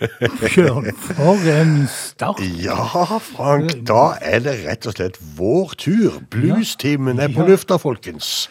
Bjørn, 0.00 0.90
for 0.96 1.44
en 1.52 1.74
start. 1.92 2.40
Ja, 2.64 3.18
Frank, 3.20 3.74
da 3.88 4.14
er 4.24 4.40
det 4.44 4.56
rett 4.66 4.86
og 4.88 4.96
slett 4.96 5.20
vår 5.36 5.74
tur. 5.80 6.20
Bluestimen 6.32 7.20
er 7.20 7.32
på 7.34 7.44
lufta, 7.48 7.76
folkens. 7.80 8.48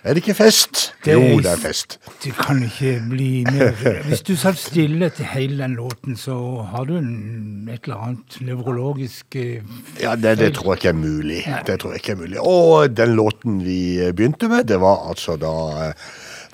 Er 0.00 0.14
det 0.16 0.22
ikke 0.22 0.32
fest? 0.38 0.94
Det- 1.04 1.12
Jo, 1.12 1.36
det 1.44 1.50
er 1.50 1.58
fest. 1.60 1.98
Det 2.24 2.30
kan 2.38 2.62
ikke 2.64 2.94
bli 3.10 3.44
mer 3.44 3.74
Hvis 4.06 4.22
du 4.24 4.32
satt 4.40 4.56
stille 4.56 5.10
til 5.12 5.26
hele 5.28 5.58
den 5.60 5.74
låten, 5.76 6.16
så 6.16 6.38
har 6.72 6.86
du 6.88 6.94
en, 6.96 7.68
et 7.68 7.84
eller 7.84 8.00
annet 8.06 8.38
nevrologisk 8.40 9.36
eh, 9.36 9.60
Ja, 10.00 10.14
det, 10.16 10.38
det 10.40 10.54
tror 10.56 10.72
jeg 10.72 10.80
ikke 10.80 10.88
er 10.94 10.98
mulig. 11.02 11.42
Det 11.68 11.76
tror 11.82 11.92
jeg 11.92 12.00
ikke 12.00 12.12
er 12.16 12.22
mulig. 12.22 12.40
Og 12.40 12.96
den 12.96 13.12
låten 13.18 13.60
vi 13.66 13.78
begynte 14.16 14.48
med, 14.48 14.64
det 14.72 14.80
var 14.80 15.04
altså 15.12 15.36
da 15.36 15.52
eh, 15.90 15.92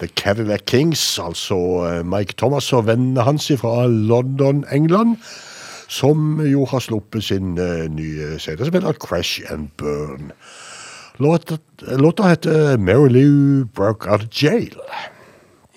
The 0.01 0.09
Cadillac 0.09 0.67
Kings, 0.67 1.19
altså 1.23 1.57
eh, 1.89 2.03
Mike 2.05 2.35
Thomas 2.37 2.69
og 2.77 2.87
vennene 2.87 3.23
hans 3.25 3.47
fra 3.61 3.87
London, 3.89 4.65
England, 4.73 5.17
som 5.89 6.41
jo 6.45 6.67
har 6.69 6.83
sluppet 6.85 7.25
sin 7.25 7.55
eh, 7.59 7.87
nye 7.89 8.37
CD 8.43 8.65
som 8.67 8.75
heter 8.77 8.99
Crash 9.01 9.41
and 9.53 9.69
Burn. 9.81 10.33
Låta, 11.19 11.57
låta 11.97 12.29
heter 12.29 12.77
Mary 12.77 13.09
Lou 13.09 13.65
Broke 13.75 14.11
Out 14.11 14.27
of 14.27 14.43
Jail. 14.43 14.77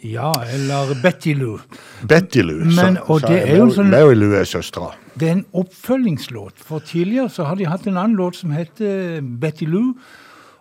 Ja, 0.03 0.33
eller 0.51 0.95
Betty 1.03 1.33
Lou. 1.35 1.59
Betty 2.07 2.41
Lou. 2.43 2.59
Men, 2.65 2.95
det 2.95 3.29
jeg. 3.29 3.49
er 3.49 3.57
jo 3.57 3.65
Mary- 3.65 3.75
sånn- 3.77 3.89
Mary 3.91 4.15
Lou 4.15 4.33
er 4.35 4.43
søstera. 4.47 4.91
Det 5.19 5.27
er 5.27 5.31
en 5.37 5.45
oppfølgingslåt. 5.53 6.59
For 6.63 6.79
tidligere 6.79 7.29
så 7.29 7.43
har 7.47 7.55
de 7.59 7.65
hatt 7.67 7.87
en 7.87 7.97
annen 7.97 8.15
låt 8.19 8.35
som 8.39 8.51
heter 8.55 9.19
Betty 9.39 9.65
Lou. 9.67 9.93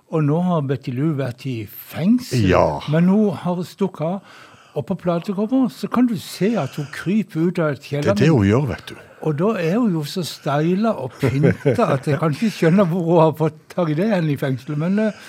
Og 0.09 0.23
nå 0.25 0.39
har 0.47 0.63
Betty 0.69 0.95
Lou 0.97 1.11
vært 1.19 1.45
i 1.49 1.57
fengsel. 1.69 2.47
Ja. 2.49 2.79
Men 2.93 3.11
hun 3.13 3.35
har 3.37 3.61
stukket 3.69 4.07
av. 4.07 4.39
Og 4.79 4.85
på 4.87 4.95
platecoveret 5.01 5.75
så 5.75 5.89
kan 5.91 6.07
du 6.07 6.15
se 6.23 6.53
at 6.61 6.77
hun 6.79 6.87
kryper 6.95 7.49
ut 7.49 7.59
av 7.59 7.75
et 7.75 7.89
Det 7.89 8.13
er 8.13 8.15
det 8.15 8.29
hun 8.31 8.47
gjør, 8.47 8.69
vet 8.71 8.93
du. 8.93 8.95
Og 9.27 9.35
da 9.35 9.49
er 9.59 9.75
hun 9.81 9.97
jo 9.97 10.05
så 10.07 10.23
styla 10.23 10.93
og 11.03 11.17
pynta 11.19 11.89
at 11.97 12.07
jeg 12.07 12.21
kan 12.21 12.37
ikke 12.37 12.53
skjønne 12.55 12.87
hvor 12.87 13.09
hun 13.09 13.21
har 13.25 13.35
fått 13.41 13.59
tak 13.75 13.91
i 13.91 13.97
det 13.99 14.07
hen 14.13 14.31
i 14.31 14.37
fengselet. 14.39 14.79
Men 14.79 14.99
eh, 15.09 15.27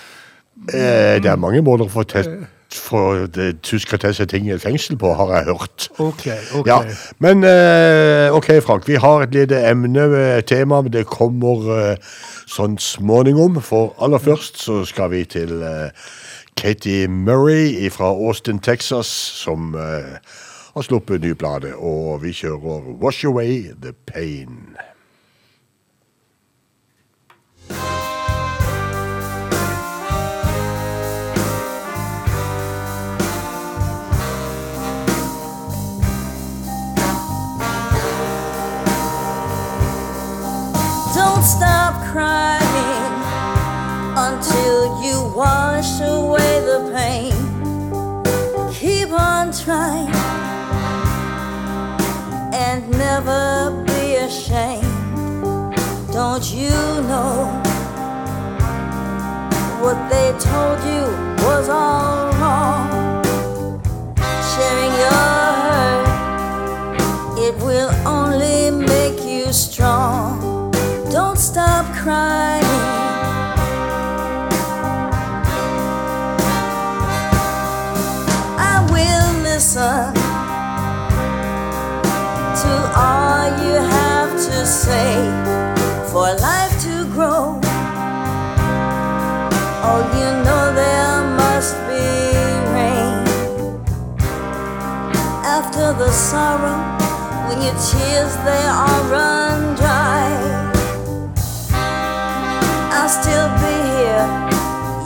Eh, 0.68 1.18
det 1.24 1.30
er 1.32 1.40
mange 1.40 1.62
måter 1.64 1.88
å 1.88 1.92
få, 1.92 2.04
test, 2.10 2.34
få 2.74 3.28
det, 3.34 3.62
tyske 3.66 3.98
seg 4.14 4.30
ting 4.30 4.50
i 4.50 4.58
fengsel 4.62 4.98
på, 4.98 5.14
har 5.18 5.34
jeg 5.36 5.46
hørt. 5.46 5.88
OK. 6.00 6.26
ok. 6.60 6.68
Ja, 6.68 6.80
Men 7.20 7.44
eh, 7.44 8.36
OK, 8.36 8.52
Frank. 8.66 8.88
Vi 8.88 8.96
har 8.96 9.24
et 9.24 9.34
lite 9.34 9.62
emne, 9.70 10.08
med 10.08 10.44
tema, 10.44 10.82
men 10.82 10.94
det 10.94 11.06
kommer 11.10 11.70
eh, 11.78 12.12
sånn 12.48 12.78
småningom. 12.78 13.62
For 13.62 13.96
aller 14.02 14.22
først 14.22 14.62
så 14.62 14.84
skal 14.86 15.12
vi 15.16 15.24
til 15.26 15.64
eh, 15.64 15.90
Katie 16.60 17.08
Murray 17.08 17.90
fra 17.90 18.12
Austin, 18.14 18.60
Texas, 18.60 19.08
som 19.44 19.74
eh, 19.76 20.20
har 20.76 20.86
sluppet 20.86 21.22
ny 21.26 21.34
plate. 21.34 21.74
Og 21.76 22.22
vi 22.24 22.36
kjører 22.36 22.94
Wash 23.02 23.26
Away 23.26 23.74
The 23.82 23.94
Pain. 24.06 24.78
Crying 42.20 43.14
until 44.28 44.80
you 45.06 45.18
wash 45.42 46.02
away 46.02 46.54
the 46.70 46.80
pain. 46.98 47.34
Keep 48.74 49.12
on 49.14 49.54
trying 49.54 50.14
and 52.66 52.82
never 53.06 53.44
be 53.88 54.16
ashamed. 54.28 54.84
Don't 56.12 56.46
you 56.60 56.80
know 57.10 57.36
what 59.84 59.98
they 60.12 60.28
told 60.50 60.78
you 60.92 61.04
was 61.48 61.70
all 61.70 62.34
wrong? 62.40 62.90
Sharing 64.52 64.94
your 65.04 65.24
hurt, 65.64 66.08
it 67.46 67.56
will 67.64 67.94
only 68.06 68.72
make 68.72 69.20
you 69.24 69.54
strong. 69.54 70.39
Stop 71.52 71.86
crying. 71.96 72.64
I 78.72 78.86
will 78.92 79.42
listen 79.42 80.14
to 82.62 82.74
all 82.96 83.50
you 83.66 83.82
have 83.82 84.32
to 84.34 84.64
say 84.64 85.16
for 86.12 86.28
life 86.38 86.76
to 86.84 87.06
grow. 87.14 87.60
Oh, 89.90 90.02
you 90.20 90.30
know 90.46 90.64
there 90.76 91.24
must 91.42 91.74
be 91.90 92.06
rain 92.76 93.26
after 95.44 95.94
the 95.98 96.12
sorrow 96.12 96.78
when 97.48 97.60
your 97.64 97.74
tears 97.90 98.36
they 98.46 98.64
all 98.68 99.04
run 99.10 99.69
I'll 103.12 103.24
still 103.24 103.50
be 103.58 103.76
here. 103.98 104.28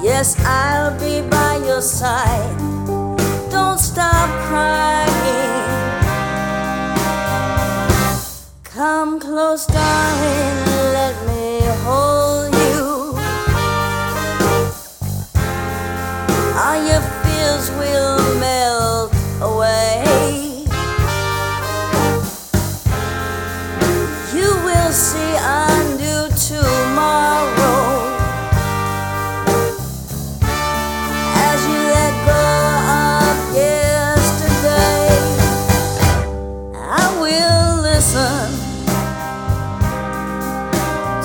Yes, 0.03 0.35
I'll 0.45 0.91
be 0.99 1.21
by 1.29 1.55
your 1.65 1.81
side. 1.81 2.57
Don't 3.49 3.79
stop 3.79 4.27
crying. 4.49 5.63
Come 8.65 9.21
close, 9.21 9.65
darling, 9.67 10.65
let 10.91 11.15
me 11.29 11.61
hold 11.85 12.53
you. 12.53 13.15
All 16.59 16.79
your 16.85 17.03
fears 17.23 17.71
will 17.79 18.19
melt 18.37 18.82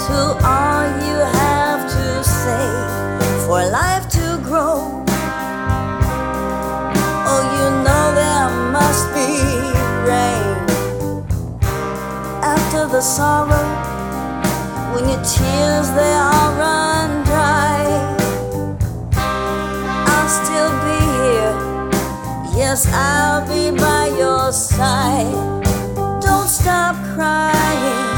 to 0.08 0.18
all 0.42 0.86
you 1.06 1.16
have 1.38 1.82
to 1.88 2.24
say 2.24 2.66
for 3.46 3.62
life 3.70 4.08
to 4.08 4.40
grow. 4.42 5.04
Oh, 7.30 7.42
you 7.54 7.66
know 7.84 8.04
there 8.18 8.50
must 8.72 9.04
be 9.14 9.30
rain 10.10 10.56
after 12.42 12.88
the 12.88 13.00
sorrow 13.00 13.68
when 14.92 15.08
your 15.08 15.22
tears 15.22 15.88
they 15.98 16.14
all 16.14 16.50
run 16.58 17.22
dry. 17.30 17.84
I'll 20.10 20.30
still 20.40 20.72
be 20.86 20.98
here. 21.22 21.54
Yes, 22.58 22.88
I'll 22.92 23.46
be 23.46 23.70
by 23.78 24.08
your 24.18 24.50
side. 24.52 25.57
Stop 26.58 26.96
crying. 27.14 28.17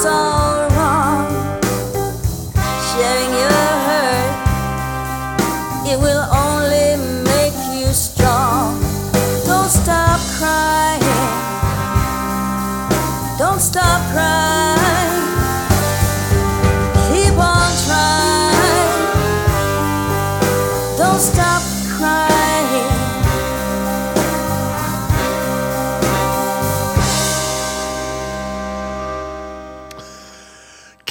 Was 0.00 0.06
all 0.06 0.39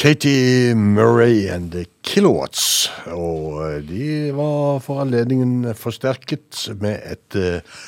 Katie 0.09 0.73
Murray 0.73 1.47
and 1.49 1.71
the 1.71 1.85
Kilowatts. 2.01 2.89
Og 3.05 3.59
eh, 3.61 3.81
de 3.85 4.31
var 4.33 4.79
for 4.81 5.03
anledningen 5.03 5.67
forsterket 5.77 6.63
med 6.81 6.97
et 7.11 7.37
eh, 7.37 7.83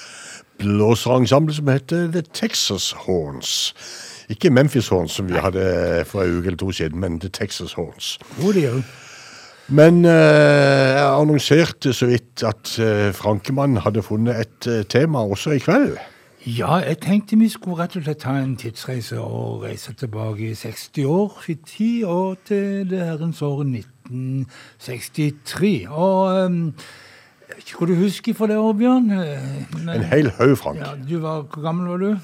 blåserensemble 0.62 1.56
som 1.58 1.72
heter 1.74 2.12
The 2.14 2.22
Texas 2.22 2.92
Horns. 3.08 3.74
Ikke 4.30 4.54
Memphis 4.54 4.92
Horns, 4.94 5.18
som 5.18 5.32
vi 5.32 5.42
hadde 5.42 5.66
for 6.06 6.22
en 6.22 6.38
uke 6.38 6.52
eller 6.52 6.62
to 6.62 6.70
siden, 6.72 7.02
men 7.02 7.18
The 7.20 7.34
Texas 7.34 7.74
Horns. 7.74 8.20
Jo, 8.38 8.54
det 8.54 8.68
gjør 8.68 8.82
Men 9.74 10.06
eh, 10.06 10.94
jeg 10.94 11.10
annonserte 11.10 11.94
så 11.94 12.06
vidt 12.06 12.46
at 12.46 12.78
Frankemann 13.18 13.82
hadde 13.82 14.06
funnet 14.06 14.46
et 14.46 14.90
tema 14.94 15.26
også 15.26 15.58
i 15.58 15.66
kveld. 15.66 15.98
Ja, 16.46 16.76
jeg 16.82 16.98
tenkte 17.04 17.38
vi 17.38 17.50
skulle 17.54 17.78
rett 17.84 17.96
og 18.00 18.04
slett 18.06 18.22
ta 18.24 18.32
en 18.42 18.56
tidsreise 18.58 19.20
og 19.22 19.62
reise 19.66 19.94
tilbake 19.94 20.48
i 20.50 20.56
60 20.58 21.04
år 21.06 21.36
i 21.54 21.56
tid, 21.70 22.04
og 22.10 22.38
til 22.50 22.88
det 22.90 23.00
herrens 23.06 23.42
år 23.46 23.60
1963. 23.62 25.86
Og 25.90 26.46
um, 26.46 26.74
ikke 27.60 27.78
hva 27.78 27.86
du 27.92 27.96
husker 28.00 28.34
fra 28.38 28.48
det 28.50 28.58
år, 28.58 28.74
Bjørn? 28.80 29.12
Eh, 29.12 29.76
men- 29.76 29.90
En 29.96 30.04
hel 30.04 30.32
haug, 30.40 30.58
Frank. 30.58 30.80
Ja, 30.82 30.96
du 31.10 31.20
var, 31.20 31.42
hvor 31.42 31.62
gammel 31.62 31.88
var 31.88 31.98
du? 31.98 32.16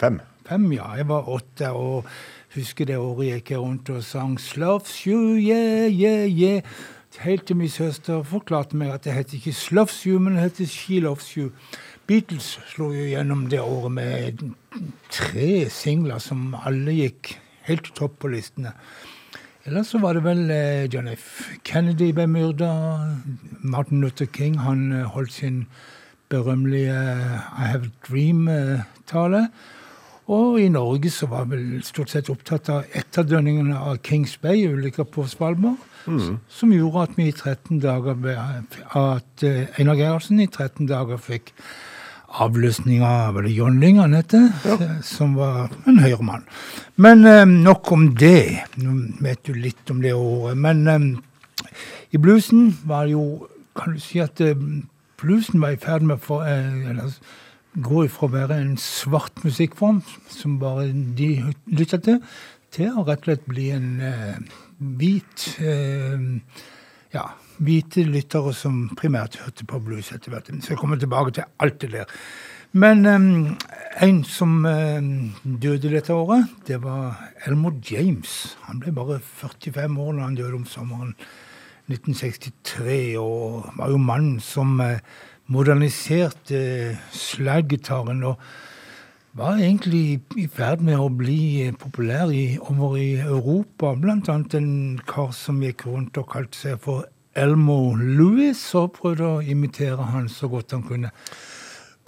Fem. 0.00 0.20
Fem, 0.48 0.72
ja. 0.72 0.88
Jeg 0.96 1.08
var 1.08 1.28
åtte, 1.28 1.70
og 1.70 2.04
husker 2.54 2.84
det 2.88 2.96
året 2.96 3.26
gikk 3.34 3.50
jeg 3.50 3.58
rundt 3.60 3.90
og 3.90 4.02
sang 4.04 4.38
Sloves 4.40 5.02
you, 5.04 5.36
yeah, 5.36 5.92
yeah, 5.92 6.24
yeah. 6.40 6.60
Helt 7.18 7.46
til 7.46 7.56
min 7.56 7.68
søster 7.68 8.22
forklarte 8.22 8.76
meg 8.76 8.90
at 8.94 9.04
det 9.04 9.12
heter 9.12 9.34
ikke 9.34 9.52
Sloves 9.52 10.02
you, 10.06 10.18
men 10.18 10.32
det 10.34 10.42
heter 10.42 10.66
She 10.66 11.00
Loves 11.00 11.32
You. 11.34 11.50
Beatles 12.08 12.54
slo 12.70 12.88
jo 12.94 13.04
gjennom 13.04 13.44
det 13.52 13.60
året 13.60 13.92
med 13.92 14.42
tre 15.12 15.68
singler 15.68 16.22
som 16.24 16.54
alle 16.56 16.94
gikk 16.96 17.34
helt 17.66 17.84
til 17.84 17.96
topp 17.98 18.14
på 18.22 18.30
listene. 18.32 18.72
Ellers 19.68 19.90
så 19.92 20.00
var 20.00 20.16
det 20.16 20.22
vel 20.24 20.46
eh, 20.48 20.86
John 20.88 21.10
F. 21.12 21.50
Kennedy 21.68 22.14
ble 22.16 22.24
myrda. 22.30 22.70
Martin 23.60 24.00
Luther 24.00 24.28
King 24.32 24.56
han 24.64 24.86
eh, 24.96 25.10
holdt 25.12 25.34
sin 25.36 25.66
berømmelige 26.32 26.96
I 26.96 27.66
Have 27.74 27.90
a 27.90 28.06
Dream-tale. 28.08 29.42
Og 30.32 30.56
i 30.60 30.70
Norge 30.72 31.12
så 31.12 31.28
var 31.28 31.44
vel 31.52 31.82
stort 31.84 32.12
sett 32.12 32.32
opptatt 32.32 32.72
av 32.72 32.88
etterdønningene 32.96 33.76
av 33.76 34.00
Kings 34.04 34.38
Bay-ulykka 34.40 35.04
på 35.12 35.26
Svalbard. 35.28 35.76
Som 36.48 36.72
gjorde 36.72 37.04
at 37.04 37.20
vi 37.20 37.28
i 37.28 37.36
13 37.36 37.84
dager 37.84 38.16
at 38.96 39.44
eh, 39.44 39.68
Einar 39.76 40.00
Gerhardsen 40.00 40.40
i 40.40 40.48
13 40.48 40.88
dager 40.88 41.20
fikk 41.20 41.52
avløsning 42.28 43.02
av 43.06 43.38
John 43.48 43.78
Lyng 43.80 43.98
han 44.02 44.16
het, 44.16 44.34
ja. 44.36 44.76
som 45.02 45.34
var 45.38 45.72
en 45.88 46.00
høyremann. 46.02 46.44
Men 47.00 47.24
eh, 47.26 47.44
nok 47.48 47.92
om 47.94 48.10
det. 48.18 48.64
Nå 48.76 48.96
vet 49.24 49.42
du 49.48 49.54
litt 49.56 49.90
om 49.90 50.02
det 50.04 50.12
året. 50.16 50.58
Men 50.58 50.84
eh, 50.88 51.70
i 52.12 52.20
bluesen 52.20 52.72
var 52.88 53.06
det 53.06 53.16
jo 53.16 53.48
Kan 53.78 53.94
du 53.94 54.00
si 54.02 54.18
at 54.18 54.40
eh, 54.42 54.58
bluesen 55.20 55.60
var 55.62 55.76
i 55.76 55.78
ferd 55.78 56.02
med 56.02 56.16
å 56.18 56.24
få 56.24 56.40
eh, 56.42 56.90
eller, 56.90 57.12
gå 57.78 58.04
ifra 58.08 58.26
å 58.26 58.32
være 58.32 58.56
en 58.58 58.72
svart 58.80 59.44
musikkform, 59.44 60.00
som 60.32 60.56
bare 60.58 60.88
de 60.90 61.28
lytta 61.70 62.00
til, 62.02 62.18
til 62.74 62.90
å 62.90 63.04
rett 63.06 63.22
og 63.22 63.28
slett 63.28 63.44
bli 63.46 63.68
en 63.76 64.00
eh, 64.02 64.40
hvit 64.98 65.44
eh, 65.62 66.24
ja, 67.14 67.28
hvite 67.58 68.04
lyttere 68.06 68.52
som 68.56 68.86
primært 68.98 69.38
hørte 69.42 69.66
på 69.68 69.80
blues 69.82 70.12
etter 70.14 70.32
hvert. 70.34 70.50
Så 70.62 70.74
jeg 70.74 70.80
kommer 70.80 71.00
tilbake 71.00 71.34
til 71.36 71.48
alt 71.58 71.80
det 71.82 71.92
der. 71.92 72.14
Men 72.72 73.06
um, 73.06 73.56
en 74.04 74.22
som 74.28 74.64
um, 74.64 75.10
døde 75.42 75.88
dette 75.88 76.12
året, 76.12 76.46
det 76.68 76.82
var 76.82 77.16
Elmore 77.46 77.80
James. 77.90 78.56
Han 78.68 78.82
ble 78.82 78.92
bare 78.92 79.20
45 79.20 79.98
år 79.98 80.12
da 80.18 80.26
han 80.26 80.36
døde 80.36 80.58
om 80.60 80.66
sommeren 80.68 81.14
1963, 81.88 83.16
og 83.16 83.70
var 83.78 83.90
jo 83.90 83.98
mannen 83.98 84.40
som 84.44 84.76
uh, 84.84 85.00
moderniserte 85.48 86.98
slaggitaren. 87.10 88.22
og 88.24 88.36
var 89.38 89.60
egentlig 89.60 90.20
i 90.40 90.46
ferd 90.50 90.80
med 90.82 90.98
å 90.98 91.10
bli 91.14 91.66
eh, 91.66 91.74
populær 91.76 92.32
i, 92.34 92.58
over 92.58 92.96
i 92.98 93.10
Europa. 93.20 93.92
Blant 93.94 94.28
annet 94.32 94.56
en 94.58 94.72
kar 95.06 95.30
som 95.36 95.60
gikk 95.62 95.86
rundt 95.86 96.18
og 96.18 96.30
kalte 96.32 96.58
seg 96.58 96.80
for 96.82 97.06
Elmo 97.38 97.94
Louis, 97.94 98.58
og 98.74 98.92
prøvde 98.98 99.28
å 99.28 99.38
imitere 99.40 100.10
han 100.12 100.28
så 100.32 100.50
godt 100.50 100.74
han 100.74 100.82
kunne. 100.86 101.12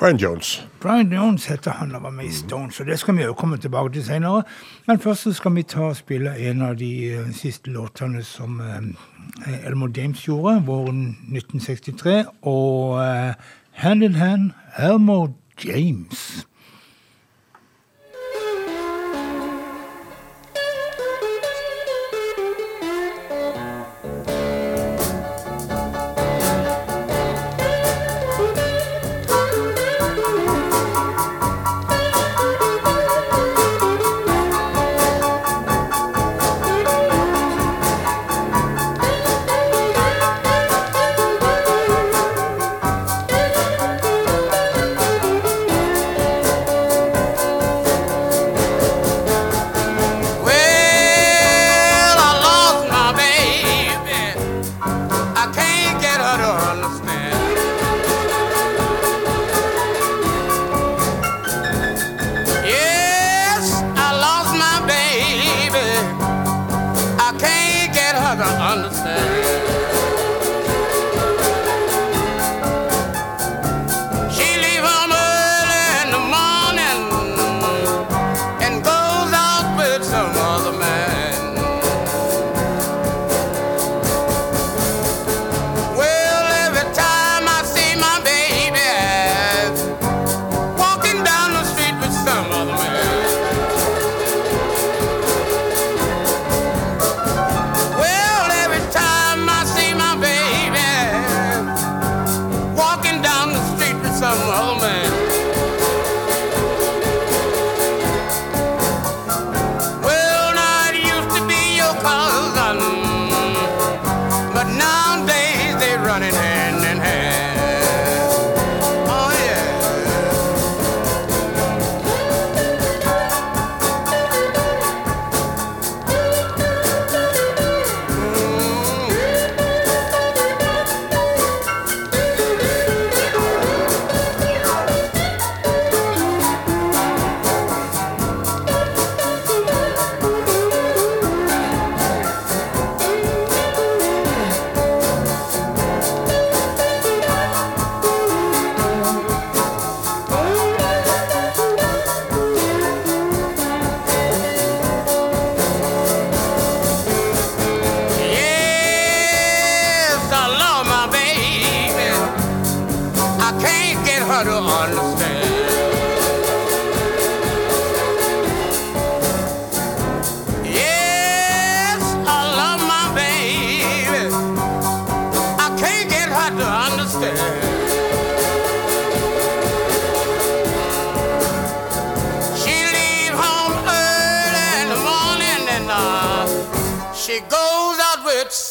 Brian 0.01 0.17
Jones. 0.17 0.69
Brian 0.81 1.13
Jones 1.13 1.45
heter 1.47 1.71
han 1.71 1.95
og 1.95 2.03
var 2.03 2.11
med 2.11 2.25
i 2.25 2.33
Stones, 2.33 2.81
og 2.81 2.87
det 2.87 2.99
skal 2.99 3.17
vi 3.19 3.23
jo 3.23 3.35
komme 3.37 3.59
tilbake 3.61 3.93
til 3.93 4.05
senere. 4.05 4.43
Men 4.87 4.99
først 4.99 5.23
så 5.23 5.33
skal 5.37 5.55
vi 5.55 5.63
ta 5.63 5.91
og 5.91 5.97
spille 5.97 6.33
en 6.49 6.63
av 6.63 6.79
de 6.81 6.89
eh, 7.13 7.27
siste 7.37 7.71
låtene 7.71 8.23
som 8.25 8.61
eh, 8.65 9.59
Elmo 9.67 9.91
James 9.97 10.25
gjorde, 10.25 10.63
våren 10.67 11.03
1963, 11.29 12.25
og 12.43 12.97
eh, 13.05 13.35
Hand 13.73 14.03
in 14.03 14.15
Hand, 14.15 14.51
Elmo 14.79 15.35
James. 15.65 16.47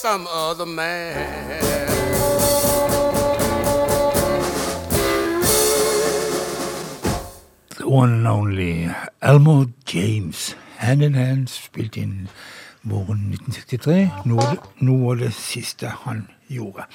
Some 0.01 0.27
other 0.31 0.65
man. 0.65 1.59
The 7.75 7.89
one 7.89 8.13
and 8.13 8.27
only 8.27 8.89
Elmo 9.21 9.65
James. 9.83 10.55
Hand 10.77 11.03
in 11.03 11.15
Hand 11.15 11.49
spilt 11.49 11.97
inn 11.97 12.29
våren 12.87 13.33
1963. 13.35 14.05
Noe, 14.31 14.53
noe 14.79 15.11
av 15.11 15.19
det 15.19 15.33
siste 15.35 15.91
han 16.05 16.29
gjorde. 16.47 16.85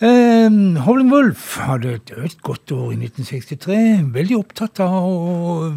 Um, 0.00 0.76
Howling 0.86 1.10
Wolf 1.12 1.58
hadde 1.66 1.98
et, 1.98 2.14
et 2.16 2.38
godt 2.40 2.72
år 2.72 2.94
i 2.94 2.96
1963. 3.10 3.76
Veldig 4.16 4.38
opptatt 4.40 4.80
av 4.86 4.96
å 5.04 5.68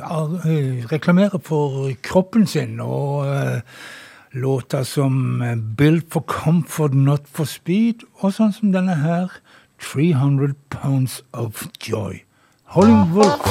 av, 0.00 0.40
eh, 0.48 0.88
reklamere 0.88 1.42
for 1.44 1.92
kroppen 2.04 2.48
sin 2.48 2.80
og 2.80 3.28
eh, 3.28 3.60
låter 4.34 4.84
som 4.84 5.42
eh, 5.42 5.56
Built 5.56 6.12
for 6.12 6.20
Comfort, 6.20 6.92
Not 6.92 7.28
for 7.28 7.44
Speed', 7.44 8.04
og 8.20 8.34
sånn 8.34 8.52
som 8.52 8.72
denne 8.74 8.96
her, 8.98 9.30
'300 9.78 10.54
Pounds 10.70 11.22
of 11.32 11.66
Joy'. 11.78 12.24
Holling 12.74 13.14
Wolf. 13.14 13.44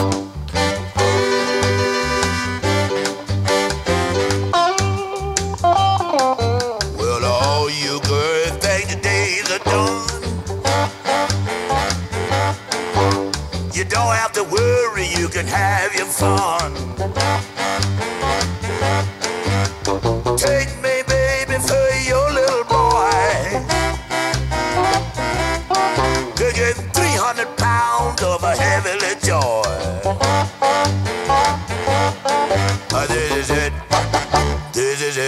You 13.73 13.83
don't 13.89 14.15
have 14.15 14.31
to 14.33 14.43
worry, 14.43 15.07
you 15.17 15.27
can 15.27 15.47
have 15.47 15.95
your 15.95 16.05
fun. 16.05 16.62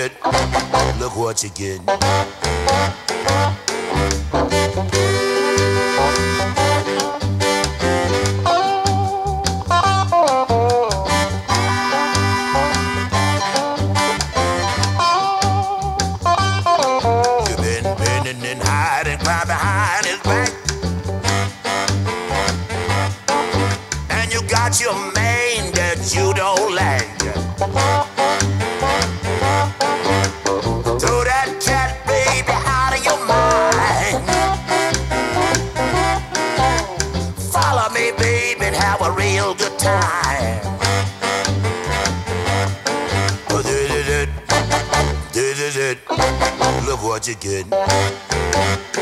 did. 0.10 0.18
Look 1.00 1.16
what 1.16 1.44
you 1.44 1.50
get. 1.50 1.82
Georgia 47.16 47.34
good. 47.40 48.95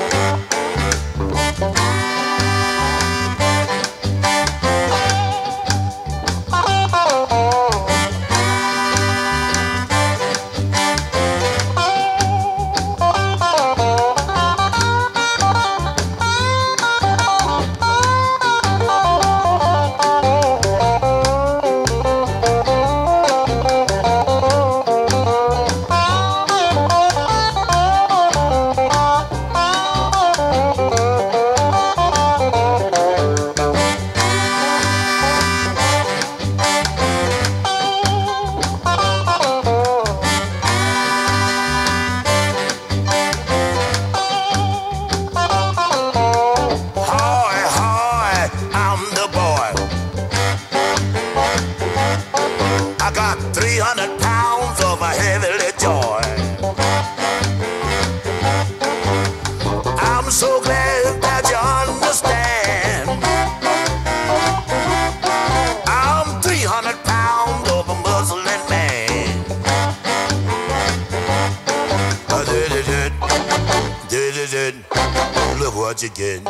Look 75.94 76.12
again. 76.12 76.44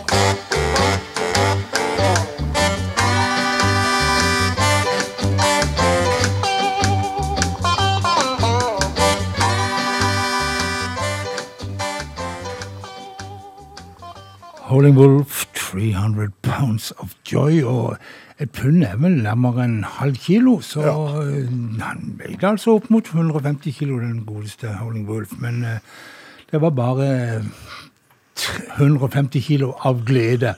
Howling 14.62 14.96
Wolf, 14.96 15.52
300 15.54 16.32
pounds 16.42 16.92
of 16.92 17.14
joy. 17.26 17.64
Og 17.64 17.98
et 18.40 18.50
pund 18.52 18.84
er 18.84 18.96
vel 18.96 19.12
nærmere 19.12 19.66
en 19.66 19.84
halv 19.84 20.16
kilo, 20.16 20.62
så 20.62 20.82
ja. 20.82 20.96
han 21.84 22.16
veide 22.18 22.48
altså 22.48 22.78
opp 22.78 22.90
mot 22.90 23.04
150 23.06 23.76
kilo, 23.76 24.00
den 24.00 24.24
godeste 24.26 24.68
Howling 24.80 25.10
Wolf. 25.10 25.36
Men 25.38 25.64
eh, 25.64 25.80
det 26.52 26.62
var 26.62 26.70
bare 26.70 27.36
eh, 27.36 27.44
150 28.78 29.42
kilo 29.42 29.74
av 29.80 30.04
glede. 30.06 30.56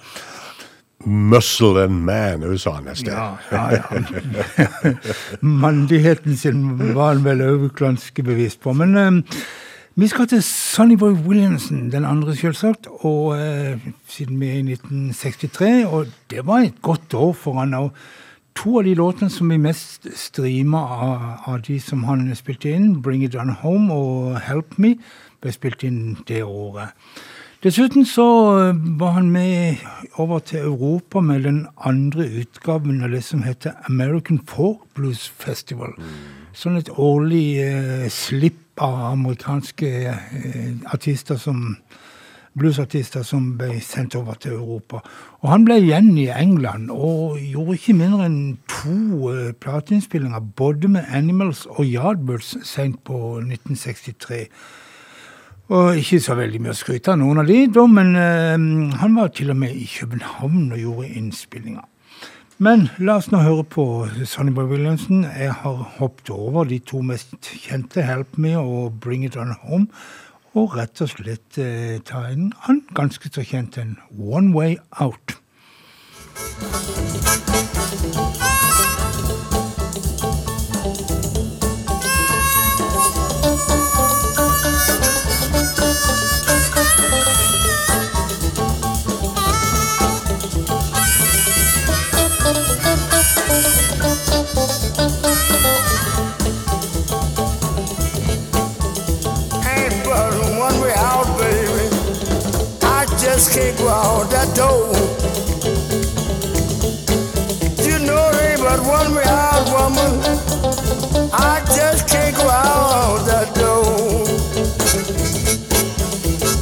Muscle 1.05 1.83
and 1.83 2.05
man, 2.05 2.57
sa 2.57 2.77
han 2.79 2.87
nesten. 2.89 3.13
Ja, 3.13 3.37
ja, 3.51 3.71
ja. 3.71 4.93
Mandigheten 5.39 6.37
sin 6.37 6.93
var 6.95 7.13
han 7.13 7.23
vel 7.25 7.43
òg 7.45 7.69
ganske 7.77 8.23
bevisst 8.25 8.61
på. 8.63 8.73
Men 8.73 8.97
eh, 8.97 9.37
vi 9.95 10.07
skal 10.07 10.27
til 10.27 10.41
Sonnyboy 10.43 11.13
Williamson, 11.27 11.91
den 11.91 12.05
andre 12.05 12.35
selvsagt, 12.35 12.87
og 13.05 13.37
eh, 13.37 13.77
siden 14.09 14.39
vi 14.41 14.49
er 14.49 14.59
i 14.59 14.75
1963, 14.75 15.85
og 15.85 16.07
det 16.31 16.47
var 16.47 16.65
et 16.65 16.81
godt 16.81 17.13
år 17.13 17.33
for 17.33 17.59
han. 17.59 17.73
og 17.73 17.91
To 18.55 18.77
av 18.79 18.85
de 18.87 18.93
låtene 18.95 19.29
som 19.29 19.49
vi 19.51 19.57
mest 19.59 20.07
streama 20.15 20.79
av, 20.79 21.23
av 21.51 21.61
de 21.67 21.75
som 21.83 22.03
han 22.07 22.29
spilte 22.35 22.71
inn, 22.71 23.01
'Bring 23.01 23.23
It 23.23 23.35
On 23.35 23.51
Home' 23.61 23.91
og 23.93 24.39
'Help 24.39 24.79
Me', 24.79 24.95
ble 25.41 25.51
spilt 25.51 25.83
inn 25.83 26.17
det 26.27 26.43
året. 26.43 26.95
Dessuten 27.65 28.05
så 28.05 28.25
eh, 28.61 28.75
var 28.99 29.15
han 29.15 29.31
med 29.33 29.75
over 30.21 30.39
til 30.39 30.59
Europa 30.59 31.19
med 31.19 31.43
den 31.43 31.67
andre 31.81 32.27
utgaven 32.39 33.01
av 33.03 33.09
det 33.09 33.23
som 33.25 33.41
heter 33.41 33.71
American 33.89 34.37
Folk 34.45 34.83
Blues 34.93 35.23
Festival. 35.29 35.95
Sånn 36.53 36.77
et 36.77 36.91
årlig 36.93 37.47
eh, 37.63 38.05
slipp 38.13 38.77
av 38.85 38.99
amerikanske 39.15 39.89
eh, 40.11 40.77
artister 40.93 41.41
som 41.41 41.73
bluesartister 42.53 43.25
som 43.25 43.55
ble 43.57 43.81
sendt 43.81 44.13
over 44.15 44.37
til 44.37 44.59
Europa. 44.59 45.01
Og 45.41 45.49
han 45.49 45.65
ble 45.65 45.81
igjen 45.81 46.13
i 46.21 46.29
England 46.29 46.93
og 46.93 47.41
gjorde 47.41 47.79
ikke 47.79 47.97
mindre 47.97 48.29
enn 48.29 48.39
to 48.69 49.33
eh, 49.33 49.53
plateinnspillinger, 49.57 50.51
både 50.53 50.93
med 50.99 51.09
Animals 51.09 51.65
og 51.65 51.81
Yardbirds 51.89 52.59
sent 52.61 53.01
på 53.09 53.39
1963. 53.41 54.45
Og 55.73 55.97
ikke 55.97 56.19
så 56.21 56.35
veldig 56.37 56.59
mye 56.61 56.75
å 56.75 56.77
skryte 56.77 57.13
av 57.15 57.17
noen 57.17 57.41
av 57.41 57.47
de, 57.49 57.63
da, 57.73 57.85
men 57.89 58.13
eh, 58.19 58.97
han 59.01 59.15
var 59.17 59.31
til 59.33 59.49
og 59.49 59.57
med 59.63 59.73
i 59.73 59.87
København 59.89 60.71
og 60.75 60.81
gjorde 60.81 61.09
innspillinger. 61.17 61.85
Men 62.57 62.85
la 63.03 63.17
oss 63.19 63.31
nå 63.33 63.41
høre 63.43 63.65
på 63.67 63.83
Sonny 64.29 64.53
Boy 64.55 64.69
Williamson. 64.69 65.25
Jeg 65.25 65.51
har 65.63 65.81
hoppet 65.97 66.29
over 66.31 66.63
de 66.69 66.77
to 66.79 67.01
mest 67.01 67.35
kjente, 67.41 68.05
'Help 68.05 68.37
Me' 68.37 68.55
og 68.55 68.93
'Bring 69.01 69.25
It 69.25 69.35
On 69.35 69.51
Home', 69.63 69.87
og 70.53 70.77
rett 70.77 71.01
og 71.01 71.09
slett 71.09 71.57
eh, 71.57 71.99
ta 71.99 72.27
en 72.29 72.53
annen 72.67 72.85
ganske 72.95 73.27
så 73.33 73.43
kjent 73.43 73.77
en 73.77 73.97
'One 74.13 74.53
Way 74.53 74.77
Out'. 75.01 75.35
Just 103.35 103.51
can't 103.51 103.77
go 103.77 103.89
out 103.89 104.29
that 104.29 104.47
door. 104.55 104.95
You 107.83 107.99
know 108.07 108.31
ain't 108.39 108.61
but 108.61 108.79
one 108.79 109.13
way 109.13 109.27
out, 109.27 109.67
woman. 109.75 110.23
I 111.33 111.59
just 111.75 112.07
can't 112.07 112.33
go 112.33 112.47
out 112.47 113.25
that 113.27 113.53
door. 113.53 114.23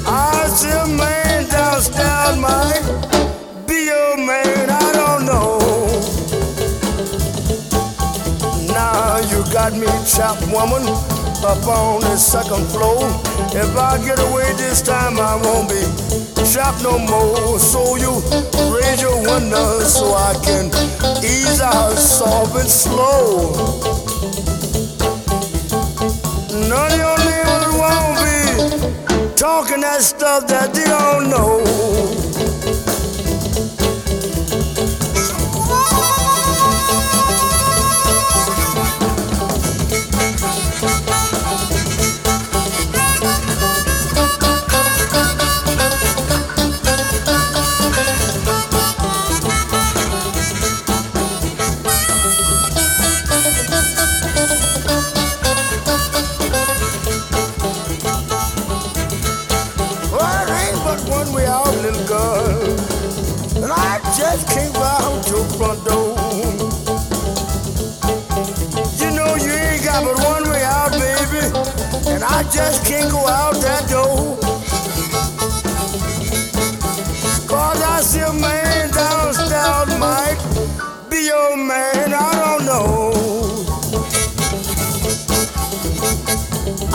I 0.07 0.47
see 0.47 0.71
a 0.71 0.88
man 0.97 1.47
downstairs 1.47 2.38
might 2.41 2.81
be 3.67 3.86
your 3.93 4.17
man, 4.17 4.71
I 4.71 4.91
don't 4.93 5.25
know. 5.29 5.59
Now 8.73 9.17
you 9.29 9.45
got 9.53 9.73
me 9.73 9.86
trapped, 10.09 10.41
woman, 10.49 10.81
up 11.45 11.67
on 11.67 12.01
the 12.01 12.17
second 12.17 12.65
floor. 12.73 13.05
If 13.53 13.77
I 13.77 14.03
get 14.03 14.17
away 14.17 14.53
this 14.53 14.81
time, 14.81 15.19
I 15.19 15.36
won't 15.36 15.69
be 15.69 16.33
trapped 16.53 16.83
no 16.83 16.99
more. 16.99 17.57
So 17.57 17.95
you 17.95 18.11
raise 18.71 19.01
your 19.01 19.17
window 19.17 19.79
so 19.79 20.13
I 20.13 20.33
can 20.45 20.67
ease 21.25 21.59
out 21.59 21.97
soft 21.97 22.55
and 22.55 22.69
slow. 22.69 23.53
None 26.69 26.91
of 26.91 26.97
your 27.03 27.17
neighbors 27.25 27.73
won't 27.81 28.17
be 28.21 29.33
talking 29.35 29.81
that 29.81 30.01
stuff 30.01 30.45
that 30.47 30.75
they 30.75 30.85
don't 30.85 31.31
know. 31.31 32.22
Just 72.53 72.85
can't 72.85 73.09
go 73.09 73.25
out 73.25 73.55
that 73.61 73.89
door. 73.89 74.37
Cause 77.47 77.81
I 77.81 78.01
see 78.01 78.19
a 78.19 78.31
man 78.31 78.91
downstairs 78.91 79.89
might 79.97 80.37
be 81.09 81.25
your 81.25 81.57
man, 81.57 82.13
I 82.13 82.31
don't 82.43 82.65
know. 82.69 83.09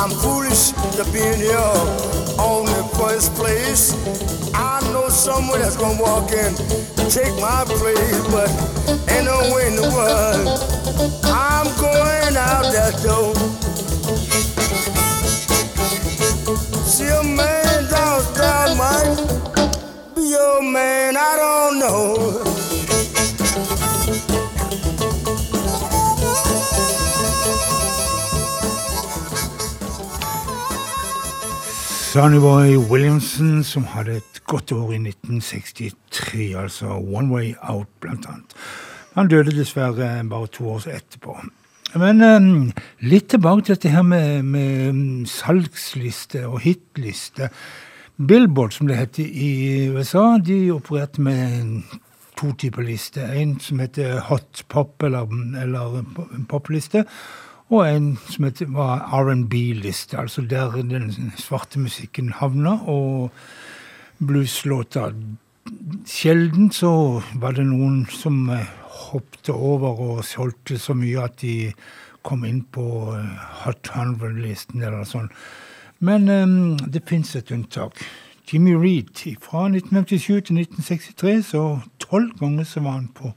I'm 0.01 0.11
foolish 0.23 0.71
to 0.95 1.05
be 1.13 1.27
in 1.27 1.41
here 1.41 1.59
on 2.39 2.67
the 2.67 2.85
first 2.97 3.35
place. 3.35 3.95
I 4.55 4.79
know 4.93 5.09
someone 5.09 5.59
that's 5.59 5.77
gonna 5.77 6.01
walk 6.01 6.31
in, 6.31 6.55
take 7.11 7.35
my 7.41 7.65
place, 7.67 8.21
but 8.31 8.49
ain't 9.11 9.25
no 9.25 9.53
way 9.53 9.67
in 9.67 9.75
the 9.75 9.91
world. 9.91 10.47
I'm 11.25 11.67
going 11.81 12.37
out 12.37 12.71
that 12.73 12.95
door. 13.03 13.68
Your 20.29 20.63
man, 20.63 21.17
I 21.17 21.37
don't 21.41 21.79
know. 21.79 22.45
Sonny 32.13 32.39
Boy 32.39 32.77
Williamson, 32.91 33.65
som 33.65 33.85
hadde 33.85 34.17
et 34.17 34.43
godt 34.47 34.73
år 34.73 34.93
i 34.93 34.97
1963, 34.97 36.55
altså 36.57 36.87
One 36.87 37.35
Way 37.35 37.55
Out, 37.63 37.89
blant 38.01 38.27
annet. 38.27 38.57
Han 39.15 39.29
døde 39.29 39.57
dessverre 39.57 40.29
bare 40.29 40.47
to 40.47 40.69
år 40.69 40.89
etterpå. 40.89 41.37
Men 41.97 42.21
um, 42.23 42.73
litt 43.01 43.31
tilbake 43.33 43.65
til 43.65 43.77
dette 43.77 43.93
her 43.93 44.03
med, 44.03 44.43
med 44.43 45.27
salgsliste 45.27 46.47
og 46.49 46.61
hitliste. 46.61 47.49
Billboard, 48.27 48.73
som 48.73 48.89
det 48.89 48.99
heter 48.99 49.25
i 49.25 49.89
USA, 49.95 50.39
de 50.39 50.73
opererte 50.75 51.23
med 51.23 51.83
to 52.39 52.53
typer 52.59 52.83
lister. 52.83 53.31
En 53.33 53.59
som 53.61 53.79
heter 53.79 54.21
hot 54.29 54.65
pop, 54.69 55.03
eller, 55.03 55.29
eller 55.63 56.03
popliste, 56.51 57.05
og 57.69 57.85
en 57.87 58.17
som 58.31 58.49
heter, 58.49 58.71
var 58.75 59.07
R&B-liste, 59.21 60.19
altså 60.19 60.43
der 60.43 60.75
den 60.83 61.33
svarte 61.39 61.79
musikken 61.79 62.33
havna, 62.41 62.79
og 62.87 63.31
blueslåter. 64.19 65.15
Sjelden 66.09 66.73
så 66.73 67.23
var 67.35 67.55
det 67.55 67.67
noen 67.69 68.07
som 68.11 68.49
hoppet 68.49 68.79
hoppte 69.13 69.53
over 69.55 70.01
og 70.01 70.25
solgte 70.27 70.79
så 70.81 70.97
mye 70.97 71.25
at 71.29 71.41
de 71.43 71.73
kom 72.27 72.45
inn 72.49 72.63
på 72.75 73.15
eh, 73.15 73.49
Hot 73.65 73.91
100-listen 73.95 74.83
eller 74.83 75.07
sånn. 75.09 75.31
Men 75.99 76.29
um, 76.29 76.77
det 76.79 77.03
fins 77.09 77.37
et 77.37 77.51
unntak. 77.51 77.99
Jimmy 78.53 78.75
Reed. 78.75 79.37
Fra 79.43 79.67
1957 79.67 80.27
til 80.27 80.59
1963, 80.59 81.47
så 81.47 81.81
tolv 81.99 82.39
ganger 82.39 82.65
så 82.65 82.81
var 82.81 82.91
han 82.91 83.09
på 83.15 83.33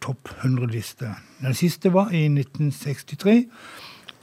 topp 0.00 0.28
100-liste. 0.28 1.14
Den 1.40 1.54
siste 1.54 1.92
var 1.92 2.10
i 2.10 2.24
1963. 2.28 3.46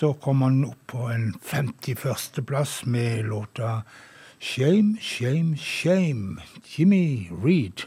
Da 0.02 0.14
kom 0.22 0.42
han 0.42 0.62
opp 0.66 0.80
på 0.88 1.10
en 1.12 1.34
51. 1.44 2.46
plass 2.48 2.86
med 2.86 3.26
låta 3.26 3.82
Shame, 4.40 4.98
Shame, 5.02 5.58
Shame. 5.58 6.38
Jimmy 6.78 7.28
Reed. 7.44 7.84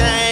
time. 0.00 0.29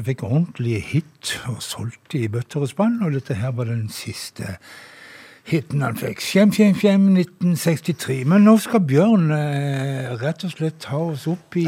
Som 0.00 0.06
fikk 0.06 0.22
ordentlig 0.24 0.78
hit 0.94 1.34
og 1.50 1.58
solgte 1.60 2.22
i 2.22 2.28
bøtter 2.32 2.62
og 2.64 2.70
spann. 2.70 3.02
Og 3.04 3.12
dette 3.12 3.36
her 3.36 3.52
var 3.52 3.68
den 3.68 3.90
siste 3.92 4.56
hiten 5.50 5.82
han 5.84 5.96
fikk. 5.98 6.22
Skjem, 6.24 6.52
skjem, 6.54 6.74
skjem, 6.78 7.04
1963. 7.18 8.24
Men 8.30 8.46
nå 8.48 8.54
skal 8.62 8.80
Bjørn 8.86 9.28
eh, 9.34 10.08
rett 10.22 10.44
og 10.46 10.54
slett 10.54 10.78
ta 10.80 10.96
oss 11.10 11.26
opp 11.28 11.56
i 11.60 11.66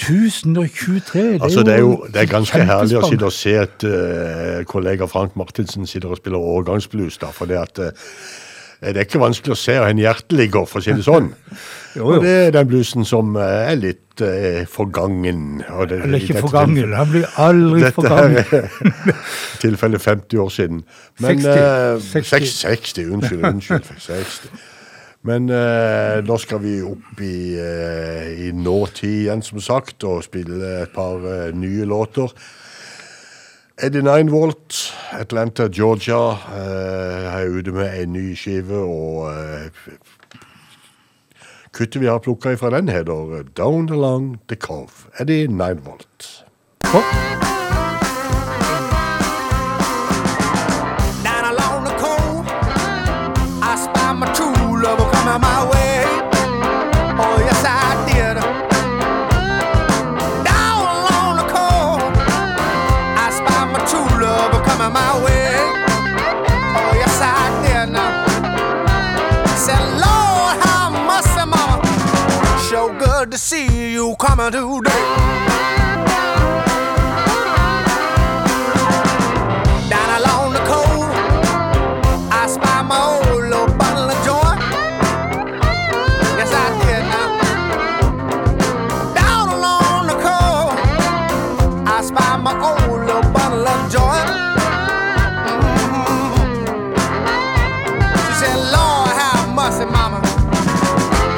2023. 0.00 1.26
Altså, 1.42 1.66
det 1.66 1.74
er 1.74 1.82
jo 1.84 1.98
det 2.08 2.22
er 2.22 2.32
ganske 2.32 2.64
herlig 2.64 2.96
å 3.00 3.04
sitte 3.10 3.28
og 3.28 3.36
se 3.36 3.56
at 3.60 3.84
uh, 3.84 4.64
kollega 4.68 5.08
Frank 5.10 5.36
Martinsen 5.36 5.84
sitter 5.90 6.14
og 6.14 6.22
spiller 6.22 6.40
årgangsblues. 6.40 7.20
da, 7.20 7.28
for 7.34 7.50
det 7.50 7.60
at 7.60 7.82
eh, 7.82 7.92
det 8.80 8.96
er 9.00 9.06
ikke 9.06 9.20
vanskelig 9.22 9.54
å 9.54 9.58
se 9.58 9.74
hvor 9.78 9.88
en 9.88 9.98
hjerte 10.02 10.36
ligger, 10.36 10.66
for 10.68 10.78
å 10.80 10.84
si 10.84 10.92
det 10.92 11.04
sånn. 11.06 11.32
Jo, 11.96 12.10
jo. 12.10 12.16
Og 12.18 12.24
det 12.26 12.32
er 12.46 12.50
den 12.52 12.66
bluesen 12.68 13.06
som 13.08 13.30
eh, 13.40 13.70
er 13.70 13.76
litt 13.80 14.20
eh, 14.20 14.66
forgangen. 14.68 15.62
det- 15.88 16.02
Eller 16.04 16.20
ikke 16.20 16.42
forgangen. 16.44 16.92
Han 16.92 17.08
blir 17.08 17.24
aldri 17.40 17.80
Dette 17.86 17.94
forgangen. 17.96 18.34
Dette 18.36 18.58
er 18.60 19.14
tilfellet 19.62 20.02
50 20.04 20.42
år 20.42 20.50
siden. 20.52 20.82
Men, 21.24 21.40
60. 21.40 21.48
eh, 21.48 22.02
60. 22.04 22.28
60. 22.28 22.52
60, 22.60 23.06
unnskyld. 23.16 23.46
unnskyld 23.48 23.88
60. 24.10 24.50
Men 25.24 25.48
eh, 25.48 26.20
nå 26.28 26.36
skal 26.44 26.60
vi 26.66 26.74
opp 26.84 27.24
i, 27.24 27.56
eh, 27.64 28.28
i 28.44 28.52
nåtid 28.52 29.22
igjen, 29.24 29.40
som 29.42 29.64
sagt, 29.64 30.04
og 30.04 30.20
spille 30.28 30.82
et 30.82 30.92
par 30.94 31.16
eh, 31.24 31.48
nye 31.56 31.88
låter. 31.88 32.28
Eddie 33.78 34.02
Ninevolt, 34.02 34.94
Atlanta, 35.10 35.68
Georgia, 35.68 36.30
uh, 36.32 37.40
er 37.40 37.48
ute 37.48 37.72
med 37.72 38.02
en 38.02 38.12
ny 38.12 38.32
skive, 38.34 38.78
og 38.78 39.26
Uh, 39.28 39.92
kuttet 41.76 42.00
vi 42.00 42.08
har 42.08 42.22
plukka 42.24 42.54
ifra 42.56 42.70
den, 42.72 42.88
heter 42.88 43.44
Down 43.56 43.92
Along 43.92 44.38
The 44.48 44.56
Cove. 44.56 45.12
Eddie 45.20 45.48
volt? 45.84 46.44
Down 46.88 47.65
you 74.20 74.26
coming 74.26 74.50
today. 74.52 74.90
Down 79.88 80.08
along 80.20 80.52
the 80.52 80.60
coast, 80.60 81.10
I 82.32 82.46
spy 82.48 82.82
my 82.82 82.98
old 83.04 83.44
little 83.44 83.66
bottle 83.76 84.10
of 84.10 84.18
joy. 84.24 84.56
Yes, 86.38 86.52
I 86.52 86.66
did 86.80 87.02
now. 87.14 87.28
Down 89.14 89.48
along 89.56 90.06
the 90.06 90.16
coast, 90.26 90.76
I 91.86 92.02
spy 92.02 92.36
my 92.36 92.54
old 92.68 93.00
little 93.06 93.22
bottle 93.32 93.66
of 93.66 93.90
joy. 93.92 94.20
Mhm. 95.76 96.56
She 98.26 98.32
said, 98.40 98.58
Lord, 98.74 99.10
have 99.20 99.48
mercy, 99.54 99.84
mama. 99.84 100.20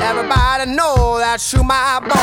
Everybody 0.03 0.65
know 0.73 1.19
that 1.19 1.41
you 1.53 1.63
my 1.63 2.01
boy. 2.01 2.18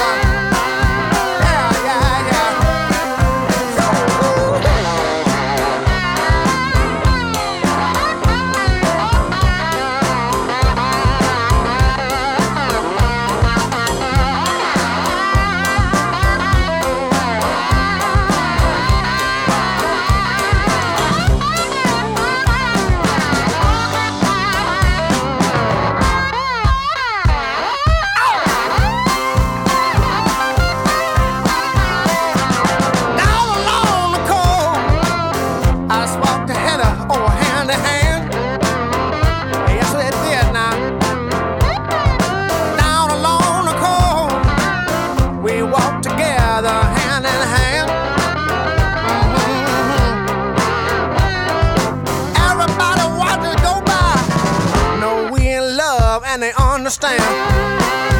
Understand. 56.85 58.14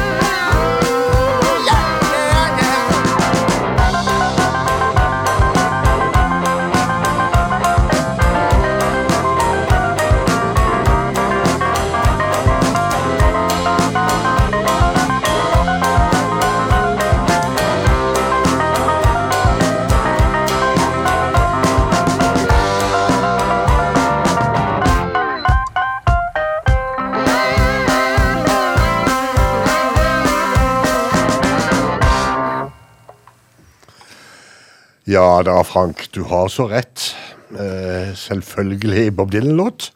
Ja 35.06 35.42
da, 35.46 35.60
Frank, 35.62 36.08
du 36.14 36.24
har 36.26 36.48
så 36.50 36.66
rett. 36.66 37.12
Eh, 37.54 38.10
selvfølgelig 38.18 39.16
Bob 39.16 39.30
Dylan-låt. 39.30 39.92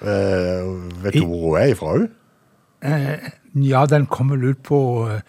Eh, 0.00 0.64
vet 1.04 1.14
du 1.14 1.26
hvor 1.26 1.50
hun 1.50 1.58
er 1.60 1.74
ifra? 1.74 1.98
hun? 1.98 2.08
Ja, 3.54 3.84
den 3.86 4.06
kommer 4.06 4.36
vel 4.36 4.54
ut 4.54 4.62
på 4.62 5.08
eh, 5.10 5.20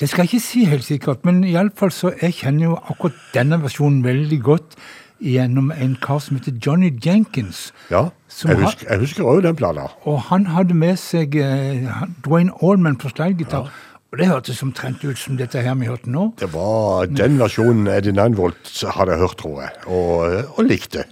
Det 0.00 0.08
skal 0.08 0.22
jeg 0.24 0.32
ikke 0.32 0.46
si 0.46 0.64
helt 0.64 0.84
sikkert, 0.84 1.24
men 1.26 1.42
iallfall 1.44 1.90
så 1.92 2.12
jeg 2.22 2.34
kjenner 2.38 2.70
jo 2.70 2.78
akkurat 2.88 3.18
denne 3.34 3.58
versjonen 3.62 4.00
veldig 4.04 4.40
godt 4.46 4.78
gjennom 5.20 5.72
en 5.74 5.96
kar 6.00 6.20
som 6.22 6.38
heter 6.38 6.54
Johnny 6.66 6.92
Jenkins. 7.04 7.72
Ja, 7.90 8.08
jeg 8.44 8.60
husker, 8.62 8.86
jeg 8.90 8.98
husker 9.02 9.24
også 9.24 9.40
den 9.48 9.56
plata. 9.58 9.88
Og 10.06 10.20
han 10.30 10.46
hadde 10.54 10.74
med 10.74 10.96
seg 11.02 11.34
eh, 11.36 11.90
Dwayne 12.24 12.54
Allman 12.62 12.96
på 12.96 13.10
slaggitar. 13.12 13.68
Og 14.08 14.18
det 14.18 14.26
hørtes 14.30 14.62
omtrent 14.64 15.02
ut 15.04 15.18
som 15.20 15.36
dette 15.36 15.60
her 15.60 15.74
vi 15.76 15.88
hørte 15.90 16.08
nå. 16.08 16.30
Det 16.40 16.48
var 16.54 17.10
den 17.12 17.36
versjonen 17.40 17.90
Eddie 17.92 18.14
Ninevolt 18.16 18.70
hadde 18.96 19.18
hørt, 19.20 19.36
tror 19.42 19.60
jeg, 19.66 19.74
og, 19.84 20.54
og 20.56 20.64
likte. 20.64 21.04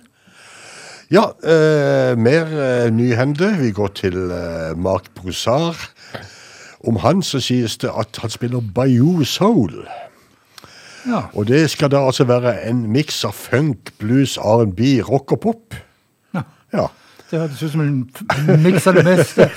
Ja, 1.12 1.28
eh, 1.44 2.16
mer 2.18 2.48
eh, 2.50 2.88
nyhende. 2.90 3.52
Vi 3.60 3.70
går 3.76 3.92
til 4.00 4.16
eh, 4.32 4.72
Mark 4.80 5.12
Broussard. 5.14 5.76
Om 6.88 6.96
han 7.04 7.20
så 7.22 7.40
sies 7.40 7.76
det 7.82 7.92
at 7.92 8.16
han 8.22 8.32
spiller 8.32 8.64
Bayou 8.74 9.24
Soul. 9.24 9.84
Ja. 11.06 11.28
Og 11.34 11.46
det 11.46 11.68
skal 11.70 11.92
da 11.92 12.00
altså 12.00 12.24
være 12.24 12.56
en 12.66 12.86
miks 12.90 13.24
av 13.24 13.36
funk, 13.36 13.92
blues, 14.00 14.38
R&B, 14.38 15.02
rock 15.04 15.36
og 15.36 15.40
pop. 15.40 15.74
ja. 16.34 16.48
Ja. 16.72 16.86
Det 17.30 17.40
hørtes 17.40 17.62
ut 17.62 17.72
som 17.72 17.80
en 17.82 18.62
miks 18.62 18.86
av 18.86 18.94
det 18.94 19.04
meste. 19.04 19.50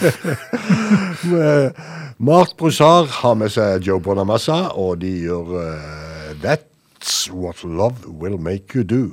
Mark 2.21 2.57
Broussard 2.57 3.07
har 3.21 3.35
med 3.39 3.53
seg 3.53 3.85
Joe 3.87 4.01
Bonamassa, 4.03 4.73
og 4.75 4.97
de 4.99 5.07
gjør 5.23 5.53
uh, 5.55 6.33
That's 6.43 7.29
What 7.31 7.63
Love 7.63 8.11
Will 8.11 8.35
Make 8.35 8.75
You 8.75 8.83
Do. 8.83 9.05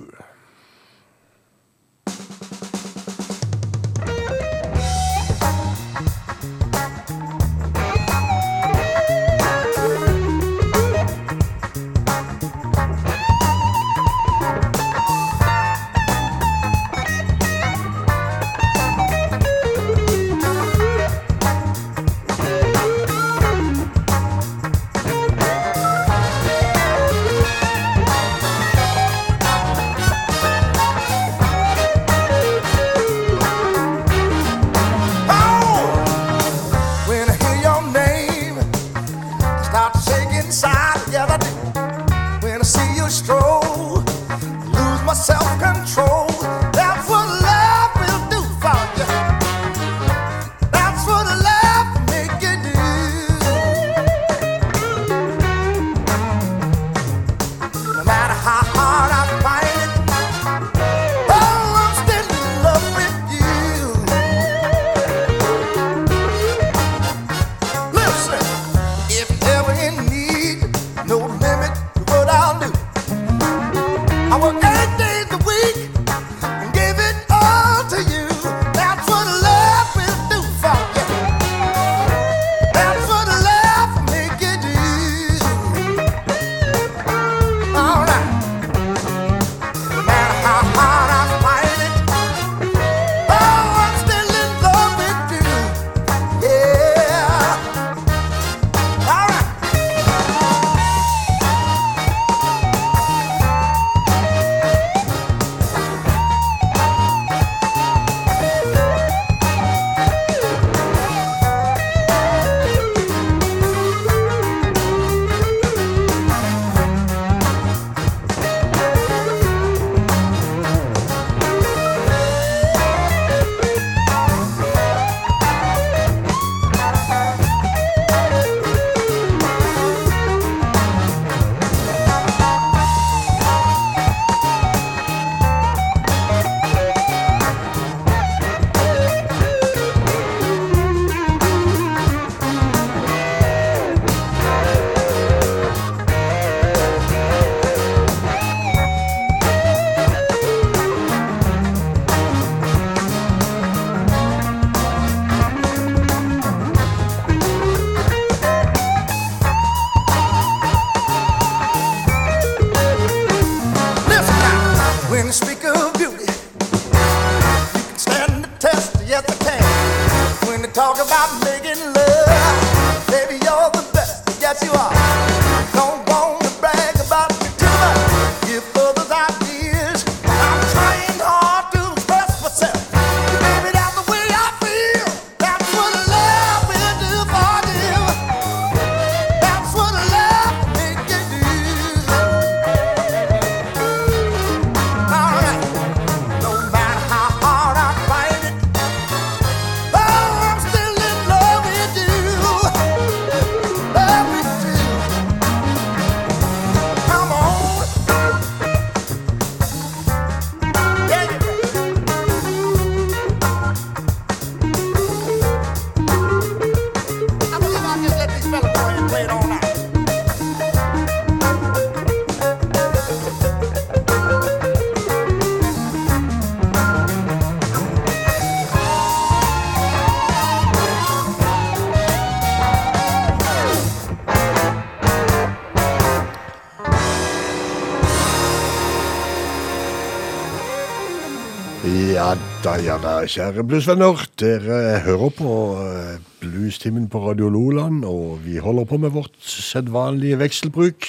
Ja 242.85 242.99
da, 243.01 243.23
kjære 243.25 243.63
bluesvenner. 243.65 244.21
Dere 244.37 244.99
hører 245.01 245.31
på 245.33 245.53
eh, 245.81 246.19
Bluestimen 246.43 247.07
på 247.09 247.23
Radio 247.25 247.49
Loland, 247.49 248.05
og 248.05 248.43
vi 248.45 248.59
holder 248.61 248.85
på 248.85 248.99
med 249.01 249.15
vårt 249.15 249.33
sedvanlige 249.41 250.37
vekselbruk. 250.39 251.09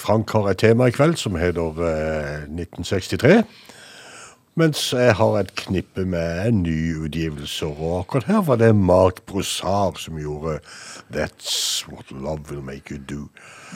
Frank 0.00 0.32
har 0.32 0.48
et 0.48 0.62
tema 0.62 0.88
i 0.88 0.94
kveld 0.96 1.18
som 1.20 1.36
heter 1.36 1.82
eh, 1.84 2.46
1963. 2.48 3.42
Mens 4.56 4.86
jeg 4.96 5.18
har 5.20 5.36
et 5.42 5.52
knippe 5.66 6.06
med 6.08 6.56
nyutgivelser, 6.62 7.76
og 7.76 8.00
akkurat 8.00 8.30
her 8.32 8.40
var 8.48 8.62
det 8.62 8.72
Mark 8.76 9.20
Broussard 9.28 10.00
som 10.00 10.16
gjorde 10.18 10.58
That's 11.12 11.69
What 11.92 12.10
Love 12.10 12.50
Will 12.50 12.62
Make 12.62 12.90
You 12.94 12.98
Do. 13.10 13.20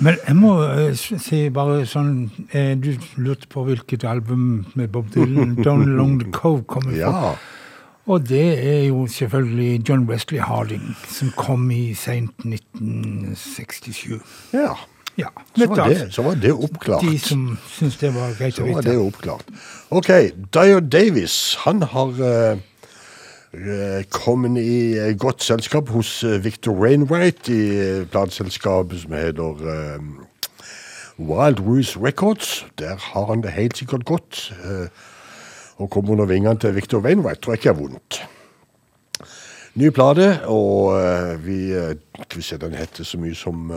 Men 0.01 0.17
jeg 0.27 0.37
må 0.37 0.55
eh, 0.67 0.95
si 0.97 1.45
bare 1.55 1.85
sånn 1.87 2.31
eh, 2.51 2.73
Du 2.81 2.93
lurte 3.23 3.47
på 3.53 3.63
hvilket 3.69 4.05
album 4.11 4.65
med 4.75 4.89
Bob 4.95 5.11
Dylan 5.15 5.55
Down 5.65 5.85
Along 5.89 6.19
the 6.23 6.31
Cove 6.35 6.65
kommer 6.67 6.91
fra. 6.95 6.99
Ja, 6.99 7.35
Og 8.07 8.27
det 8.29 8.45
er 8.61 8.83
jo 8.89 9.07
selvfølgelig 9.09 9.89
John 9.89 10.09
Wesley 10.11 10.41
Harding, 10.45 10.91
som 11.09 11.31
kom 11.37 11.71
i 11.71 11.95
seint 11.95 12.35
1967. 12.45 14.21
ja. 14.53 14.75
Ja, 15.17 15.29
Så 15.57 15.67
var, 15.67 15.89
det, 15.89 16.13
så 16.15 16.23
var 16.23 16.35
det 16.35 16.51
oppklart. 16.53 17.05
De 17.07 17.19
som 17.23 17.43
syns 17.71 17.97
det 18.01 18.09
var 18.17 18.33
greit 18.35 18.57
Så 18.57 18.65
å 18.67 18.73
var 18.75 18.83
det 18.83 18.97
oppklart. 18.99 19.47
OK, 19.95 20.09
Dyer 20.51 20.81
Davis 20.83 21.37
han 21.63 21.85
har 21.87 22.19
eh, 22.19 22.59
eh, 23.55 24.59
i 24.59 24.99
eh, 24.99 25.17
godt 25.19 25.43
selskap 25.43 25.89
hos 25.89 26.25
eh, 26.25 26.45
Victor 26.45 26.73
Wainwright 26.73 27.49
i 27.49 28.05
plateselskapet 28.11 29.01
som 29.01 29.13
heter 29.13 29.99
Wild 31.19 31.61
Roose 31.61 31.99
Records. 31.99 32.67
Der 32.79 32.97
har 32.97 33.27
han 33.27 33.43
det 33.43 33.51
helt 33.51 33.77
sikkert 33.77 34.05
godt. 34.05 34.53
å 35.79 35.87
komme 35.91 36.13
under 36.13 36.27
vingene 36.31 36.59
til 36.59 36.75
Victor 36.75 37.01
Wainwright 37.03 37.43
tror 37.43 37.55
jeg 37.55 37.59
ikke 37.59 37.71
er 37.71 37.81
vondt. 37.81 38.21
Ny 39.75 39.91
plate, 39.91 40.29
og 40.47 40.95
vi 41.43 41.75
vi 42.35 42.43
se, 42.43 42.57
den 42.57 42.75
heter 42.79 43.05
så 43.05 43.19
mye 43.19 43.35
som 43.35 43.73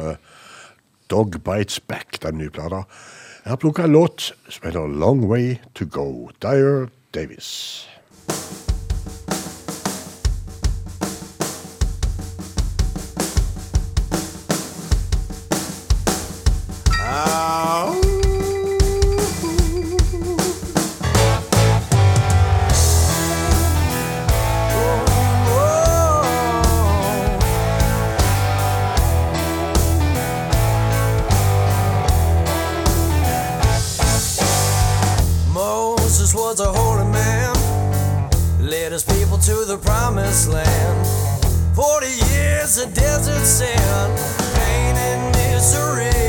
Dog 1.10 1.42
Bites 1.42 1.80
Back, 1.80 2.22
den 2.22 2.38
nye 2.38 2.54
plata. 2.54 2.84
Jeg 3.44 3.50
har 3.50 3.58
plukka 3.58 3.84
en 3.84 3.92
låt 3.92 4.34
som 4.50 4.66
heter 4.66 4.88
Long 4.88 5.26
Way 5.26 5.56
To 5.74 5.86
Go. 5.90 6.30
Dyer 6.42 6.90
Davis. 7.14 7.88
Desert 42.86 43.46
sand, 43.46 44.18
pain 44.56 44.96
and 44.96 45.36
misery. 45.36 46.27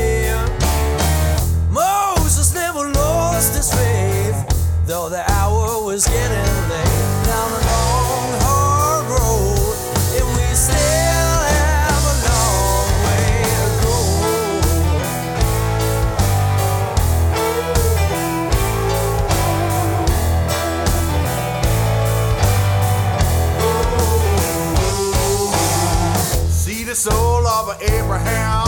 Abraham 27.81 28.67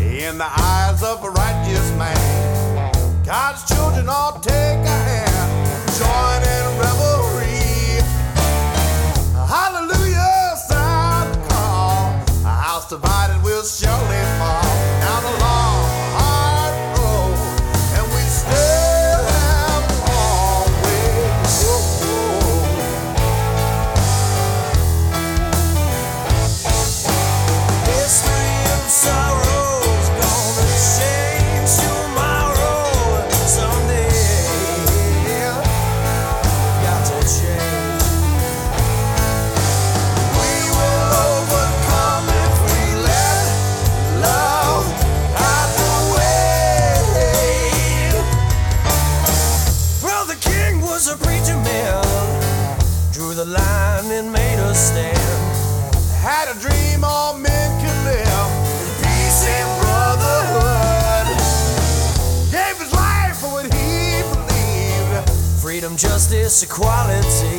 in 0.00 0.38
the 0.38 0.48
eyes 0.60 1.02
of 1.02 1.22
a 1.22 1.30
righteous 1.30 1.90
man. 1.98 2.92
God's 3.24 3.62
children 3.64 4.08
all 4.08 4.40
take 4.40 4.52
a 4.54 4.98
hand, 5.08 5.50
join 5.98 6.40
in 6.42 6.78
revelry. 6.80 8.00
Hallelujah, 9.34 10.56
sound 10.68 11.34
the 11.34 11.48
call. 11.48 12.12
A 12.44 12.48
house 12.48 12.88
divided 12.88 13.42
will 13.42 13.64
surely 13.64 14.22
fall. 14.38 14.62
Down 15.00 15.24
a 15.24 15.38
long, 15.40 15.55
this 66.46 66.62
equality. 66.62 67.55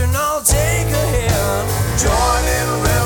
God's 0.00 0.16
I'll 0.16 0.40
take 0.40 0.88
a 0.88 1.06
hand. 1.12 1.68
Join 2.00 2.44
in 2.58 2.99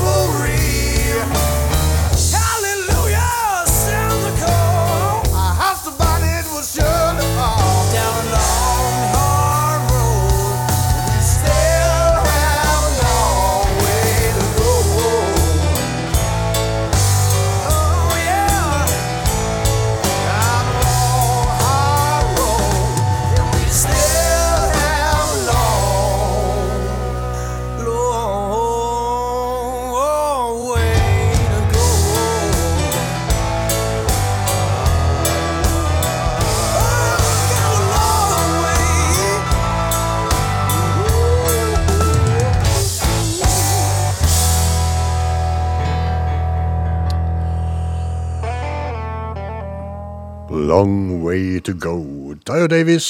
long 50.75 51.23
way 51.23 51.61
to 51.61 51.73
go. 51.73 52.35
Dyer 52.47 52.67
Davis, 52.67 53.07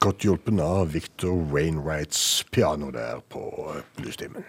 godt 0.00 0.22
hjulpen 0.22 0.60
av 0.62 0.92
Victor 0.94 1.34
Wainwrights 1.52 2.44
piano 2.52 2.90
der 2.94 3.18
på 3.32 3.42
bluestimen. 3.96 4.44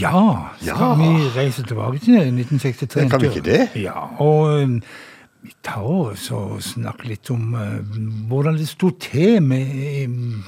Ja, 0.00 0.48
skal 0.60 0.66
Ja. 0.78 0.94
vi 0.94 1.28
reise 1.40 1.62
tilbake 1.62 1.98
til 1.98 2.14
1963? 2.14 3.02
Ja, 3.02 3.08
kan 3.08 3.20
vi 3.20 3.26
ikke 3.26 3.42
det? 3.50 3.68
Ja, 3.82 4.20
og 4.20 4.62
um, 4.62 4.82
vi 5.42 5.54
tar 5.64 5.82
også 5.82 6.34
og 6.34 6.62
snakker 6.62 7.08
litt 7.08 7.30
om 7.30 7.54
uh, 7.54 7.80
hvordan 8.28 8.58
det 8.58 8.68
sto 8.68 8.90
til 9.00 9.42
med 9.42 10.04
um, 10.06 10.44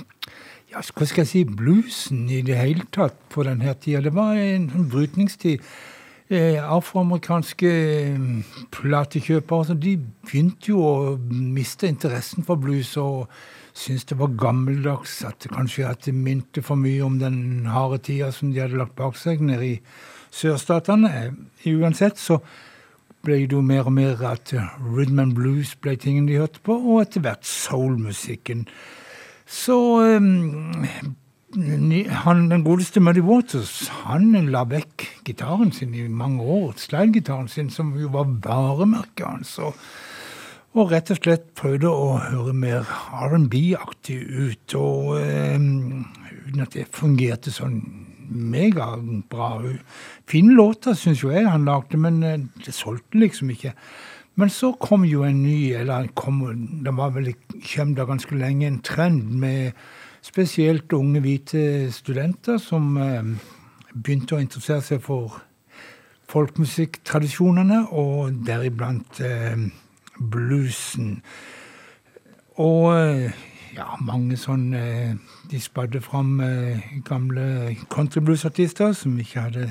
ja, 0.70 0.78
hva 0.95 1.07
skal 1.07 1.24
jeg 1.24 1.26
si, 1.33 1.45
bluesen 1.45 2.28
i 2.31 2.43
det 2.47 2.59
hele 2.61 2.85
tatt 2.93 3.16
på 3.31 3.43
denne 3.43 3.74
tida. 3.83 4.01
Det 4.07 4.14
var 4.14 4.37
en 4.39 4.70
en 4.76 4.91
brytningstid. 4.93 5.59
Eh, 6.31 6.61
afroamerikanske 6.62 7.70
eh, 7.70 8.18
platekjøpere 8.70 9.74
de 9.83 9.97
begynte 9.99 10.68
jo 10.70 10.85
å 10.87 10.93
miste 11.26 11.89
interessen 11.91 12.47
for 12.47 12.61
blues 12.62 12.93
og 13.03 13.33
syntes 13.74 14.07
det 14.12 14.18
var 14.20 14.37
gammeldags. 14.39 15.16
At 15.26 15.41
det 15.43 15.51
kanskje 15.51 15.89
at 15.89 16.05
det 16.07 16.14
minte 16.14 16.62
for 16.62 16.78
mye 16.78 17.03
om 17.03 17.16
den 17.18 17.66
harde 17.66 17.99
tida 18.07 18.31
som 18.31 18.53
de 18.55 18.62
hadde 18.62 18.78
lagt 18.78 18.95
bak 19.01 19.18
seg 19.18 19.43
nede 19.43 19.72
i 19.72 19.74
sørstatene. 20.31 21.11
Eh, 21.11 21.74
Uansett 21.74 22.22
så 22.22 22.39
ble 23.26 23.41
det 23.43 23.59
jo 23.59 23.64
mer 23.66 23.91
og 23.91 23.97
mer 23.99 24.22
at 24.31 24.55
rhythm 24.55 25.18
and 25.24 25.35
blues 25.35 25.74
ble 25.83 25.97
tingen 25.99 26.31
de 26.31 26.39
hørte 26.39 26.62
på, 26.62 26.78
og 26.78 27.03
etter 27.09 27.26
hvert 27.26 27.43
soulmusikken. 27.43 28.68
Så 29.51 29.76
um, 30.14 30.87
han, 31.51 32.51
den 32.51 32.62
godeste 32.62 33.01
Muddy 33.01 33.22
Waters 33.26 33.88
han 34.05 34.30
la 34.53 34.62
vekk 34.70 35.07
gitaren 35.26 35.72
sin 35.74 35.94
i 35.94 36.07
mange 36.07 36.42
år, 36.42 36.76
slidegitaren 36.78 37.48
sin, 37.48 37.70
som 37.70 37.90
jo 37.98 38.12
var 38.14 38.28
varemerket 38.44 39.26
hans. 39.26 39.57
Og, 39.59 39.74
og 40.78 40.92
rett 40.92 41.11
og 41.11 41.18
slett 41.18 41.48
prøvde 41.59 41.90
å 41.90 42.12
høre 42.22 42.55
mer 42.55 42.86
R&B-aktig 42.86 44.20
ut. 44.30 44.76
Og 44.78 45.18
eh, 45.18 45.59
uten 45.59 46.62
at 46.62 46.76
det 46.78 46.86
fungerte 46.94 47.51
sånn 47.51 47.80
megabra. 48.30 49.51
Fine 50.30 50.55
låter, 50.55 50.94
syns 50.94 51.24
jo 51.24 51.32
jeg 51.34 51.51
han 51.51 51.66
lagde, 51.66 51.98
men 51.98 52.22
eh, 52.22 52.38
det 52.62 52.76
solgte 52.76 53.18
liksom 53.18 53.51
ikke. 53.51 53.74
Men 54.38 54.55
så 54.55 54.70
kom 54.78 55.03
jo 55.05 55.24
en 55.26 55.42
ny, 55.42 55.72
eller 55.82 56.12
kom, 56.14 56.44
det 56.84 56.94
var 56.96 57.11
vel 57.16 57.32
kjem 57.66 57.96
da 57.98 58.07
ganske 58.07 58.38
lenge, 58.38 58.68
en 58.70 58.78
trend 58.86 59.34
med 59.42 59.74
spesielt 60.22 60.92
unge 60.92 61.20
hvite 61.20 61.92
studenter 61.92 62.58
som 62.60 62.96
eh, 63.00 63.22
begynte 63.94 64.36
å 64.36 64.42
interessere 64.42 64.82
seg 64.84 65.02
for 65.04 65.40
folkemusikktradisjonene, 66.30 67.86
og 67.90 68.42
deriblant 68.46 69.20
eh, 69.24 69.64
bluesen. 70.20 71.16
Og 72.60 72.92
eh, 72.94 73.46
ja, 73.74 73.94
mange 74.02 74.34
sånn 74.36 74.72
De 75.50 75.58
spadde 75.62 76.00
fram 76.02 76.40
gamle 77.06 77.76
countrybluesartister 77.90 78.90
som 78.98 79.14
ikke 79.18 79.44
hadde 79.44 79.68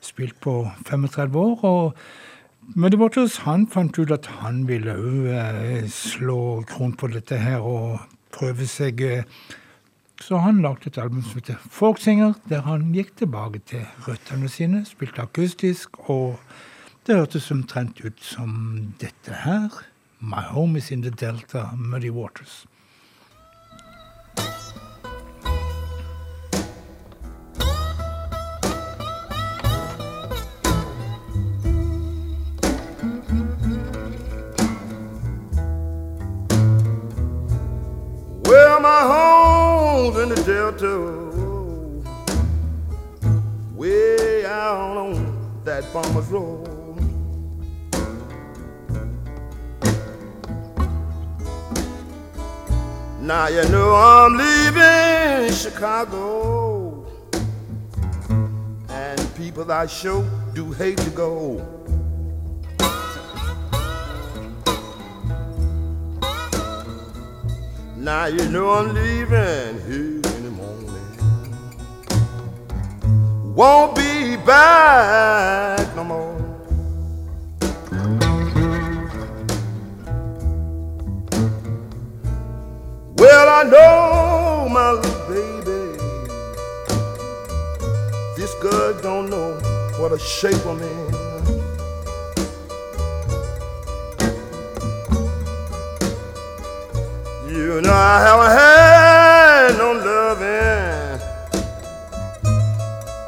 spilt 0.00 0.38
på 0.40 0.70
35 0.86 1.34
år. 1.36 1.64
og 1.64 2.76
Muddy 2.78 2.96
Waters 3.00 3.40
han 3.42 3.66
fant 3.66 3.98
ut 3.98 4.12
at 4.14 4.26
han 4.38 4.68
ville 4.68 4.94
òg 4.94 5.90
slå 5.90 6.62
kron 6.70 6.94
på 6.94 7.10
dette 7.10 7.40
her 7.42 7.66
og 7.66 7.98
prøve 8.34 8.66
seg. 8.66 9.02
Eh, 9.02 9.24
så 10.20 10.40
han 10.42 10.62
lagde 10.62 10.90
et 10.90 10.98
album 10.98 11.22
som 11.22 11.38
heter 11.38 11.60
Folksinger, 11.70 12.34
der 12.50 12.64
han 12.66 12.88
gikk 12.94 13.14
tilbake 13.20 13.60
til 13.70 13.84
røttene 14.06 14.48
sine, 14.50 14.82
spilte 14.86 15.22
akustisk, 15.22 16.00
og 16.10 16.40
det 17.06 17.16
hørtes 17.16 17.50
omtrent 17.54 18.02
ut 18.04 18.18
som 18.20 18.94
dette 19.00 19.44
her. 19.44 19.70
My 20.18 20.42
Home 20.50 20.78
Is 20.78 20.90
In 20.90 21.02
The 21.02 21.10
Delta, 21.10 21.70
Muddy 21.76 22.10
Waters. 22.10 22.66
Well, 38.58 38.80
my 38.80 39.02
home's 39.12 40.18
in 40.18 40.28
the 40.30 40.34
Delta, 40.42 40.92
way 43.76 44.44
out 44.44 44.96
on 44.96 45.62
that 45.62 45.84
farmer's 45.92 46.26
road. 46.26 46.66
Now 53.20 53.46
you 53.46 53.62
know 53.68 53.94
I'm 53.94 54.36
leaving 54.36 55.54
Chicago, 55.54 57.06
and 58.88 59.34
people 59.36 59.70
I 59.70 59.86
sure 59.86 60.24
do 60.52 60.72
hate 60.72 60.98
to 60.98 61.10
go. 61.10 61.77
Now 67.98 68.26
you 68.26 68.48
know 68.50 68.70
I'm 68.70 68.94
leaving 68.94 69.80
here 69.88 70.22
in 70.22 70.44
the 70.44 70.50
morning. 70.52 71.10
Won't 73.56 73.96
be 73.96 74.36
back 74.36 75.96
no 75.96 76.04
more. 76.04 76.36
Well, 83.16 83.48
I 83.48 83.64
know 83.64 84.68
my 84.70 84.92
little 84.92 85.26
baby. 85.26 85.98
This 88.36 88.54
girl 88.62 88.94
don't 89.02 89.28
know 89.28 89.58
what 89.98 90.12
a 90.12 90.18
shape 90.20 90.64
I'm 90.64 90.80
in. 90.80 91.17
You 97.58 97.80
know 97.82 97.92
I 97.92 98.20
haven't 98.26 98.52
had 98.56 99.78
no 99.78 99.88
loving. 100.08 101.20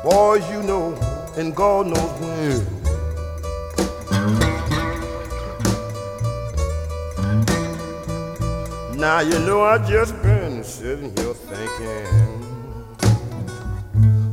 Boys, 0.05 0.45
you 0.53 0.63
know, 0.63 0.95
and 1.37 1.55
God 1.55 1.89
knows 1.89 2.13
when. 2.21 2.67
Now 8.97 9.19
you 9.19 9.39
know 9.41 9.63
I 9.65 9.79
just 9.79 10.15
been 10.23 10.63
sitting 10.63 11.13
here 11.17 11.35
thinking, 11.35 12.07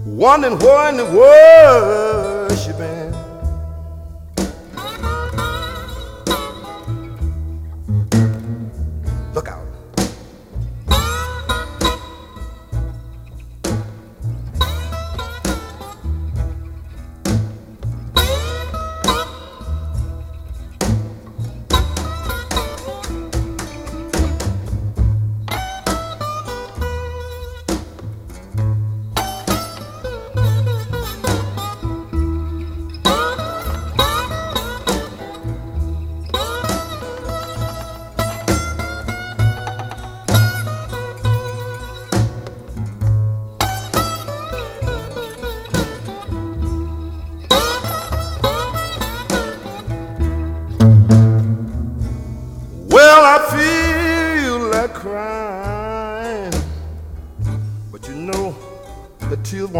wondering 0.05 0.59
where 0.59 0.89
in 0.89 0.97
the 0.97 1.05
world 1.05 2.51
she 2.59 2.71
been. 2.73 2.96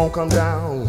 Won't 0.08 0.14
come 0.14 0.28
down. 0.30 0.88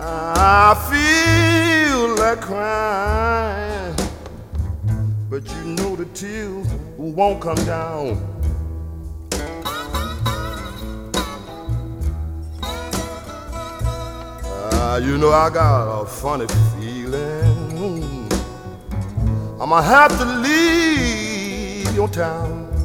I 0.00 0.74
feel 0.90 2.16
like 2.16 2.40
crying, 2.40 3.94
but 5.30 5.46
you 5.48 5.64
know 5.64 5.94
the 5.96 6.06
tears 6.06 6.66
won't 6.96 7.40
come 7.40 7.62
down. 7.64 8.20
Ah, 14.72 14.96
you 14.96 15.18
know 15.18 15.30
I 15.30 15.50
got 15.50 16.02
a 16.02 16.06
funny 16.06 16.46
feeling. 16.74 18.28
I'ma 19.60 19.82
have 19.82 20.18
to 20.18 20.24
leave 20.24 21.94
your 21.94 22.08
town. 22.08 22.77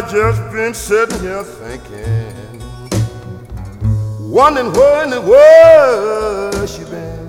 I 0.00 0.02
just 0.08 0.50
been 0.50 0.72
sitting 0.72 1.20
here 1.20 1.44
thinking, 1.44 2.58
wondering 4.30 4.72
where 4.72 5.04
in 5.04 5.10
the 5.10 5.20
world 5.20 6.68
she 6.70 6.84
been. 6.84 7.20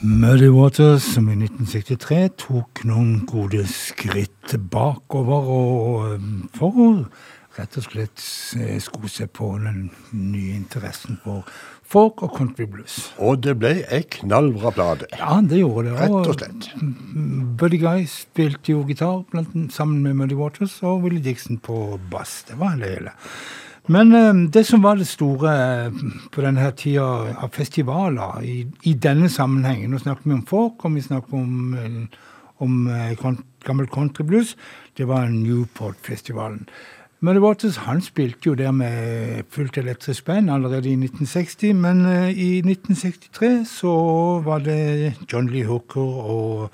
Muddy 0.00 0.48
Waters, 0.48 1.02
som 1.02 1.28
i 1.28 1.36
1963 1.36 2.28
tok 2.38 2.86
noen 2.88 3.26
gode 3.28 3.66
skritt 3.68 4.56
bakover 4.56 5.52
og 5.58 6.14
eh, 6.14 6.30
for 6.56 6.72
å 6.72 6.92
rett 7.58 7.76
og 7.78 7.84
slett 7.84 8.22
eh, 8.58 8.78
sko 8.82 9.08
seg 9.10 9.32
på 9.34 9.50
den 9.62 9.88
nye 10.12 10.54
interessen 10.56 11.18
for 11.24 11.44
folk 11.88 12.22
og 12.26 12.34
country 12.36 12.66
blues. 12.68 12.98
Og 13.18 13.38
det 13.44 13.54
ble 13.60 13.70
ei 13.88 14.02
knallbra 14.18 14.72
plate. 14.76 15.06
Ja, 15.16 15.38
det 15.40 15.62
gjorde 15.62 15.88
det. 15.88 15.94
Rett 16.02 16.18
og 16.18 16.34
slett. 16.36 16.68
Buddy 17.60 17.78
Guy 17.80 18.04
spilte 18.12 18.74
jo 18.74 18.82
gitar 18.88 19.22
blant, 19.32 19.54
sammen 19.72 20.02
med 20.04 20.18
Muddy 20.20 20.36
Waters, 20.36 20.78
og 20.84 21.02
Willie 21.06 21.24
Dixon 21.24 21.58
på 21.64 21.96
bass. 22.12 22.42
Det 22.50 22.58
var 22.60 22.76
det 22.80 22.92
hele. 22.98 23.14
Men 23.88 24.12
eh, 24.12 24.42
det 24.52 24.66
som 24.68 24.82
var 24.84 24.98
det 25.00 25.06
store 25.08 25.52
eh, 25.88 26.00
på 26.34 26.42
denne 26.44 26.60
her 26.60 26.74
tida 26.76 27.06
av 27.40 27.54
festivaler 27.56 28.42
i, 28.44 28.58
i 28.84 28.92
denne 29.00 29.30
sammenhengen 29.32 29.94
Nå 29.94 30.02
snakker 30.02 30.28
vi 30.28 30.34
om 30.36 30.44
folk, 30.50 30.84
og 30.84 30.92
vi 30.98 31.06
snakker 31.06 31.38
om, 31.40 31.72
om, 31.86 31.96
om 32.66 32.76
eh, 32.92 33.14
kon- 33.16 33.40
gammel 33.64 33.88
countryblues. 33.88 34.52
Det 34.98 35.08
var 35.08 35.30
Newport-festivalen. 35.32 36.66
Muddy 37.20 37.40
Waters 37.42 37.80
han 37.82 37.98
spilte 37.98 38.46
jo 38.46 38.52
der 38.54 38.70
med 38.70 39.48
fullt 39.50 39.74
elektrisk 39.80 40.28
band 40.28 40.52
allerede 40.54 40.86
i 40.86 40.94
1960, 40.94 41.72
men 41.74 42.04
eh, 42.06 42.28
i 42.30 42.50
1963 42.62 43.64
så 43.66 43.94
var 44.44 44.62
det 44.62 45.16
John 45.32 45.48
Lee 45.50 45.66
Hooker 45.66 46.20
og 46.30 46.70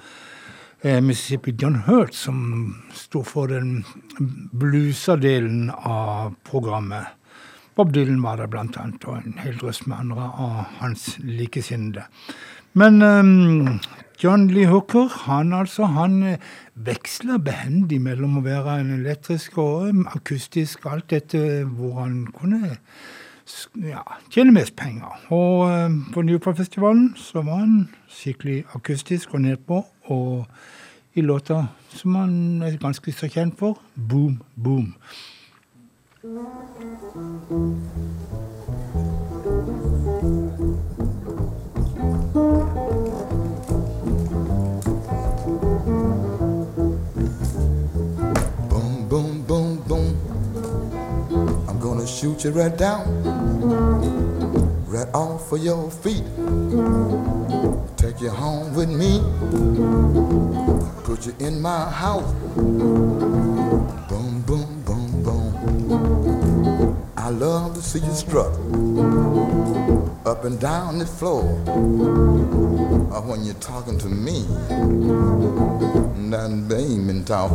eh, 0.83 1.01
Mississippi 1.01 1.55
John 1.63 1.79
Hurt 1.87 2.13
som 2.13 2.77
sto 2.93 3.23
for 3.25 3.49
den 3.49 3.87
bluesa 4.53 5.17
delen 5.17 5.71
av 5.73 6.37
programmet. 6.45 7.17
Bob 7.75 7.95
Dylan 7.97 8.21
var 8.23 8.37
der 8.37 8.53
blant 8.53 8.77
annet, 8.77 9.09
og 9.09 9.25
en 9.25 9.41
hel 9.41 9.57
drøss 9.57 9.87
med 9.87 9.97
andre 9.97 10.29
av 10.29 10.61
hans 10.83 11.15
likesinnede. 11.25 12.05
Men 12.77 13.01
um, 13.03 13.81
John 14.21 14.49
Lee 14.53 14.69
Hooker, 14.69 15.09
han 15.25 15.53
altså, 15.57 15.89
han 15.97 16.37
veksla 16.75 17.39
behendig 17.39 18.01
mellom 18.03 18.39
å 18.39 18.45
være 18.45 18.79
en 18.81 18.95
elektrisk 18.99 19.59
og 19.63 20.07
akustisk, 20.15 20.87
alt 20.91 21.11
dette 21.13 21.65
hvor 21.77 22.01
han 22.03 22.25
kunne 22.35 22.75
ja, 23.85 24.03
tjene 24.33 24.55
mest 24.57 24.75
penger. 24.77 25.21
Og 25.35 25.69
eh, 25.69 25.99
på 26.15 26.25
Newport-festivalen 26.27 27.13
så 27.21 27.45
var 27.47 27.63
han 27.63 27.77
skikkelig 28.11 28.65
akustisk 28.75 29.35
og 29.35 29.45
nedpå, 29.47 29.85
og 30.11 30.47
i 31.15 31.23
låta 31.23 31.67
som 31.95 32.15
han 32.19 32.63
er 32.67 32.81
ganske 32.83 33.13
så 33.15 33.31
kjent 33.31 33.59
for, 33.59 33.79
Boom 33.95 34.43
Boom. 34.57 34.95
Boom, 36.25 38.04
shoot 52.25 52.45
you 52.45 52.51
right 52.53 52.79
down, 52.79 53.05
right 54.87 55.09
off 55.13 55.53
of 55.53 55.63
your 55.63 55.91
feet. 55.91 56.25
Take 57.99 58.19
you 58.23 58.31
home 58.31 58.75
with 58.75 58.89
me, 58.89 59.21
put 61.05 61.27
you 61.27 61.35
in 61.39 61.61
my 61.61 61.91
house. 61.91 62.33
Boom, 62.57 64.41
boom, 64.47 64.83
boom, 64.87 65.23
boom. 65.23 66.97
I 67.15 67.29
love 67.29 67.75
to 67.75 67.83
see 67.83 67.99
you 67.99 68.13
strut 68.13 68.55
up 70.25 70.47
and 70.47 70.59
down 70.59 71.01
the 71.01 71.05
floor. 71.05 71.43
Or 73.13 73.21
when 73.21 73.45
you're 73.45 73.53
talking 73.61 73.99
to 73.99 74.09
me, 74.09 74.47
that 76.31 76.69
baby 76.71 77.23
talk. 77.27 77.53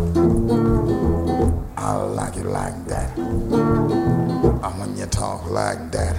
I 1.75 1.95
like 1.95 2.37
it 2.37 2.45
like 2.45 2.85
that. 2.85 3.98
And 4.61 4.79
when 4.79 4.97
you 4.97 5.05
talk 5.05 5.49
like 5.49 5.91
that, 5.91 6.15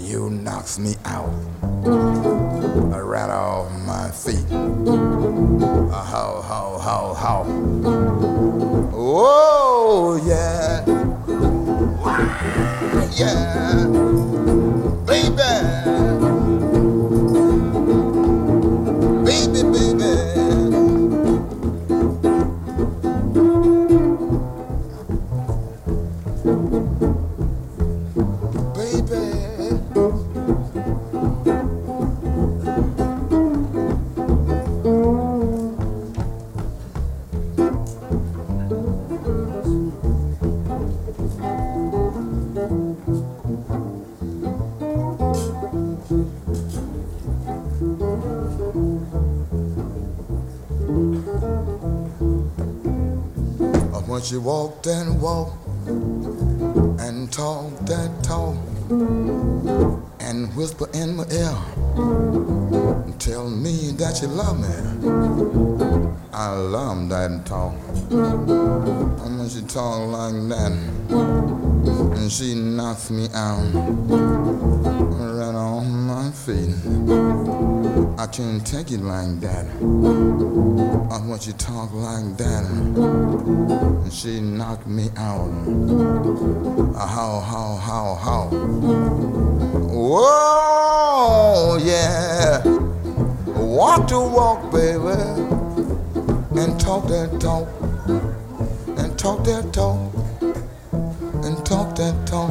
you 0.00 0.30
knocks 0.30 0.78
me 0.78 0.96
out. 1.04 1.32
Right 3.12 3.30
off 3.30 3.70
my 3.86 4.10
feet. 4.10 4.48
How, 5.92 6.42
how, 6.42 6.78
how, 6.82 7.14
how. 7.14 7.44
Oh, 8.94 10.20
yeah. 10.26 10.84
Yeah. 13.16 14.31
She 54.32 54.38
walked 54.38 54.86
and 54.86 55.20
walked 55.20 55.58
and 55.86 57.30
talked 57.30 57.84
that 57.84 58.10
talk 58.22 58.56
and 60.20 60.56
whisper 60.56 60.88
in 60.94 61.16
my 61.16 61.24
ear 61.30 61.54
and 63.04 63.20
tell 63.20 63.50
me 63.50 63.90
that 63.98 64.22
you 64.22 64.28
love 64.28 64.58
me. 64.58 64.68
I 66.32 66.48
love 66.48 67.10
that 67.10 67.44
talk. 67.44 67.74
And 68.10 69.38
when 69.38 69.50
she 69.50 69.60
talk 69.60 70.08
like 70.08 70.48
that 70.48 70.72
and 72.16 72.32
she 72.32 72.54
knocks 72.54 73.10
me 73.10 73.28
out 73.34 73.68
right 75.28 75.54
on 75.54 76.01
my 76.22 76.30
feet. 76.30 76.74
I 78.18 78.26
can't 78.26 78.64
take 78.64 78.92
it 78.92 79.00
like 79.00 79.40
that. 79.40 79.66
And 79.80 81.28
when 81.28 81.38
she 81.40 81.52
talk 81.52 81.92
like 81.92 82.36
that 82.36 82.64
and 82.64 84.12
she 84.12 84.40
knocked 84.40 84.86
me 84.86 85.10
out. 85.16 85.50
How, 86.96 87.40
how, 87.40 87.76
how, 87.88 88.14
how. 88.14 88.44
Whoa, 89.90 91.78
yeah. 91.82 92.62
Walk 93.58 94.06
to 94.08 94.20
walk, 94.20 94.70
baby. 94.70 95.22
And 96.60 96.78
talk 96.80 97.08
that 97.08 97.40
talk. 97.40 97.68
And 98.98 99.18
talk 99.18 99.44
that 99.44 99.72
talk. 99.72 99.98
And 101.44 101.66
talk 101.66 101.96
that 101.96 102.26
talk. 102.26 102.50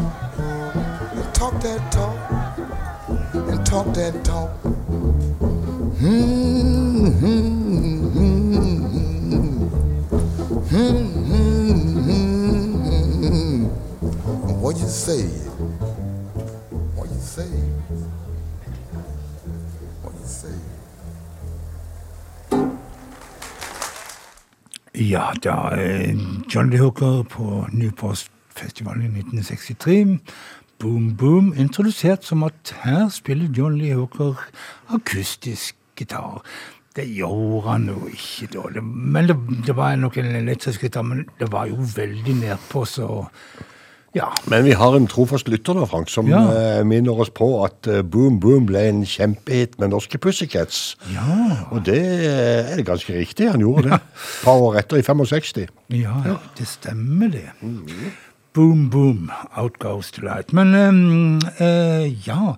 And 1.16 1.34
talk 1.34 1.62
that 1.62 1.92
talk. 1.92 2.21
And 3.74 3.86
talk 3.86 3.96
that 3.96 4.26
talk. 4.26 4.50
Hmm. 6.00 6.32
What 14.62 14.78
you 14.78 14.88
say? 14.88 15.24
What 16.96 17.10
you 17.10 17.22
say? 17.22 17.48
What 20.02 20.14
you 20.20 20.28
say? 20.28 20.56
Ja, 24.94 25.34
da 25.44 25.70
eh, 25.78 26.16
John 26.54 26.70
Lee 26.70 26.80
Hooker 26.80 27.24
på 27.24 27.68
Newport-festivalen 27.72 29.02
i 29.02 29.06
1963. 29.06 30.20
Boom 30.82 31.12
Boom 31.18 31.54
introdusert 31.58 32.26
som 32.26 32.44
at 32.48 32.74
her 32.84 33.08
spiller 33.14 33.50
John 33.58 33.78
Lee 33.78 33.94
Hooker 33.96 34.40
akustisk 34.96 35.76
gitar. 36.00 36.42
Det 36.96 37.06
gjorde 37.08 37.62
han 37.70 37.86
jo 37.88 38.08
ikke 38.12 38.50
da. 38.52 38.66
Det, 38.76 38.84
men 38.84 39.28
det, 39.30 39.38
det 39.68 39.76
var 39.78 39.96
nok 39.96 40.18
en 40.20 40.34
elektrisk 40.42 40.82
gitar, 40.88 41.06
men 41.08 41.26
det 41.40 41.52
var 41.54 41.70
jo 41.72 41.78
veldig 41.96 42.34
nedpå, 42.42 42.86
så 42.90 43.12
ja. 44.16 44.26
Men 44.52 44.66
vi 44.68 44.74
har 44.76 44.96
en 44.98 45.06
trofast 45.08 45.48
lytter 45.48 45.78
da, 45.78 45.86
Frank, 45.88 46.10
som 46.12 46.28
Ja. 46.28 46.42
uh, 46.82 46.82
minner 46.88 47.16
oss 47.24 47.30
på 47.32 47.48
at 47.64 47.88
uh, 47.88 48.02
Boom 48.04 48.42
Boom 48.44 48.66
ble 48.68 48.82
en 48.90 49.06
kjempehit 49.08 49.78
med 49.80 49.94
norske 49.94 50.20
Pussycats. 50.20 50.98
Ja, 51.14 51.62
Og 51.72 51.86
det 51.88 52.02
uh, 52.02 52.74
er 52.76 52.84
ganske 52.84 53.16
riktig, 53.16 53.48
han 53.54 53.64
gjorde 53.64 53.88
det. 53.88 54.02
Et 54.02 54.44
par 54.44 54.60
år 54.60 54.82
etter, 54.82 55.00
i 55.00 55.06
65. 55.08 55.64
ja, 55.96 56.18
det 56.58 56.68
stemmer 56.68 57.32
det. 57.32 57.48
Boom, 58.54 58.90
boom, 58.90 59.32
out 59.56 59.80
goes 59.80 60.12
the 60.12 60.22
light. 60.22 60.52
Men 60.52 60.76
um, 60.76 61.40
uh, 61.62 62.28
ja, 62.28 62.56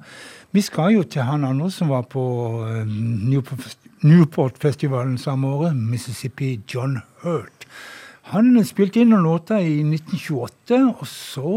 vi 0.51 0.61
skal 0.61 0.95
jo 0.95 1.03
til 1.03 1.21
han 1.21 1.43
andre 1.45 1.69
som 1.71 1.89
var 1.89 2.07
på 2.09 2.23
um, 2.65 2.93
Newport- 3.29 3.77
Newport-festivalen 4.01 5.17
samme 5.17 5.47
året, 5.47 5.75
Mississippi 5.75 6.59
John 6.73 6.97
Hurt. 7.21 7.67
Han 8.33 8.57
spilte 8.65 9.03
inn 9.03 9.11
noen 9.13 9.27
låter 9.27 9.61
i 9.61 9.83
1928, 9.83 10.79
og 10.97 11.07
så 11.07 11.53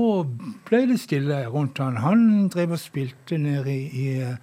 ble 0.68 0.82
det 0.90 0.98
stille 1.00 1.40
rundt 1.48 1.80
han. 1.80 1.96
Han 2.04 2.50
drev 2.52 2.76
og 2.76 2.82
spilte 2.82 3.38
nede 3.40 3.72
i, 3.72 3.88
i 3.88 4.06
eh, 4.20 4.36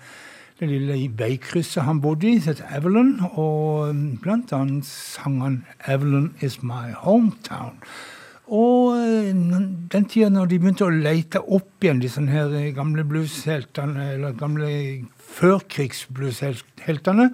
det 0.59 0.71
lille 0.71 0.97
veikrysset 1.19 1.85
han 1.85 2.01
bodde 2.01 2.31
i, 2.31 2.41
som 2.41 2.55
het 2.55 2.65
Evelyn, 2.79 3.13
og 3.29 3.91
eh, 3.91 4.03
blant 4.23 4.57
annet 4.57 4.89
sang 4.89 5.41
han 5.43 5.61
'Evelyn 5.85 6.31
is 6.41 6.63
my 6.63 6.95
hometown'. 7.05 7.77
Og 8.53 8.93
eh, 8.99 9.33
den 9.33 10.05
tida 10.09 10.29
når 10.29 10.51
de 10.51 10.59
begynte 10.61 10.85
å 10.85 10.93
lete 10.93 11.41
opp 11.41 11.83
igjen 11.83 12.01
disse 12.03 12.21
her 12.29 12.53
eh, 12.59 12.75
gamle 12.75 13.03
bluesheltene, 13.09 14.11
eller 14.15 14.37
gamle 14.37 14.69
førkrigsbluesheltene, 15.33 17.29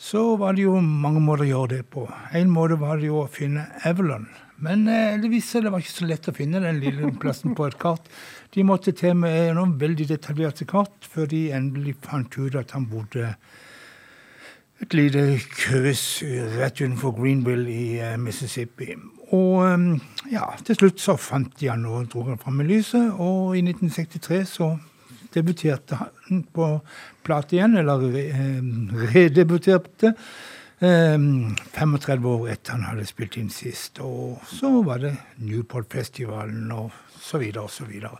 så 0.00 0.22
var 0.40 0.56
det 0.56 0.64
jo 0.64 0.80
mange 0.80 1.20
måter 1.22 1.44
å 1.44 1.52
gjøre 1.52 1.72
det 1.76 1.84
på. 1.92 2.02
En 2.34 2.50
måte 2.50 2.80
var 2.80 2.98
det 2.98 3.10
jo 3.10 3.22
å 3.22 3.30
finne 3.30 3.68
Avalon. 3.86 4.26
Men 4.60 4.84
det 4.84 5.28
viste 5.32 5.56
seg 5.56 5.64
det 5.64 5.72
var 5.72 5.80
ikke 5.80 5.94
så 5.94 6.08
lett 6.08 6.28
å 6.28 6.36
finne 6.36 6.60
den 6.60 6.80
lille 6.82 7.12
plassen 7.20 7.54
på 7.56 7.64
et 7.68 7.78
kart. 7.80 8.04
De 8.52 8.64
måtte 8.66 8.92
til 8.96 9.14
med 9.16 9.54
noen 9.56 9.78
veldig 9.80 10.06
detaljerte 10.10 10.66
kart 10.68 11.06
før 11.08 11.28
de 11.30 11.52
endelig 11.56 11.94
fant 12.04 12.36
ut 12.36 12.58
at 12.60 12.74
han 12.76 12.88
bodde 12.90 13.36
et 14.80 14.94
lite 14.96 15.22
kryss 15.52 16.22
rett 16.56 16.80
utenfor 16.80 17.12
Greenville 17.18 17.68
i 17.68 17.98
eh, 18.00 18.16
Mississippi. 18.20 18.94
Og 19.36 19.64
eh, 19.66 20.06
ja, 20.34 20.46
til 20.66 20.78
slutt 20.78 21.02
så 21.02 21.16
fant 21.20 21.52
de 21.60 21.70
han 21.70 21.86
og 21.88 22.08
dro 22.12 22.26
han 22.28 22.40
fram 22.40 22.62
i 22.64 22.68
lyset, 22.70 23.12
og 23.18 23.56
i 23.58 23.64
1963 23.64 24.40
så 24.56 24.70
debuterte 25.34 25.98
han 25.98 26.44
på 26.54 26.70
plate 27.26 27.56
igjen, 27.56 27.76
eller 27.78 28.06
eh, 28.18 28.62
redebuterte. 29.14 30.14
eh, 30.80 31.18
35 31.76 32.26
år 32.26 32.48
etter 32.54 32.78
han 32.78 32.88
hadde 32.88 33.06
spilt 33.06 33.38
inn 33.38 33.52
sist. 33.54 34.00
Og 34.02 34.40
så 34.50 34.72
var 34.86 35.04
det 35.04 35.14
Newport-festivalen 35.38 36.72
og 36.74 36.90
så 37.20 37.38
videre 37.38 37.68
og 37.68 37.70
så 37.70 37.86
videre. 37.86 38.18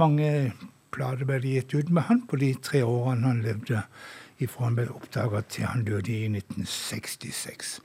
Mange 0.00 0.52
plater 0.92 1.26
ble 1.28 1.40
gitt 1.40 1.74
ut 1.74 1.90
med 1.90 2.06
han 2.08 2.26
på 2.28 2.38
de 2.40 2.54
tre 2.62 2.82
årene 2.84 3.30
han 3.30 3.44
levde 3.44 3.82
ifra 4.42 4.66
han 4.66 4.76
ble 4.76 4.88
oppdaga 4.92 5.42
til 5.48 5.68
han 5.70 5.84
døde 5.86 6.12
i 6.12 6.28
1966. 6.28 7.78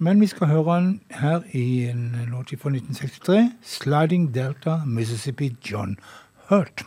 Men 0.00 0.20
vi 0.20 0.26
skal 0.26 0.46
høre 0.46 0.72
han 0.72 1.00
her 1.10 1.40
i 1.52 1.88
en 1.88 2.16
låt 2.28 2.52
fra 2.60 2.70
1963, 2.70 3.52
'Sliding 3.62 4.34
Delta 4.34 4.80
Mississippi 4.86 5.56
John 5.70 5.96
Hurt'. 6.48 6.84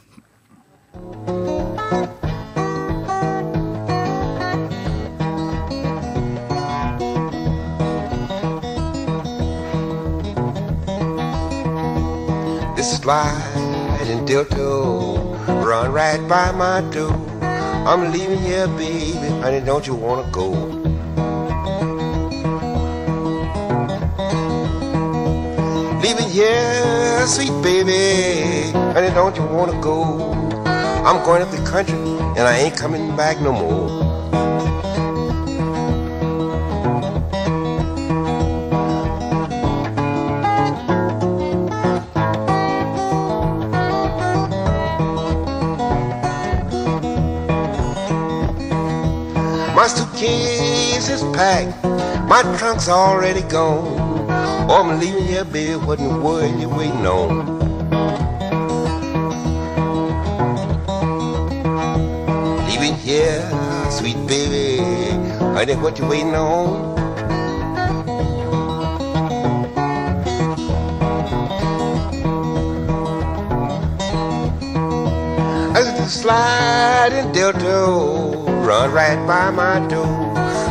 This 12.76 12.98
slide 12.98 14.10
and 14.10 14.28
dilto 14.28 15.36
run 15.48 15.92
right 15.94 16.22
by 16.28 16.52
my 16.58 16.82
door. 16.94 17.14
I'm 17.88 18.12
leaving 18.12 18.40
here, 18.40 18.68
baby, 18.68 19.30
honey, 19.42 19.62
don't 19.62 19.88
you 19.88 19.96
wanna 19.96 20.30
go? 20.32 20.79
Here, 26.30 27.26
sweet 27.26 27.50
baby, 27.64 28.72
honey, 28.94 29.10
don't 29.10 29.36
you 29.36 29.44
wanna 29.46 29.82
go? 29.82 30.04
I'm 31.04 31.26
going 31.26 31.42
up 31.42 31.50
the 31.50 31.58
country 31.68 31.98
and 31.98 32.42
I 32.42 32.56
ain't 32.56 32.78
coming 32.78 33.16
back 33.18 33.42
no 33.42 33.52
more. 33.52 33.90
My 49.74 49.88
suitcase 49.88 51.10
is 51.10 51.24
packed, 51.36 51.84
my 52.30 52.44
trunk's 52.60 52.88
already 52.88 53.42
gone. 53.42 54.09
I'm 54.72 55.00
leaving 55.00 55.26
here, 55.26 55.44
baby, 55.46 55.76
what 55.76 56.00
in 56.00 56.08
the 56.08 56.20
world 56.20 56.62
you 56.62 56.70
waiting 56.70 57.06
on? 57.06 57.58
Leaving 62.68 62.94
here, 62.96 63.42
sweet 63.90 64.16
baby, 64.28 64.84
honey, 65.40 65.76
what 65.76 65.98
you 65.98 66.06
waiting 66.06 66.36
on? 66.36 66.98
In 77.10 77.32
Delta, 77.32 77.66
run 78.68 78.92
right 78.92 79.18
by 79.26 79.50
my 79.50 79.80
door. 79.88 80.06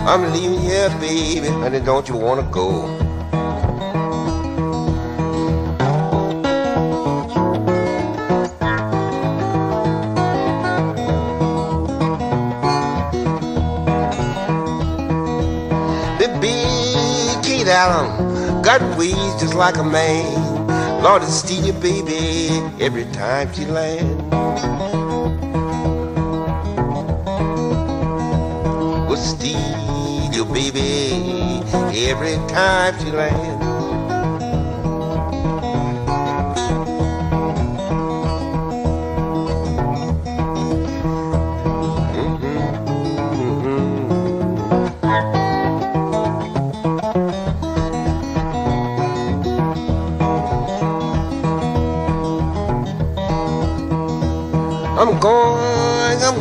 I'm 0.07 0.32
leaving 0.32 0.61
here, 0.61 0.88
baby, 1.01 1.49
honey, 1.49 1.80
don't 1.80 2.09
you 2.09 2.16
wanna 2.16 2.49
go? 2.53 2.97
Kate 17.79 18.64
got 18.64 18.99
ways 18.99 19.14
just 19.39 19.55
like 19.55 19.76
a 19.76 19.85
man. 19.85 21.01
Lord, 21.01 21.22
it's 21.22 21.35
steal 21.35 21.64
your 21.64 21.81
baby 21.81 22.49
every 22.85 23.05
time 23.12 23.53
she 23.53 23.66
land. 23.66 24.18
Will 29.09 29.16
steal 29.16 30.33
your 30.33 30.47
baby 30.47 31.62
every 32.09 32.35
time 32.49 32.99
she 32.99 33.12
land. 33.12 33.58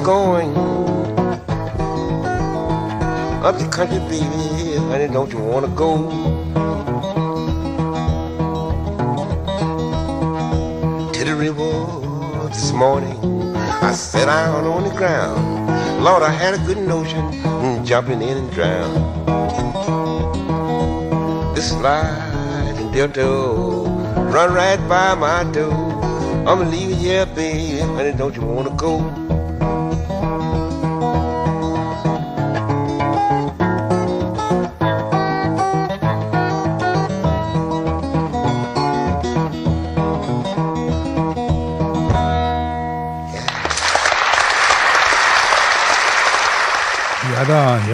Going, 0.07 0.55
I'm 3.35 3.43
up 3.43 3.57
the 3.59 3.67
country, 3.67 3.99
baby. 4.07 4.77
Honey, 4.87 5.09
don't 5.09 5.29
you 5.33 5.39
wanna 5.39 5.67
go? 5.67 6.09
To 11.11 11.25
the 11.25 11.35
river 11.35 11.73
this 12.47 12.71
morning, 12.71 13.19
I 13.83 13.91
sat 13.91 14.27
down 14.27 14.63
on 14.63 14.83
the 14.85 14.95
ground. 14.95 15.43
Lord, 16.01 16.23
I 16.23 16.29
had 16.29 16.53
a 16.53 16.59
good 16.59 16.77
notion, 16.77 17.23
mm, 17.43 17.85
jumping 17.85 18.21
in 18.21 18.37
and 18.37 18.51
drown. 18.51 18.93
This 21.53 21.71
sliding 21.71 22.91
dildo 22.93 24.31
run 24.33 24.53
right 24.53 24.79
by 24.87 25.15
my 25.15 25.43
door. 25.51 25.91
I'ma 26.47 26.63
leave 26.63 26.91
it 26.91 26.95
here, 26.95 27.25
baby, 27.25 27.79
honey, 27.79 28.13
don't 28.13 28.33
you 28.37 28.43
wanna 28.43 28.73
go? 28.77 29.16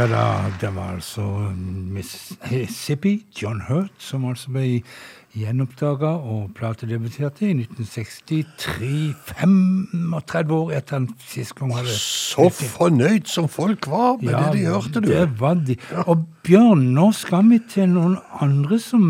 Ja 0.03 0.09
da. 0.09 0.51
Det 0.61 0.75
var 0.75 0.95
altså 0.97 1.21
Mississippi, 1.95 3.25
John 3.41 3.61
Hurt, 3.69 3.91
som 4.03 4.25
altså 4.27 4.51
ble 4.51 4.81
gjenoppdaga 5.33 6.09
og 6.29 6.49
platedebuterte 6.57 7.47
i 7.47 7.53
1963. 7.55 8.89
35 9.39 10.51
år 10.57 10.73
etter 10.77 10.97
han 10.99 11.07
sist 11.23 11.55
gang 11.57 11.71
hadde 11.77 11.95
Så 11.95 12.49
fornøyd 12.51 13.31
som 13.31 13.47
folk 13.49 13.87
var 13.87 14.19
med 14.21 14.33
det 14.35 14.51
de 14.57 14.65
hørte, 14.67 14.99
du. 14.99 15.07
Det 15.07 15.23
var 15.39 15.55
de. 15.63 15.77
Og 16.03 16.27
Bjørn, 16.43 16.83
nå 16.97 17.07
skal 17.15 17.47
vi 17.53 17.61
til 17.71 17.87
noen 17.95 18.17
andre 18.43 18.79
som 18.83 19.03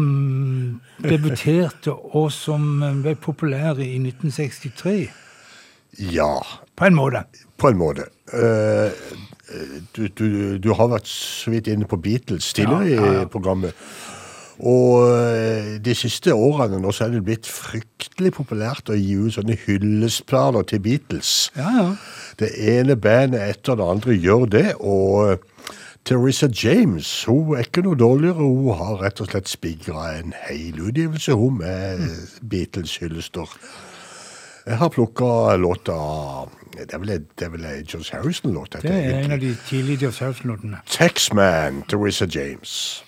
debuterte, 1.01 1.95
og 2.13 2.29
som 2.35 2.83
ble 3.01 3.15
populære 3.17 3.81
i 3.87 3.97
1963. 3.97 5.09
Ja, 6.13 6.35
På 6.75 6.85
en 6.85 6.95
måte. 6.95 7.25
på 7.57 7.69
en 7.73 7.77
måte. 7.77 8.11
Eh, 8.33 8.91
du, 9.95 10.07
du, 10.07 10.27
du 10.57 10.69
har 10.73 10.87
vært 10.93 11.09
så 11.09 11.51
vidt 11.51 11.67
inne 11.67 11.87
på 11.89 11.99
Beatles 11.99 12.53
tidligere 12.55 12.89
Ja, 12.89 13.13
ja, 13.19 13.23
i 13.23 13.31
programmet. 13.31 13.75
Og 14.63 15.09
eh, 15.09 15.77
de 15.83 15.95
siste 15.97 16.33
årene 16.33 16.77
nå 16.81 16.91
så 16.93 17.07
er 17.07 17.15
det 17.15 17.23
blitt 17.25 17.49
fryktelig 17.49 18.33
populært 18.37 18.91
å 18.93 18.97
gi 18.97 19.15
ut 19.17 19.35
sånne 19.35 19.57
hyllestplaner 19.65 20.67
til 20.69 20.83
Beatles. 20.85 21.33
Ja, 21.57 21.71
ja. 21.79 21.87
Det 22.39 22.51
ene 22.57 22.95
bandet 22.95 23.41
etter 23.41 23.79
det 23.79 23.89
andre 23.95 24.15
gjør 24.17 24.45
det, 24.53 24.67
og 24.79 25.33
eh, 25.33 25.73
Teresa 26.03 26.49
James 26.51 27.07
hun 27.29 27.55
er 27.55 27.63
ikke 27.63 27.85
noe 27.85 27.97
dårligere. 27.99 28.43
Hun 28.43 28.75
har 28.77 28.99
rett 29.01 29.21
og 29.23 29.31
slett 29.31 29.51
spigra 29.51 30.09
en 30.19 30.35
hel 30.45 30.81
utgivelse 30.83 31.35
hun 31.39 31.61
med 31.61 32.03
Beatles-hyllester. 32.51 33.47
Jeg 34.65 34.77
har 34.77 34.89
plukka 34.89 35.55
låta 35.55 35.93
Det 36.73 36.93
er 36.93 36.97
vel, 36.97 37.07
det 37.39 37.45
er 37.45 37.49
vel 37.49 37.65
en 37.65 37.85
George 37.85 38.15
Harrison-låt? 38.15 38.77
Det 38.81 38.91
er 38.91 39.19
en 39.19 39.31
av 39.31 39.39
de 39.39 39.55
tidlige 39.67 39.97
George 39.97 40.25
Harrison-låtene. 40.25 40.79
Taxman, 40.89 41.83
Teresa 41.89 42.25
James. 42.25 43.03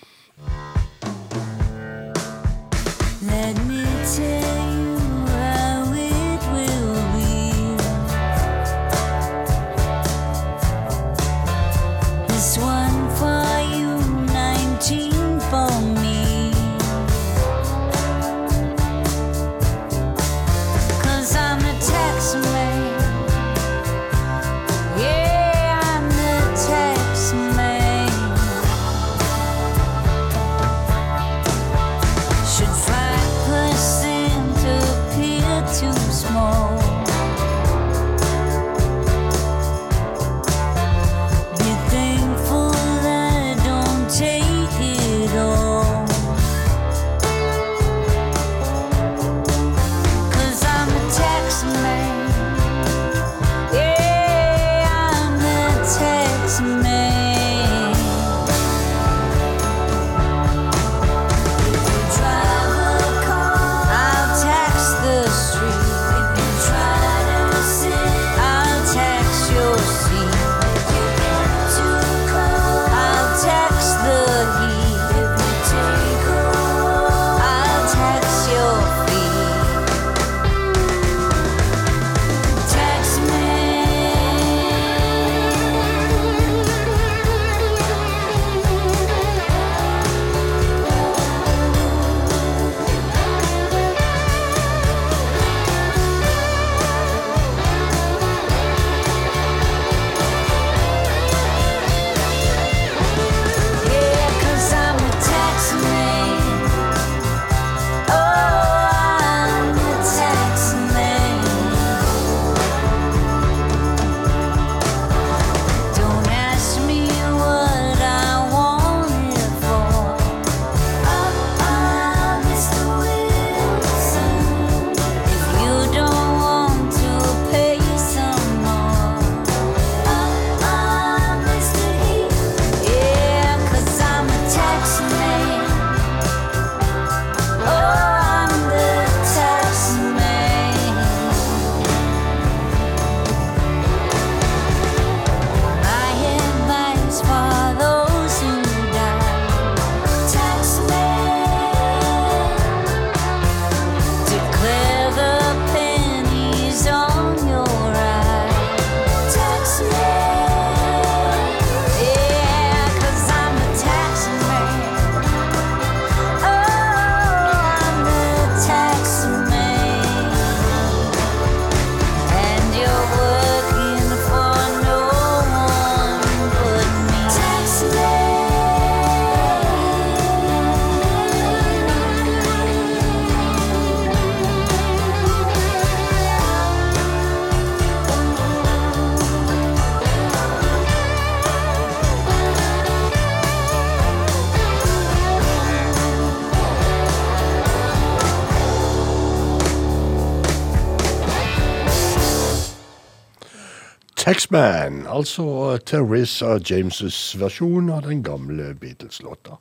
Taxman, 204.46 205.06
altså 205.08 205.76
Teresa 205.86 206.58
James' 206.70 207.34
versjon 207.38 207.90
av 207.90 208.04
den 208.06 208.22
gamle 208.22 208.74
Beatles-låta. 208.78 209.56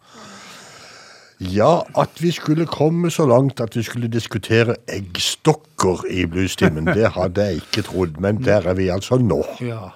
Ja, 1.39 1.81
at 1.97 2.21
vi 2.21 2.29
skulle 2.31 2.67
komme 2.69 3.09
så 3.09 3.25
langt 3.25 3.59
at 3.59 3.75
vi 3.75 3.81
skulle 3.83 4.07
diskutere 4.07 4.75
eggstokker 4.87 6.05
i 6.05 6.25
bluestimen, 6.25 6.85
det 6.85 7.15
hadde 7.17 7.41
jeg 7.41 7.63
ikke 7.63 7.81
trodd, 7.81 8.19
men 8.21 8.43
der 8.45 8.61
er 8.69 8.77
vi 8.77 8.91
altså 8.93 9.17
nå. 9.17 9.41
Ja. 9.59 9.89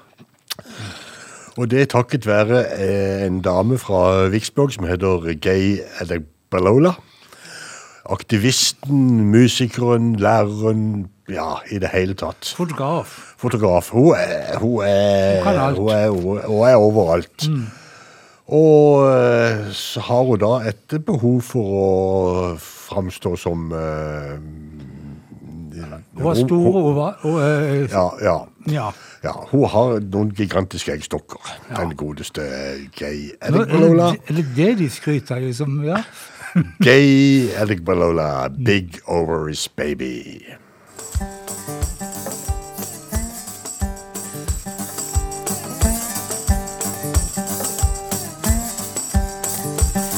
Og 1.58 1.70
det 1.70 1.82
er 1.82 1.94
takket 1.94 2.26
være 2.26 2.66
eh, 2.80 3.28
en 3.28 3.42
dame 3.42 3.78
fra 3.78 4.28
Vicksburg 4.34 4.74
som 4.74 4.90
heter 4.90 5.36
Gay 5.38 5.84
Adebalola. 6.02 6.96
Aktivisten, 8.10 9.30
musikeren, 9.30 10.16
læreren, 10.16 11.10
ja, 11.30 11.60
i 11.70 11.78
det 11.80 11.92
hele 11.94 12.16
tatt. 12.18 12.54
Fotograf. 12.58 13.36
Fotograf. 13.38 13.90
Hun 13.94 14.16
er, 14.18 14.58
hun 14.58 14.82
er, 14.82 15.74
Hun 15.78 15.90
er, 15.90 16.10
hun 16.48 16.68
er 16.68 16.76
overalt. 16.76 17.46
Og 18.50 19.06
eh, 19.14 19.74
så 19.74 20.02
har 20.02 20.24
hun 20.24 20.40
da 20.42 20.56
et 20.70 20.96
behov 21.06 21.42
for 21.46 21.76
å 21.80 21.90
framstå 22.58 23.36
som 23.38 23.68
uh, 23.70 24.40
Hun 26.18 26.26
var 26.26 26.40
stor 26.40 26.80
og 26.82 26.90
var 26.98 27.22
og, 27.30 27.38
eh, 27.46 27.86
Ja, 27.92 28.08
ja. 28.26 28.40
ja. 28.74 28.90
Ja, 29.24 29.36
hun 29.52 29.66
har 29.68 30.00
noen 30.00 30.32
gigantiske 30.32 30.94
eggstokker. 30.96 31.44
Den 31.76 31.92
godeste 32.00 32.42
Gay 32.96 33.34
er, 33.42 33.52
det, 33.52 33.66
er 33.68 34.36
det 34.38 34.46
det 34.56 34.70
de 34.80 34.90
skryter 34.90 35.36
av, 35.36 35.44
liksom? 35.44 35.82
Ja. 35.84 36.00
Gay 36.82 37.48
Adigbalola, 37.54 38.50
Big 38.64 39.00
Ovaries 39.08 39.68
Baby. 39.68 40.46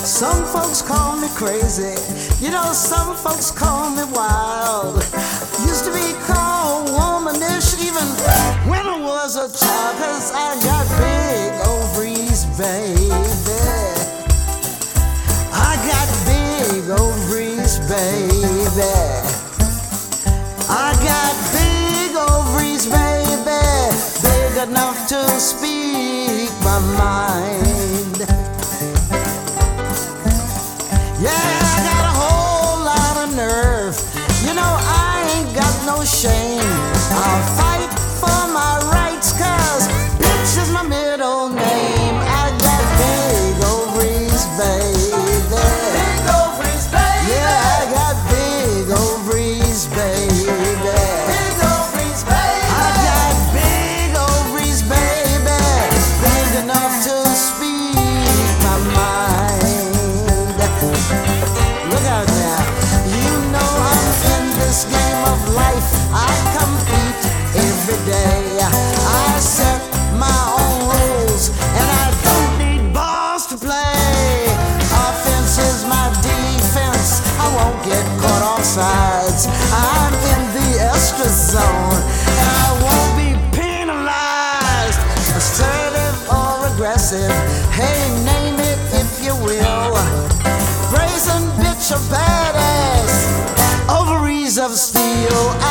Some 0.05 0.45
folks 0.45 0.81
call 0.81 1.19
me 1.19 1.27
crazy. 1.35 1.99
You 2.43 2.51
know, 2.51 2.71
some 2.71 3.15
folks 3.17 3.51
call 3.51 3.89
me 3.91 4.03
wild. 4.13 4.95
Used 5.67 5.83
to 5.85 5.91
be 5.91 6.13
called 6.23 6.87
womanish 6.91 7.75
even 7.83 8.07
when 8.69 8.85
I 8.87 9.01
was 9.01 9.35
a 9.35 9.51
child, 9.51 9.97
cause 9.97 10.31
I 10.31 10.55
got 10.63 10.87
big 10.95 11.51
ovaries, 11.67 12.45
baby. 12.57 13.00
Baby. 18.01 18.93
I 20.69 20.89
got 21.05 21.33
big 21.53 22.11
ovaries, 22.17 22.85
baby. 22.87 23.61
Big 24.25 24.53
enough 24.67 25.07
to 25.07 25.21
speak 25.39 26.49
my 26.65 26.79
mind. 26.97 28.17
Yeah, 31.25 31.45
I 31.73 31.77
got 31.89 32.03
a 32.11 32.15
whole 32.21 32.77
lot 32.91 33.15
of 33.23 33.29
nerve. 33.35 33.95
You 34.45 34.53
know, 34.59 34.73
I 35.05 35.13
ain't 35.33 35.53
got 35.55 35.75
no 35.85 36.03
shame. 36.03 36.73
I'll 37.21 37.43
fight 37.57 37.70
of 94.61 94.75
steel. 94.77 95.70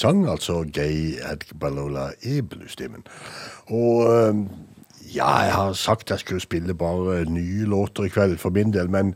Sang 0.00 0.24
altså 0.30 0.64
Gay 0.72 1.20
Adgbalola 1.22 2.10
i 2.22 2.40
bluesstimen. 2.40 3.04
Og 3.68 4.06
eh, 4.08 4.44
ja, 5.14 5.30
jeg 5.44 5.54
har 5.54 5.72
sagt 5.72 6.10
jeg 6.10 6.22
skulle 6.22 6.40
spille 6.40 6.74
bare 6.74 7.24
nye 7.30 7.66
låter 7.68 8.08
i 8.08 8.12
kveld 8.12 8.38
for 8.38 8.50
min 8.50 8.72
del, 8.72 8.90
men 8.90 9.14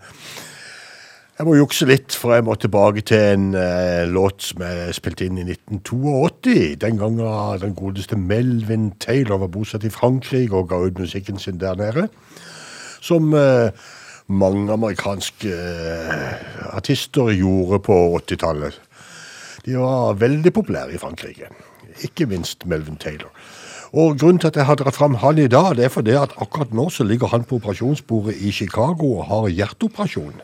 Jeg 1.34 1.48
må 1.48 1.56
jukse 1.58 1.86
litt, 1.90 2.14
for 2.14 2.30
jeg 2.36 2.44
må 2.46 2.54
tilbake 2.54 3.02
til 3.10 3.18
en 3.18 3.46
eh, 3.58 4.04
låt 4.06 4.44
som 4.52 4.60
jeg 4.62 4.92
spilte 4.94 5.26
inn 5.26 5.40
i 5.42 5.46
1982. 5.48 6.76
Den 6.78 7.00
gangen 7.00 7.58
den 7.58 7.74
godeste 7.74 8.14
Melvin 8.14 8.92
Taylor 9.02 9.40
var 9.42 9.50
bosatt 9.50 9.82
i 9.82 9.90
Frankrike 9.90 10.54
og 10.54 10.68
ga 10.70 10.78
ut 10.84 11.00
musikken 11.02 11.42
sin 11.42 11.58
der 11.58 11.74
nede. 11.74 12.06
Som 13.02 13.34
eh, 13.34 13.74
mange 14.30 14.70
amerikanske 14.72 15.50
eh, 15.50 16.70
artister 16.70 17.34
gjorde 17.34 17.82
på 17.82 17.98
80-tallet. 18.20 18.78
De 19.64 19.76
var 19.80 20.18
veldig 20.20 20.52
populære 20.52 20.94
i 20.94 21.00
Frankrike. 21.00 21.48
Ikke 22.04 22.26
minst 22.26 22.66
Melvin 22.66 22.96
Taylor. 23.00 23.30
Og 23.94 24.18
Grunnen 24.18 24.40
til 24.42 24.50
at 24.50 24.56
jeg 24.58 24.66
har 24.66 24.74
dratt 24.74 24.96
fram 24.96 25.14
han 25.22 25.38
i 25.38 25.46
dag, 25.46 25.76
det 25.76 25.84
er 25.86 25.92
fordi 25.92 26.16
at 26.18 26.34
akkurat 26.42 26.72
nå 26.74 26.88
så 26.90 27.04
ligger 27.06 27.30
han 27.30 27.44
på 27.46 27.60
operasjonsbordet 27.60 28.34
i 28.42 28.50
Chicago 28.50 29.12
og 29.20 29.28
har 29.28 29.48
hjerteoperasjon. 29.48 30.40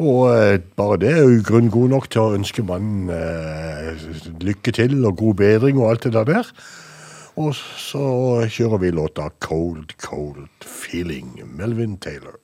Og 0.00 0.20
eh, 0.32 0.60
bare 0.76 0.98
det 1.02 1.10
er 1.10 1.24
jo 1.26 1.42
grunn 1.44 1.72
god 1.74 1.90
nok 1.92 2.06
til 2.10 2.22
å 2.22 2.36
ønske 2.36 2.62
mannen 2.64 3.10
eh, 3.12 4.04
lykke 4.40 4.72
til 4.72 4.94
og 5.04 5.18
god 5.18 5.40
bedring 5.42 5.80
og 5.80 5.90
alt 5.90 6.06
det 6.06 6.26
der. 6.30 6.52
Og 7.40 7.52
så 7.58 8.04
kjører 8.46 8.78
vi 8.78 8.94
låta 8.94 9.28
'Cold 9.40 9.96
Cold 9.98 10.48
Feeling', 10.64 11.42
Melvin 11.44 11.98
Taylor. 11.98 12.38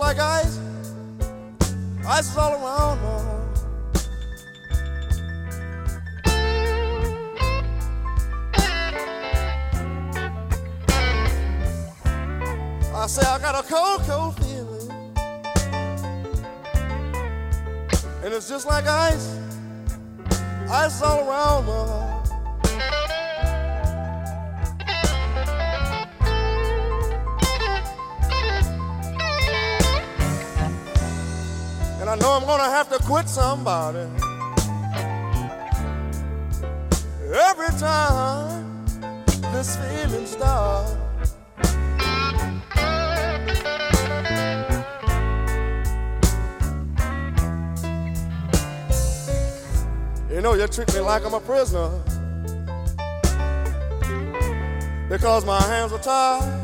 like 0.00 0.18
I 0.18 0.29
somebody. 33.62 34.08
Every 37.34 37.78
time 37.78 38.84
this 39.52 39.76
feeling 39.76 40.26
starts. 40.26 40.96
You 50.30 50.40
know, 50.40 50.54
you 50.54 50.66
treat 50.66 50.92
me 50.94 51.00
like 51.00 51.26
I'm 51.26 51.34
a 51.34 51.40
prisoner. 51.40 51.90
Because 55.10 55.44
my 55.44 55.60
hands 55.60 55.92
are 55.92 55.98
tied. 55.98 56.56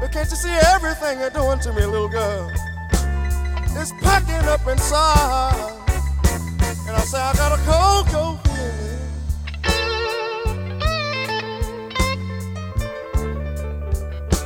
But 0.00 0.12
can't 0.12 0.28
you 0.28 0.36
see 0.36 0.50
everything 0.74 1.20
you're 1.20 1.30
doing 1.30 1.60
to 1.60 1.72
me, 1.72 1.86
little 1.86 2.08
girl? 2.10 2.65
It's 3.78 3.92
packing 4.00 4.48
up 4.48 4.66
inside. 4.66 5.72
And 6.86 6.96
I 6.96 7.00
say, 7.00 7.20
I 7.20 7.32
got 7.34 7.52
a 7.52 7.60
cold, 7.66 8.06
cold 8.08 8.40
feeling. 8.44 8.96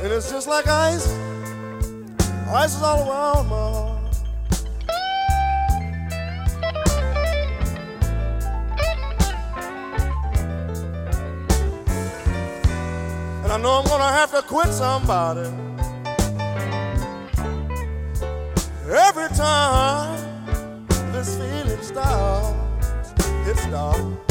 And 0.03 0.11
it's 0.11 0.29
just 0.29 0.49
like 0.49 0.67
ice. 0.67 1.07
Ice 2.53 2.75
is 2.75 2.81
all 2.83 3.09
around 3.09 3.47
my 3.47 3.55
heart. 3.55 3.97
And 13.43 13.51
I 13.53 13.57
know 13.57 13.79
I'm 13.79 13.85
gonna 13.85 14.03
have 14.03 14.31
to 14.31 14.41
quit 14.41 14.67
somebody. 14.67 15.70
Time 19.41 20.85
this 21.11 21.35
feeling 21.35 21.81
starts, 21.81 23.11
it 23.47 23.57
starts. 23.57 24.30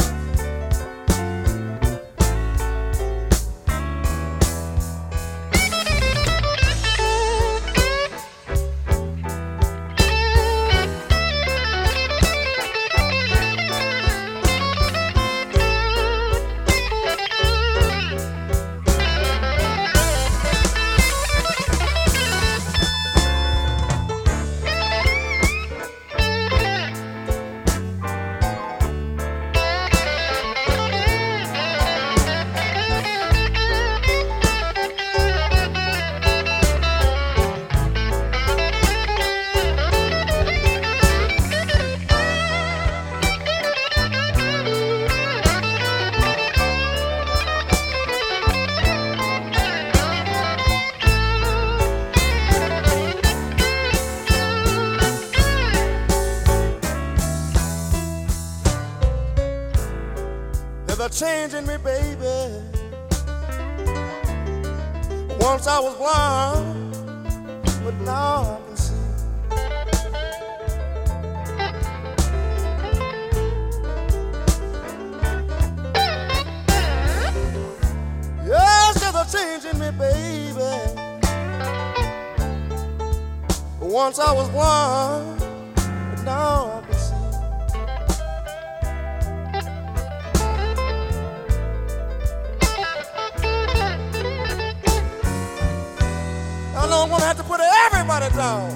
Everybody 98.01 98.35
down. 98.35 98.71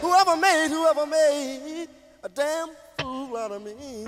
Whoever 0.00 0.36
made, 0.36 0.68
whoever 0.68 1.06
made 1.06 1.88
a 2.22 2.28
damn 2.28 2.70
fool 2.98 3.36
out 3.36 3.52
of 3.52 3.62
me. 3.62 4.06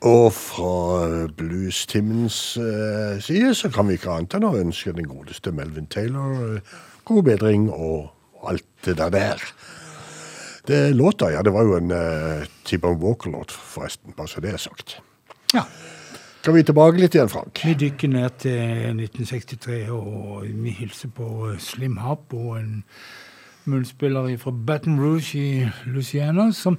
Og 0.00 0.32
fra 0.32 1.28
blues-Timmens 1.36 2.56
eh, 2.56 3.22
side 3.22 3.54
så 3.54 3.70
kan 3.70 3.88
vi 3.88 3.96
ikke 3.96 4.10
annet 4.12 4.36
enn 4.36 4.44
å 4.44 4.56
ønske 4.60 4.92
den 4.92 5.08
godeste 5.08 5.52
Melvin 5.52 5.86
Taylor 5.88 6.34
eh, 6.44 6.74
god 7.08 7.22
bedring 7.22 7.70
og 7.72 8.13
det 8.86 8.98
der 8.98 9.10
der. 9.14 9.48
Det 10.68 10.96
låta, 10.96 11.28
ja, 11.30 11.42
det 11.42 11.52
var 11.52 11.62
jo 11.62 11.76
en 11.76 11.90
uh, 11.92 12.44
T-Bone 12.64 13.00
Walker-låt, 13.00 13.52
forresten, 13.52 14.14
bare 14.16 14.28
så 14.28 14.40
det 14.40 14.54
er 14.54 14.62
sagt. 14.62 14.96
Ja. 15.54 15.66
Skal 16.40 16.54
vi 16.54 16.62
tilbake 16.64 17.00
litt 17.00 17.14
igjen, 17.16 17.28
Frank? 17.32 17.60
Vi 17.64 17.74
dykker 17.80 18.08
ned 18.12 18.38
til 18.40 18.60
1963, 19.00 19.76
og 19.92 20.44
vi 20.44 20.72
hilser 20.76 21.12
på 21.12 21.52
Slim 21.60 21.96
Harpo, 22.00 22.54
en 22.56 22.84
munnspiller 23.64 24.28
fra 24.40 24.52
Baton 24.52 25.00
Rouge 25.00 25.38
i 25.40 25.66
Luciana, 25.86 26.50
som 26.52 26.78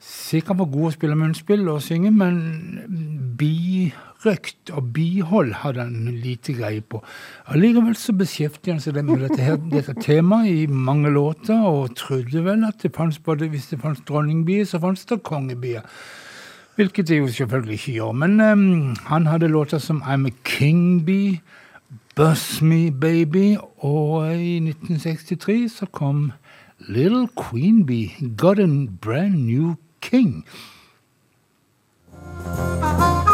sikkert 0.00 0.58
var 0.58 0.68
god 0.72 0.90
å 0.90 0.94
spille 0.96 1.16
munnspill 1.16 1.64
og 1.72 1.80
synge, 1.84 2.12
men 2.12 2.40
birøkt 4.26 4.70
og 4.74 4.92
bihold 4.92 5.52
hadde 5.62 5.84
han 5.84 6.18
lite 6.22 6.54
greie 6.56 6.80
på. 6.80 7.02
Allikevel 7.46 7.96
så 7.96 8.12
beskjeftiget 8.16 8.74
han 8.74 8.82
seg 8.82 8.98
med 9.04 9.22
dette, 9.22 9.42
her, 9.42 9.56
dette 9.70 9.94
temaet 10.02 10.50
i 10.50 10.66
mange 10.66 11.10
låter, 11.10 11.54
og 11.54 11.94
trodde 11.96 12.42
vel 12.44 12.64
at 12.66 12.82
det 12.82 12.94
fanns 12.96 13.18
både 13.18 13.48
hvis 13.48 13.70
det 13.70 13.80
fantes 13.80 14.04
dronningbier, 14.08 14.64
så 14.64 14.80
fantes 14.82 15.06
det 15.06 15.22
kongebier. 15.22 15.86
Hvilket 16.76 17.08
det 17.08 17.18
jo 17.18 17.28
selvfølgelig 17.28 17.78
ikke 17.78 17.92
gjør. 17.92 18.12
Men 18.12 18.40
um, 18.40 18.96
han 19.06 19.26
hadde 19.26 19.48
låter 19.48 19.78
som 19.78 20.02
I'm 20.02 20.26
a 20.26 20.34
King 20.44 21.06
Bee, 21.06 21.40
Buzz 22.16 22.62
Me 22.62 22.90
Baby, 22.90 23.56
og 23.78 24.34
i 24.34 24.56
1963 24.58 25.72
så 25.78 25.86
kom 25.86 26.32
Little 26.88 27.28
Queen 27.36 27.86
Bee, 27.86 28.12
Got 28.36 28.58
a 28.58 28.66
Brand 29.00 29.46
New 29.46 29.76
King. 30.00 30.44
My 32.82 33.25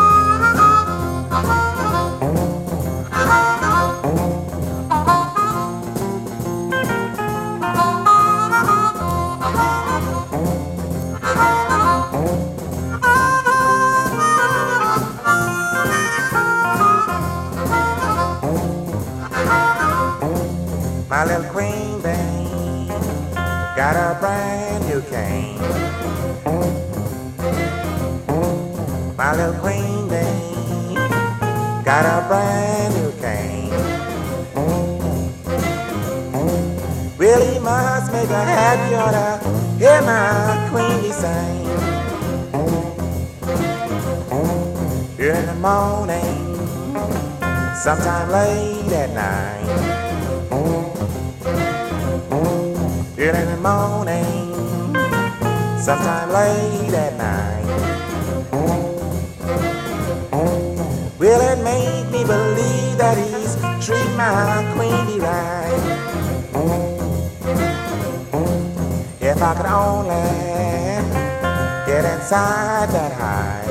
got 23.93 24.17
a 24.17 24.21
brand 24.21 24.89
new 24.89 25.03
cane. 25.03 25.59
My 29.17 29.37
little 29.37 29.61
queen 29.61 30.09
got 31.85 32.07
a 32.07 32.27
brand 32.27 32.95
new 32.95 33.13
cane. 33.21 33.71
Really 37.19 37.59
must 37.59 38.13
make 38.13 38.29
her 38.29 38.45
happy 38.45 38.95
or 38.95 39.11
to 39.13 39.39
hear 39.79 40.01
my 40.03 40.69
queen 40.71 41.03
bee 41.03 41.13
sing. 41.13 41.67
In 45.19 45.47
the 45.47 45.55
morning, 45.61 46.57
sometime 47.75 48.31
late 48.31 48.93
at 48.93 49.11
night. 49.11 50.12
Early 53.23 53.39
in 53.39 53.47
the 53.47 53.57
morning, 53.59 54.53
sometime 55.79 56.31
late 56.33 56.93
at 56.93 57.17
night. 57.17 57.63
Will 61.21 61.41
it 61.41 61.63
make 61.63 62.11
me 62.11 62.25
believe 62.25 62.99
that 62.99 63.17
he's 63.17 63.55
treat 63.87 64.11
my 64.17 64.67
queenie 64.75 65.21
right? 65.21 65.83
If 69.21 69.41
I 69.41 69.55
could 69.55 69.67
only 69.67 70.27
get 71.87 72.05
inside 72.05 72.89
that 72.91 73.13
hide. 73.23 73.69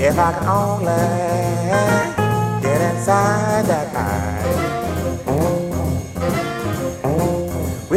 If 0.00 0.18
I 0.18 0.32
could 0.32 0.48
only 0.48 1.02
get 2.62 2.80
inside 2.90 3.66
that 3.66 3.88
hide. 3.94 4.09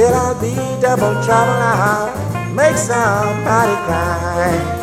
Will 0.03 0.13
I 0.13 0.33
be 0.33 0.53
double 0.81 1.13
trouble? 1.23 1.53
I'll 1.63 2.53
make 2.53 2.75
somebody 2.75 3.71
cry. 3.85 4.82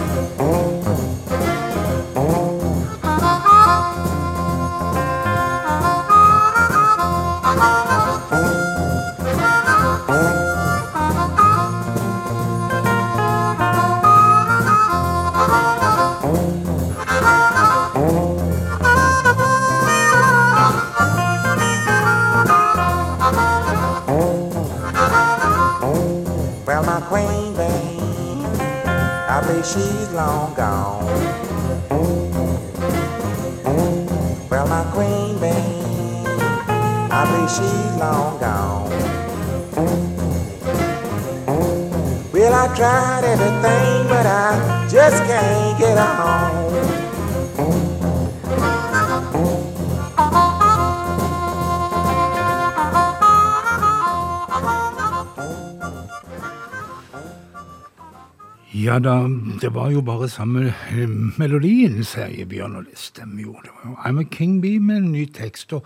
I 29.50 29.62
she's 29.62 30.08
long 30.10 30.54
gone. 30.54 31.04
Well, 34.48 34.66
my 34.68 34.84
queen 34.92 35.40
bee, 35.40 36.24
I 37.10 37.26
believe 37.26 37.50
she's 37.50 37.96
long 37.96 38.38
gone. 38.38 38.90
Well, 42.32 42.54
I 42.54 42.76
tried 42.76 43.24
everything, 43.24 44.08
but 44.08 44.26
I 44.26 44.86
just 44.88 45.16
can't 45.24 45.78
get 45.80 45.98
on. 45.98 46.49
Ja 58.80 58.98
da, 59.02 59.14
det 59.60 59.72
var 59.74 59.90
jo 59.92 60.00
bare 60.06 60.28
samme 60.30 60.68
eh, 60.70 61.10
melodien, 61.40 61.98
sier 62.06 62.46
Bjørn, 62.48 62.76
og 62.78 62.86
det 62.88 62.98
stemmer 63.00 63.42
jo. 63.42 63.54
Det 63.64 63.72
var 63.74 63.90
jo 63.90 63.96
I'm 64.06 64.20
a 64.22 64.24
King 64.30 64.60
Bee 64.62 64.78
med 64.80 64.96
en 65.02 65.12
ny 65.12 65.24
tekst. 65.36 65.72
og 65.76 65.84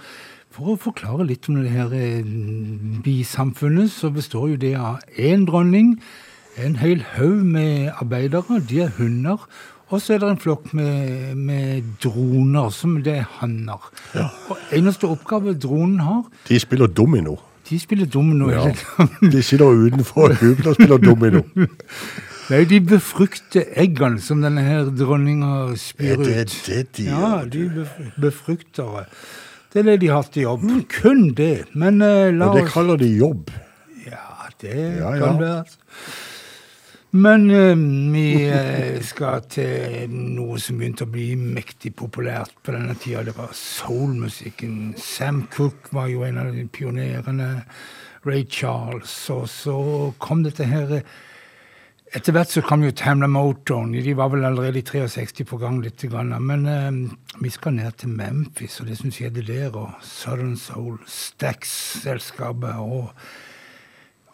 For 0.54 0.74
å 0.74 0.78
forklare 0.78 1.24
litt 1.26 1.48
om 1.50 1.56
det 1.62 1.72
her 1.74 1.94
eh, 1.96 2.20
bisamfunnet, 3.02 3.90
så 3.90 4.10
består 4.14 4.52
jo 4.52 4.58
det 4.62 4.74
av 4.78 5.00
én 5.18 5.46
dronning, 5.48 5.96
en 6.60 6.76
hel 6.78 7.00
haug 7.16 7.40
med 7.42 7.88
arbeidere, 7.98 8.60
de 8.68 8.84
er 8.84 8.92
hunder, 8.98 9.42
og 9.90 10.00
så 10.00 10.14
er 10.14 10.20
det 10.22 10.28
en 10.34 10.38
flokk 10.44 10.70
med, 10.76 11.34
med 11.36 11.88
droner, 12.02 12.70
som 12.72 12.94
det 13.04 13.16
er 13.22 13.26
hanner. 13.40 13.88
Og 14.48 14.60
eneste 14.74 15.08
oppgave 15.10 15.56
dronen 15.60 15.98
har, 16.04 16.22
De 16.48 16.60
spiller 16.62 16.86
domino. 16.86 17.36
de 17.68 17.78
spiller 17.80 18.06
domino. 18.06 18.50
Ja. 18.52 18.68
De 19.32 19.42
sitter 19.42 19.66
utenfor 19.66 20.34
huset 20.40 20.66
og 20.66 20.74
spiller 20.78 20.98
domino. 21.02 21.42
Nei, 22.50 22.64
de 22.68 22.78
befrukte 22.84 23.62
eggene 23.80 24.20
som 24.20 24.42
denne 24.44 24.60
her 24.66 24.90
dronninga 24.92 25.72
spyr 25.80 26.18
ut. 26.20 26.26
Er 26.28 26.44
det 26.44 26.58
det 26.66 26.82
de 26.98 27.06
gjør? 27.08 27.22
Ja, 27.22 27.38
de 27.54 27.62
bef- 27.78 28.10
befruktere. 28.20 29.06
Det 29.72 29.80
er 29.80 29.88
det 29.88 29.96
de 30.04 30.10
har 30.12 30.28
til 30.30 30.44
jobb. 30.44 30.66
Kun 30.92 31.24
det. 31.38 31.64
Men 31.74 32.02
uh, 32.04 32.28
la 32.36 32.50
Og 32.52 32.60
det 32.60 32.68
kaller 32.74 33.00
de 33.00 33.08
jobb. 33.16 33.48
Ja, 34.04 34.50
det 34.60 34.76
Ja, 35.00 35.14
kan 35.22 35.40
være. 35.40 35.64
Men 37.14 37.48
uh, 37.50 37.78
vi 38.12 38.26
eh, 38.50 39.00
skal 39.06 39.44
til 39.48 40.06
noe 40.12 40.58
som 40.60 40.78
begynte 40.82 41.06
å 41.06 41.10
bli 41.14 41.32
mektig 41.38 41.94
populært 41.96 42.52
på 42.66 42.74
denne 42.76 42.94
tida. 43.00 43.22
Det 43.26 43.36
var 43.38 43.52
soulmusikken. 43.56 44.94
Sam 45.00 45.46
Cooke 45.54 45.94
var 45.94 46.10
jo 46.12 46.26
en 46.28 46.38
av 46.44 46.52
de 46.54 46.66
pionerene. 46.68 47.52
Ray 48.26 48.44
Charles. 48.50 49.14
Og 49.32 49.48
så 49.48 49.78
kom 50.18 50.42
dette 50.44 50.66
her 50.68 51.00
Etter 52.12 52.34
hvert 52.36 52.52
så 52.52 52.60
kom 52.62 52.84
jo 52.84 52.92
Tamla 52.92 53.26
Motown. 53.26 53.92
De 53.92 54.16
var 54.16 54.28
vel 54.34 54.44
allerede 54.44 54.78
i 54.78 54.86
63 54.86 55.46
på 55.48 55.58
gang 55.58 55.80
litt. 55.82 56.04
Men 56.12 56.66
eh, 56.68 56.90
vi 57.40 57.50
skal 57.50 57.74
ned 57.78 57.96
til 57.98 58.12
Memphis, 58.12 58.80
og 58.80 58.86
det 58.86 58.98
som 59.00 59.10
skjedde 59.10 59.46
der, 59.46 59.72
og 59.72 59.96
Southern 60.02 60.56
Soul, 60.56 60.98
Stax-selskapet 61.06 62.76
og 62.78 63.10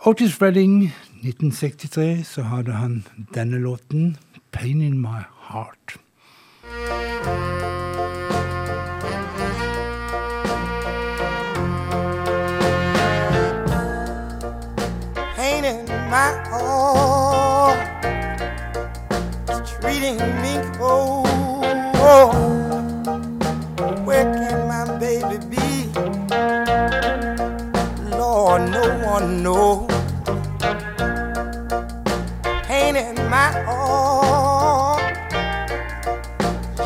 Otis 0.04 0.40
Redding, 0.42 0.90
1963, 1.22 2.26
så 2.26 2.42
hadde 2.42 2.72
han 2.72 3.04
denne 3.34 3.58
låten, 3.58 4.16
'Pain 4.52 4.82
in 4.82 4.98
My 4.98 5.22
Heart'. 5.50 5.98
pain 15.36 15.64
in 15.64 15.86
my 16.10 16.28
heart. 16.50 16.99
It's 19.82 19.86
treating 19.86 20.18
me 20.42 20.58
cold. 20.76 21.26
Where 24.04 24.24
can 24.24 24.68
my 24.68 24.98
baby 24.98 25.38
be? 25.46 25.86
Lord, 28.10 28.70
no 28.70 28.98
one 29.04 29.42
knows. 29.42 29.88
Pain 32.64 32.96
in 32.96 33.14
my 33.30 33.52
heart 33.64 35.16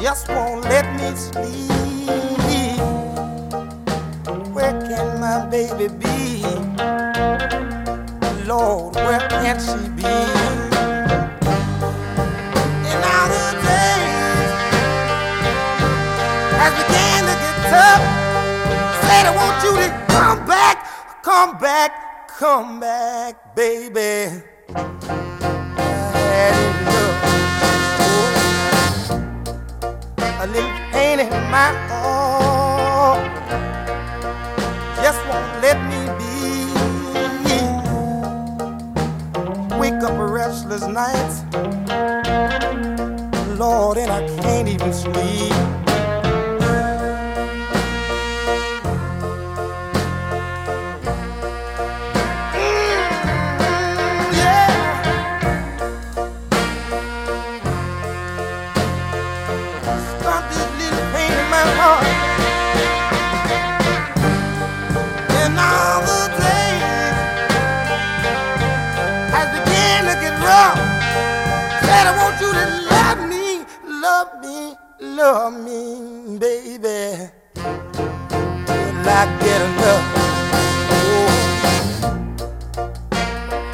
just 0.00 0.28
won't 0.28 0.62
let 0.62 0.86
me 0.94 1.16
sleep. 1.16 1.70
Where 4.54 4.72
can 4.86 5.18
my 5.20 5.46
baby 5.50 5.88
be? 5.88 6.42
Lord, 8.46 8.94
where 8.96 9.20
can 9.28 9.58
she 9.58 9.88
be? 9.90 10.53
Tough. 17.74 18.02
Said 19.04 19.24
I 19.26 19.32
want 19.40 19.56
you 19.64 19.72
to 19.82 19.88
come 20.14 20.40
back, 20.46 20.76
come 21.22 21.58
back, 21.58 21.90
come 22.28 22.80
back, 22.80 23.56
baby. 23.56 24.42
I 24.74 24.80
had 26.30 26.54
enough. 26.70 27.16
Oh, 28.00 28.42
a 30.42 30.46
little 30.46 30.76
pain 30.92 31.16
in 31.20 31.30
my 31.50 31.70
heart 31.88 33.32
just 35.02 35.20
won't 35.28 35.52
let 35.66 35.78
me 35.90 36.00
be 36.18 36.34
wake 39.78 40.02
up 40.08 40.16
restless 40.18 40.86
nights. 40.86 41.36
Lord, 43.58 43.98
and 43.98 44.10
I 44.10 44.20
can't 44.42 44.68
even 44.68 44.92
sleep. 44.92 45.73
Love 75.24 75.54
me, 75.64 76.36
baby. 76.38 77.00
Will 77.56 79.08
I 79.08 79.22
get 79.40 79.60
enough? 79.68 80.06
Oh, 81.00 81.28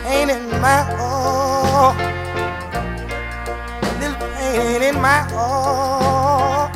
pain 0.05 0.29
in 0.31 0.45
my 0.67 0.81
heart, 0.95 1.97
little 4.01 4.21
pain 4.37 4.81
in 4.91 4.97
my 5.09 5.21
heart. 5.33 6.73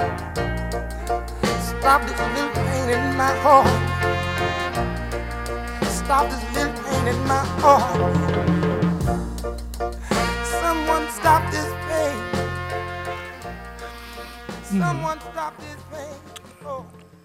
Stop 1.69 2.01
this 2.09 2.21
little 2.35 2.55
pain 2.67 2.89
in 2.97 3.05
my 3.23 3.33
heart. 3.45 3.79
Stop 5.99 6.25
this 6.33 6.45
little 6.57 6.77
pain 6.83 7.05
in 7.15 7.21
my 7.33 7.43
heart. 7.61 7.99
Someone 10.61 11.07
stop 11.19 11.43
this 11.53 11.74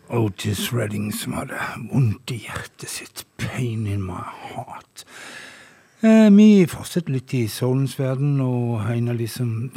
Otis 0.10 0.74
Redding 0.74 1.14
som 1.14 1.34
hadde 1.34 1.58
vondt 1.92 2.32
i 2.34 2.40
hjertet 2.44 2.90
sitt. 2.90 3.26
Pain 3.38 3.88
in 3.88 4.02
my 4.06 4.22
heart. 4.22 5.06
Eh, 6.02 6.30
vi 6.32 6.66
fortsetter 6.70 7.12
litt 7.16 7.34
i 7.34 7.48
soulens 7.52 7.98
verden, 8.00 8.38
og 8.44 8.86
en 8.92 9.10
av 9.12 9.18
de 9.20 9.28
som, 9.28 9.72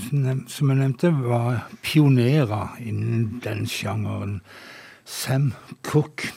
som 0.48 0.72
jeg 0.72 0.78
nevnte, 0.78 1.12
var 1.24 1.64
pionerer 1.82 2.76
innen 2.78 3.40
den 3.44 3.64
sjangeren. 3.66 4.40
Sam 5.04 5.52
Cooke. 5.82 6.30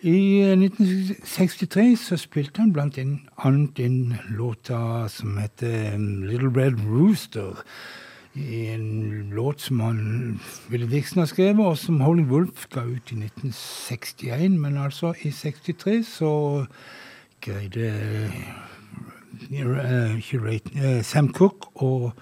I 0.00 0.16
eh, 0.42 0.56
1963 0.56 1.86
så 2.00 2.18
spilte 2.20 2.64
han 2.64 2.72
blant 2.72 2.98
annet 2.98 3.78
inn 3.82 4.16
låta 4.34 5.06
som 5.12 5.38
heter 5.38 5.94
um, 5.94 6.24
Little 6.26 6.50
Red 6.54 6.80
Rooster. 6.86 7.62
I 8.36 8.66
en 8.74 9.30
låt 9.32 9.60
som 9.60 9.80
han 9.80 10.40
Willy 10.68 10.86
Dixon 10.86 11.22
har 11.22 11.26
skrevet, 11.30 11.66
og 11.66 11.78
som 11.78 12.00
Howling 12.00 12.28
Wolf 12.30 12.66
ga 12.70 12.84
ut 12.84 13.12
i 13.12 13.16
1961. 13.16 14.58
Men 14.60 14.76
altså, 14.76 15.14
i 15.22 15.30
63 15.30 16.02
så 16.06 16.66
greide 17.40 17.92
uh, 19.52 21.02
Sam 21.02 21.32
Cook 21.32 21.70
å 21.82 22.12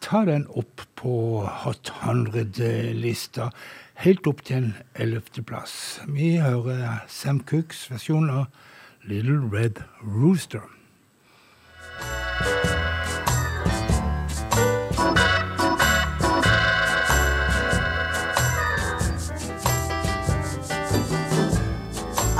ta 0.00 0.24
den 0.28 0.46
opp 0.54 0.84
på 0.98 1.16
Hot 1.64 1.92
100-lista. 2.02 3.50
Helt 4.04 4.26
opp 4.28 4.44
til 4.46 4.56
en 4.56 4.74
ellevteplass. 4.94 6.00
Vi 6.06 6.36
hører 6.36 7.02
Sam 7.08 7.40
Cooks 7.40 7.86
versjon 7.90 8.30
av 8.30 8.46
Little 9.06 9.40
Red 9.50 9.82
Rooster. 10.02 10.62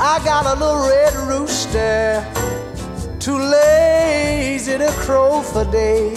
I 0.09 0.23
got 0.23 0.45
a 0.45 0.53
little 0.57 0.87
red 0.87 1.13
rooster, 1.27 2.25
too 3.19 3.37
lazy 3.37 4.77
to 4.77 4.89
crow 5.03 5.41
for 5.41 5.65
day. 5.69 6.13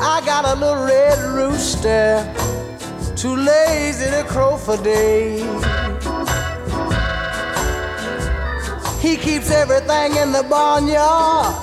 I 0.00 0.22
got 0.24 0.46
a 0.46 0.54
little 0.58 0.86
red 0.86 1.18
rooster, 1.36 2.24
too 3.14 3.36
lazy 3.36 4.06
to 4.06 4.24
crow 4.26 4.56
for 4.56 4.78
day. 4.78 5.40
He 9.02 9.18
keeps 9.18 9.50
everything 9.50 10.16
in 10.16 10.32
the 10.32 10.46
barnyard 10.48 11.54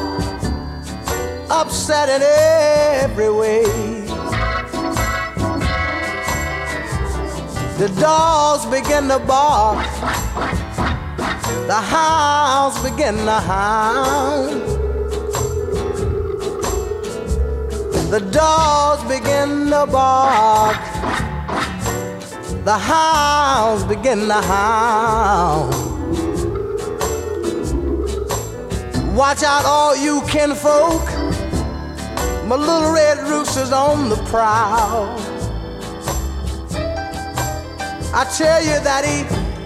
upset 1.50 2.08
in 2.08 2.22
every 2.22 3.32
way. 3.32 4.01
The 7.82 7.90
dogs 8.00 8.64
begin 8.68 9.08
to 9.08 9.18
bark. 9.18 9.84
The 11.66 11.82
hounds 11.82 12.78
begin 12.84 13.16
to 13.26 13.40
hound. 13.40 14.62
The 18.12 18.20
dogs 18.32 19.04
begin 19.10 19.72
to 19.72 19.88
bark. 19.88 20.78
The 22.66 22.78
hounds 22.78 23.84
begin 23.86 24.28
to 24.28 24.34
hound. 24.34 25.74
Watch 29.18 29.42
out, 29.42 29.66
all 29.66 29.96
you 29.96 30.22
kinfolk. 30.28 31.04
My 32.46 32.58
little 32.58 32.94
red 32.94 33.18
rooster's 33.28 33.72
on 33.72 34.10
the 34.10 34.18
prowl. 34.30 35.31
I 38.14 38.26
tell 38.26 38.62
you 38.62 38.78
that 38.84 39.06
he 39.06 39.24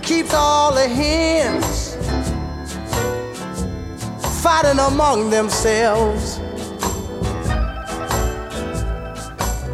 keeps 0.08 0.32
all 0.32 0.72
the 0.72 0.88
hens 0.88 1.96
fighting 4.44 4.78
among 4.78 5.32
themselves. 5.32 6.40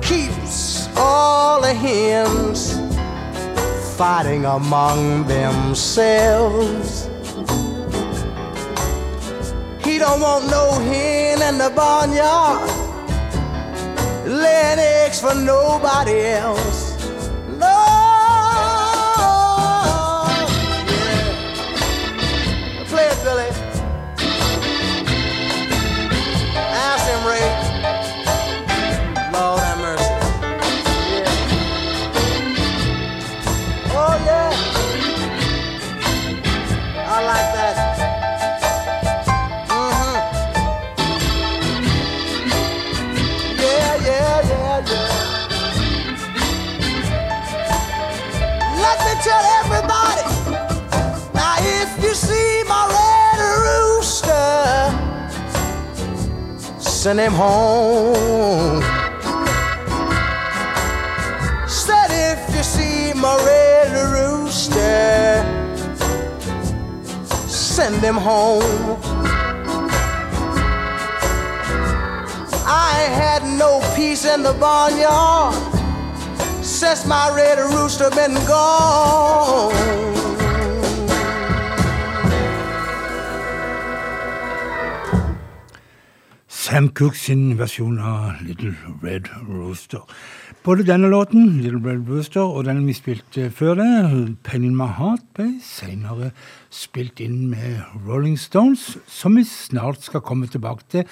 Keeps 0.01 0.87
all 0.95 1.59
the 1.59 1.73
hens 1.73 2.79
fighting 3.97 4.45
among 4.45 5.27
themselves. 5.27 7.09
He 9.83 9.97
don't 9.97 10.21
want 10.21 10.49
no 10.49 10.79
hen 10.79 11.41
in 11.41 11.57
the 11.57 11.73
barnyard 11.75 12.69
laying 14.25 14.79
eggs 14.79 15.19
for 15.19 15.35
nobody 15.35 16.21
else. 16.21 16.90
Ray. 27.23 27.50
Send 57.01 57.19
him 57.19 57.33
home. 57.33 58.83
Said 61.67 62.11
if 62.11 62.55
you 62.55 62.61
see 62.61 63.11
my 63.19 63.35
red 63.43 63.91
rooster, 64.13 65.41
send 67.47 67.95
him 68.03 68.13
home. 68.13 68.99
I 72.67 73.09
had 73.21 73.41
no 73.57 73.81
peace 73.95 74.25
in 74.25 74.43
the 74.43 74.53
barnyard 74.53 75.55
since 76.63 77.07
my 77.07 77.35
red 77.35 77.57
rooster 77.57 78.11
been 78.11 78.35
gone. 78.45 80.20
Sam 86.71 86.87
Cooke 86.95 87.19
sin 87.19 87.57
versjon 87.59 87.97
av 87.99 88.39
Little 88.47 88.71
Red 89.03 89.27
Rooster. 89.43 90.07
Både 90.63 90.87
denne 90.87 91.11
låten, 91.11 91.59
Little 91.59 91.83
Red 91.83 92.07
Rooster, 92.07 92.47
og 92.47 92.63
den 92.63 92.87
vi 92.87 92.95
spilte 92.95 93.51
før 93.51 93.75
det, 93.75 93.91
Pain 94.47 94.63
in 94.63 94.79
My 94.79 94.87
Heart, 94.95 95.27
ble 95.35 95.59
senere 95.67 96.31
spilt 96.71 97.19
inn 97.19 97.51
med 97.51 97.83
Rolling 98.07 98.39
Stones, 98.39 98.95
som 99.03 99.35
vi 99.35 99.43
snart 99.43 99.99
skal 100.07 100.23
komme 100.23 100.47
tilbake 100.47 100.87
til 100.95 101.03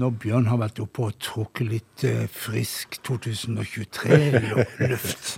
når 0.00 0.16
Bjørn 0.24 0.48
har 0.48 0.64
vært 0.64 0.80
oppe 0.80 1.04
og 1.10 1.20
trukket 1.20 1.68
litt 1.68 2.00
eh, 2.08 2.24
frisk 2.24 2.96
2023-luft. 3.04 5.28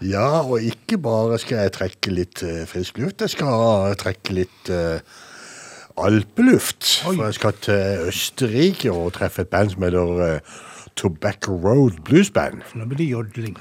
Ja, 0.00 0.40
og 0.40 0.64
ikke 0.64 0.96
bare 0.96 1.36
skal 1.40 1.60
jeg 1.60 1.72
trekke 1.76 2.12
litt 2.12 2.40
eh, 2.44 2.62
frisk 2.68 2.96
luft, 3.00 3.20
jeg 3.20 3.34
skal 3.34 3.92
trekke 4.00 4.32
litt 4.32 4.70
eh, 4.72 5.02
alpeluft. 6.06 6.88
Oi. 7.08 7.14
For 7.14 7.24
jeg 7.24 7.38
skal 7.38 7.62
til 7.66 8.10
Østerrike 8.10 8.92
og 8.92 9.12
treffe 9.16 9.44
et 9.44 9.52
band 9.52 9.72
som 9.74 9.86
heter 9.86 10.12
uh, 10.20 10.58
Tobacco 10.96 11.56
Road 11.56 12.02
Blues 12.04 12.30
Band. 12.30 12.62
Nå 12.74 12.88
blir 12.90 13.02
det 13.02 13.08
jodling. 13.10 13.56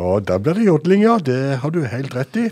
Og 0.00 0.26
da 0.28 0.38
blir 0.38 0.58
det 0.58 0.66
jodling, 0.66 1.04
ja. 1.04 1.18
Det 1.18 1.58
har 1.62 1.74
du 1.74 1.84
helt 1.84 2.16
rett 2.16 2.40
i. 2.40 2.48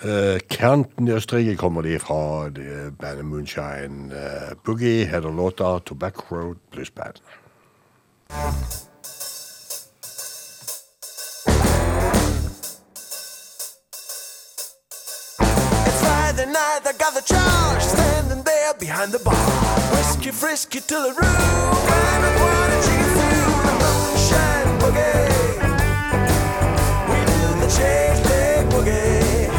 Uh, 0.00 0.38
Kanten 0.48 1.08
i 1.08 1.12
Østerrike 1.12 1.58
kommer 1.60 1.84
de 1.84 1.98
fra 2.00 2.48
De, 2.48 2.88
bandet 3.00 3.24
Moonshine 3.28 4.08
uh, 4.14 4.54
Boogie, 4.64 5.04
heter 5.04 5.34
låta 5.34 5.78
Tobacco 5.84 6.34
Road 6.34 6.62
Blues 6.72 6.90
Band. 6.90 7.20
Friday 16.32 16.52
night, 16.52 16.86
I 16.86 16.92
got 16.92 17.12
the 17.12 17.22
charge 17.22 17.82
standing 17.82 18.44
there 18.44 18.72
behind 18.74 19.10
the 19.10 19.18
bar. 19.18 19.34
Whiskey 19.90 20.30
frisky 20.30 20.78
till 20.80 21.02
the 21.02 21.08
room, 21.08 21.26
and 21.26 22.24
I 22.24 22.30
wanna 22.38 22.78
cheese 22.86 23.12
through 23.18 23.50
the 23.66 23.74
moonshine 23.82 24.70
boogie. 24.78 25.58
We 27.10 27.18
do 27.30 27.40
the 27.62 27.68
change 27.76 28.20
leg 28.30 28.62
boogie. 28.70 29.50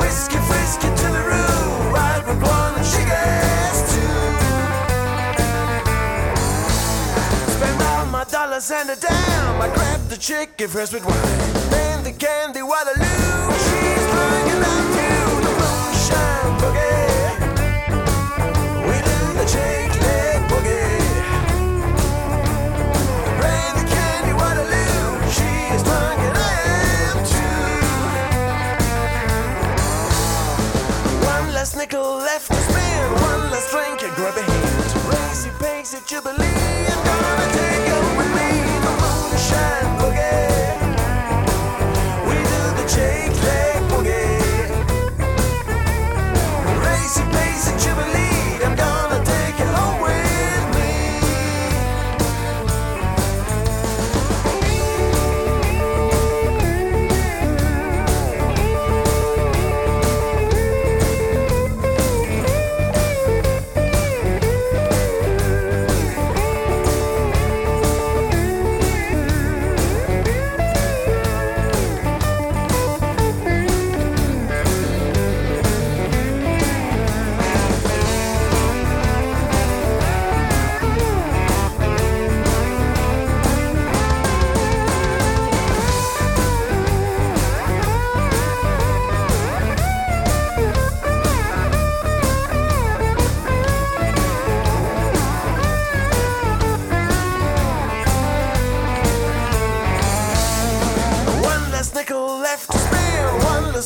Whiskey 0.00 0.40
frisky 0.48 0.88
till 0.98 1.12
the 1.14 1.22
room, 1.30 1.92
right 1.94 2.26
and 2.26 2.86
she 2.92 3.02
gets 3.06 3.78
two. 3.94 4.18
Spend 7.54 7.82
all 7.82 8.06
my 8.06 8.24
dollars 8.24 8.68
and 8.72 8.90
a 8.90 8.96
dime. 8.96 9.62
I 9.62 9.68
grab 9.72 10.00
the 10.08 10.16
chicken 10.16 10.68
first 10.68 10.92
with 10.92 11.04
wine. 11.06 11.70
Then 11.70 12.02
the 12.02 12.10
candy 12.10 12.62
Waterloo. 12.62 13.06
She's 13.06 13.80
bringing 13.80 13.95
Last 31.86 31.92
nickel 31.92 32.16
left 32.16 32.46
spin. 32.46 33.12
One 33.12 33.50
last 33.52 33.70
drink 33.70 34.02
and 34.02 34.12
grab 34.16 34.36
a 34.36 34.42
hand. 34.42 35.08
Racy 35.08 35.50
Pacy 35.60 35.98
Jubilee. 36.04 36.75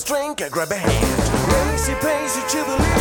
Drink, 0.05 0.43
I 0.43 0.49
grab 0.49 0.71
a 0.71 0.77
hand. 0.77 1.73
Racy 1.73 1.95
Pacy 2.01 2.41
Jubilee. 2.49 3.00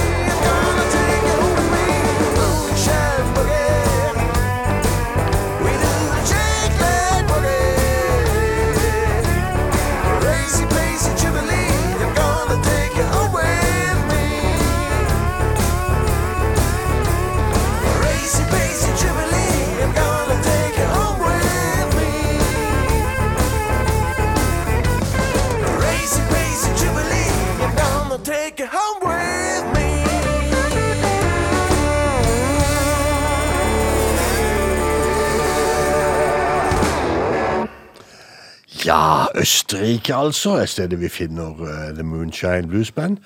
Ja, 38.85 39.25
Østerrike 39.35 40.15
altså, 40.15 40.53
er 40.55 40.65
stedet 40.71 41.01
vi 41.01 41.09
finner 41.11 41.51
uh, 41.59 41.89
The 41.95 42.03
Moonshine 42.03 42.67
Blues 42.67 42.91
Band. 42.91 43.17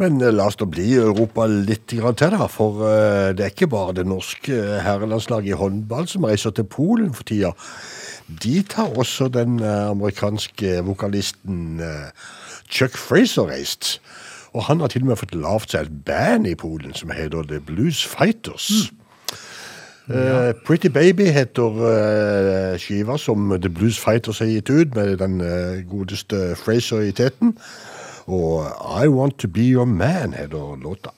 Men 0.00 0.16
uh, 0.22 0.30
la 0.32 0.46
oss 0.48 0.56
da 0.56 0.64
bli 0.64 0.86
i 0.94 1.00
Europa 1.00 1.44
litt 1.50 1.84
til, 1.92 2.00
da. 2.00 2.46
For 2.48 2.80
uh, 2.80 3.34
det 3.36 3.44
er 3.44 3.52
ikke 3.52 3.68
bare 3.68 3.98
det 3.98 4.06
norske 4.08 4.56
herrelandslaget 4.86 5.52
i 5.52 5.58
håndball 5.60 6.08
som 6.08 6.24
reiser 6.24 6.56
til 6.56 6.64
Polen 6.64 7.12
for 7.12 7.28
tida. 7.28 7.52
De 8.42 8.62
tar 8.64 8.96
også 8.96 9.28
den 9.28 9.60
amerikanske 9.60 10.78
vokalisten 10.86 11.82
Chuck 12.70 12.96
Fraser 12.96 13.50
reist. 13.50 13.98
Og 14.56 14.64
han 14.70 14.80
har 14.80 14.88
til 14.88 15.04
og 15.04 15.12
med 15.12 15.20
fått 15.20 15.36
lavt 15.36 15.74
seg 15.74 15.84
et 15.84 16.00
band 16.06 16.48
i 16.48 16.56
Polen 16.56 16.96
som 16.96 17.12
heter 17.12 17.44
The 17.50 17.60
Blues 17.60 18.00
Fighters. 18.08 18.88
Eh, 20.08 20.54
Pretty 20.64 20.88
Baby 20.88 21.30
heter 21.30 21.82
eh, 21.86 22.78
skiva 22.78 23.18
som 23.18 23.52
The 23.60 23.70
Blues 23.70 23.98
Fighters 23.98 24.38
har 24.38 24.46
gitt 24.46 24.70
ut, 24.70 24.94
med 24.94 25.16
den 25.18 25.40
eh, 25.40 25.82
godeste 25.86 26.56
Fraser 26.58 27.06
i 27.06 27.12
teten. 27.12 27.54
Og 28.26 28.66
I 29.04 29.08
Want 29.08 29.38
To 29.38 29.48
Be 29.48 29.60
Your 29.60 29.86
Man 29.86 30.34
heter 30.34 30.82
låta. 30.82 31.10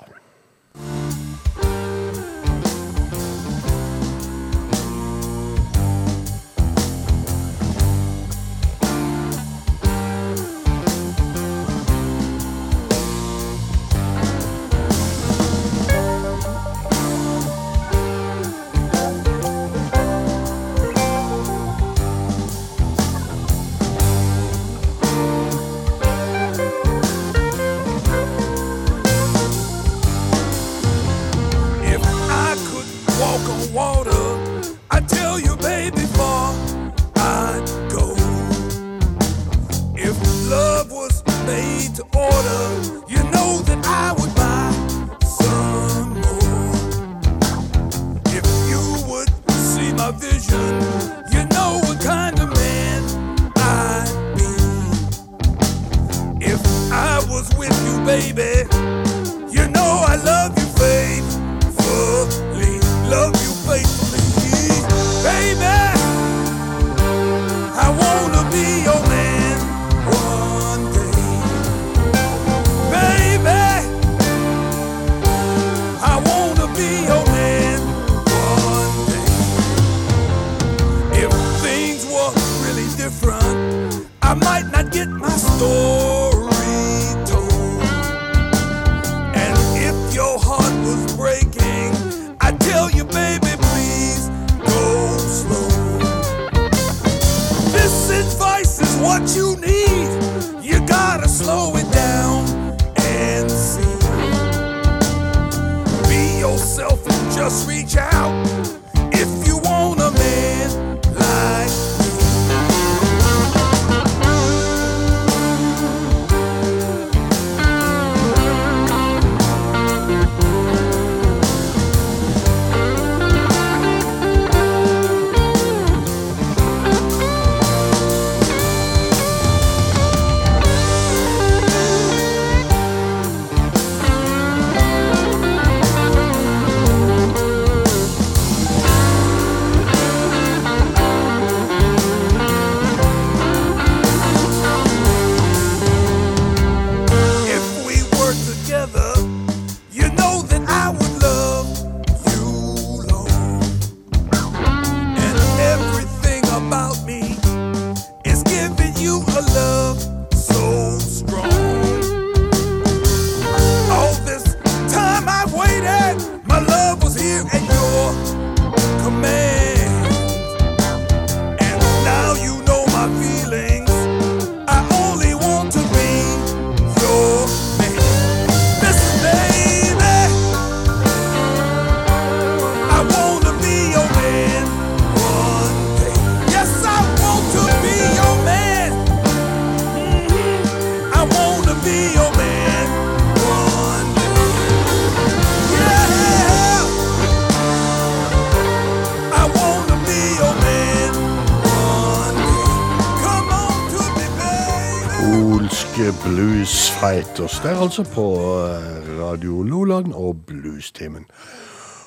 Baby. 205.65 205.75
Polske 205.75 206.13
Blues 206.25 206.91
Fighters. 206.91 207.61
Det 207.61 207.71
er 207.71 207.81
altså 207.81 208.05
på 208.05 208.25
eh, 208.69 209.21
Radio 209.21 209.63
Loland 209.63 210.13
og 210.13 210.37
Bluestimen. 210.47 211.25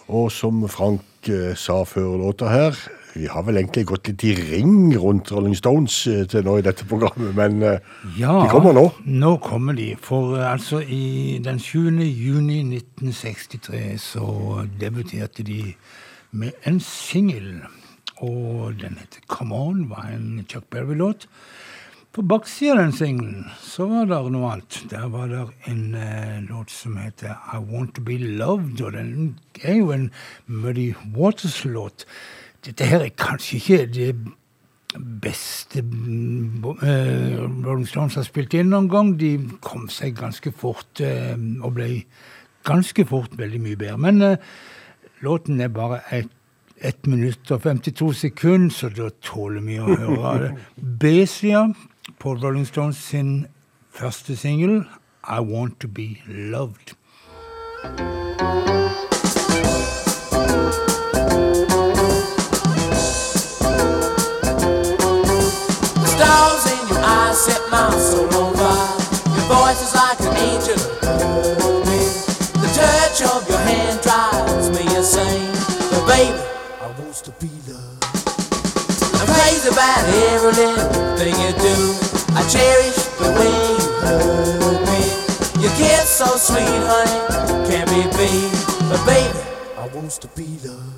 Og 0.08 0.32
som 0.32 0.70
Frank 0.70 1.30
eh, 1.30 1.56
sa 1.56 1.84
før 1.84 2.18
låta 2.22 2.52
her, 2.52 2.78
vi 3.16 3.26
har 3.26 3.42
vel 3.48 3.58
egentlig 3.58 3.88
gått 3.90 4.08
litt 4.08 4.24
i 4.24 4.36
ring 4.38 4.94
rundt 5.02 5.32
Rolling 5.32 5.58
Stones 5.58 5.96
eh, 6.08 6.28
til 6.30 6.46
nå 6.46 6.60
i 6.60 6.66
dette 6.68 6.86
programmet, 6.86 7.34
men 7.36 7.80
Ja, 8.20 8.36
de 8.44 8.52
kommer 8.52 8.78
nå. 8.78 8.92
Nå 9.06 9.38
kommer 9.42 9.74
de. 9.74 9.96
For 10.02 10.38
altså 10.38 10.82
i 10.82 11.40
den 11.44 11.58
7. 11.60 11.98
juni 12.06 12.62
1963 12.62 13.98
så 13.98 14.68
debuterte 14.80 15.44
de 15.44 15.74
med 16.32 16.54
en 16.64 16.80
singel. 16.80 17.64
Og 18.22 18.78
den 18.78 19.02
heter 19.02 19.26
Come 19.28 19.56
On, 19.56 19.90
var 19.90 20.12
en 20.14 20.46
Chuck 20.46 20.70
Berry-låt. 20.70 21.26
På 22.18 22.23
baksida 22.26 22.72
av 22.72 22.77
den 22.80 22.94
singelen 22.98 23.44
så 23.61 23.85
var 23.85 24.07
det 24.10 24.18
noe 24.34 24.48
annet. 24.49 24.77
Der 24.89 25.03
var 25.14 25.27
det 25.30 25.44
en 25.69 25.94
eh, 25.94 26.39
låt 26.48 26.72
som 26.73 26.95
heter 26.98 27.35
I 27.53 27.60
Want 27.61 27.91
To 27.94 28.02
Be 28.02 28.15
Loved, 28.18 28.80
og 28.81 28.95
den 28.95 29.35
er 29.61 29.76
jo 29.77 29.91
en 29.94 30.07
Muddy 30.49 30.95
Waters-låt. 31.14 32.07
Dette 32.65 32.88
her 32.89 33.06
er 33.06 33.14
kanskje 33.14 33.60
ikke 33.60 33.77
det 33.94 34.07
beste 35.22 35.84
eh, 35.85 37.38
Rolling 37.38 37.85
Stones 37.85 38.18
har 38.18 38.26
spilt 38.26 38.56
inn 38.57 38.73
noen 38.73 38.89
gang. 38.89 39.11
De 39.22 39.35
kom 39.61 39.85
seg 39.85 40.18
ganske 40.18 40.49
fort 40.57 41.03
eh, 41.06 41.38
og 41.38 41.76
ble 41.77 41.91
ganske 42.65 43.06
fort 43.06 43.38
veldig 43.38 43.61
mye 43.61 43.77
bedre. 43.77 43.99
Men 44.07 44.26
eh, 44.26 44.49
låten 45.22 45.61
er 45.61 45.69
bare 45.69 46.02
et 46.10 46.34
ett 46.77 47.07
minutt 47.10 47.49
og 47.52 47.64
52 47.64 48.11
sekunder, 48.14 48.69
så 48.69 48.89
da 48.94 49.07
tåler 49.26 49.64
vi 49.65 49.80
å 49.81 49.88
høre 49.98 50.34
det. 50.44 50.52
B-sida 50.77 51.64
på 52.19 52.34
Rolling 52.34 52.68
Stones 52.68 52.98
sin 52.98 53.48
første 53.91 54.35
singel, 54.35 54.85
I 55.30 55.39
Want 55.39 55.80
To 55.80 55.88
Be 55.88 56.07
Loved. 56.27 56.94
Stars 66.14 66.64
in 66.73 66.84
your 66.89 67.03
eyes 67.03 67.38
set 67.45 67.61
my 67.72 67.91
soul 68.10 68.27
on 68.41 68.53
fire. 68.56 68.98
Your 69.35 69.48
voice 69.53 69.81
is 69.88 69.94
like 70.02 70.19
an 70.30 70.35
angel. 70.49 70.80
The 72.61 72.69
touch 72.80 73.19
of 73.34 73.41
your 73.49 73.61
hand 73.69 73.99
drives 74.07 74.69
me 74.76 74.84
insane. 74.98 75.53
Baby, 76.07 76.41
I 76.81 76.88
want 76.99 77.15
to 77.26 77.31
be 77.41 77.52
loved. 77.68 78.03
I'm 79.19 79.27
crazy 79.35 79.69
about 79.69 80.03
every 80.31 80.52
little 80.61 81.18
thing 81.18 81.35
you 81.44 81.52
do. 81.61 81.97
Cherish 82.48 82.95
the 83.19 83.28
way 83.36 83.52
you 83.76 83.91
hug 84.07 84.80
me. 84.88 85.03
Your 85.61 85.74
kiss 85.76 86.07
so 86.07 86.26
sweet, 86.38 86.64
honey, 86.64 87.19
can't 87.68 87.90
be 87.91 88.07
beat. 88.15 88.56
But 88.88 89.03
baby, 89.03 89.40
I 89.76 89.88
want 89.94 90.11
to 90.24 90.28
be 90.30 90.48
loved. 90.64 90.95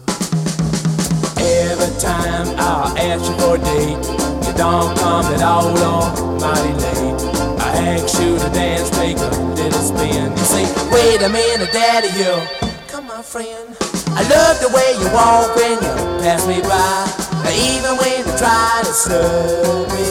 Every 1.41 1.89
time 1.99 2.53
I 2.53 2.93
ask 3.01 3.25
you 3.25 3.35
for 3.41 3.55
a 3.55 3.57
date, 3.57 3.97
you 4.45 4.53
don't 4.53 4.93
come 4.99 5.25
at 5.33 5.41
all 5.41 5.73
or 5.73 6.39
mighty 6.39 6.73
late. 6.85 7.17
I 7.57 7.97
ask 7.97 8.21
you 8.21 8.37
to 8.37 8.49
dance, 8.53 8.91
take 8.91 9.17
a 9.17 9.29
little 9.57 9.81
spin. 9.81 10.29
You 10.29 10.45
say, 10.45 10.65
wait 10.93 11.23
a 11.23 11.29
minute, 11.29 11.71
daddy, 11.73 12.13
you 12.13 12.69
come 12.87 13.07
my 13.07 13.23
friend. 13.23 13.75
I 14.13 14.21
love 14.29 14.61
the 14.61 14.69
way 14.69 14.93
you 15.01 15.09
walk 15.17 15.55
when 15.55 15.81
you 15.81 15.93
pass 16.21 16.45
me 16.45 16.61
by. 16.61 17.09
Even 17.49 17.97
when 17.97 18.19
you 18.19 18.37
try 18.37 18.81
to 18.85 18.93
slow 18.93 19.87
me. 19.89 20.08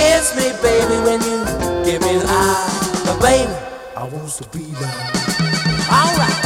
Kiss 0.00 0.34
me, 0.34 0.48
baby, 0.62 0.96
when 1.04 1.20
you 1.20 1.44
give 1.84 2.00
me 2.00 2.16
the 2.16 2.24
eye. 2.26 3.02
But 3.04 3.20
baby, 3.20 3.52
I 3.94 4.04
want 4.04 4.30
to 4.30 4.48
be 4.48 4.64
loved. 4.80 5.20
Alright. 5.92 6.36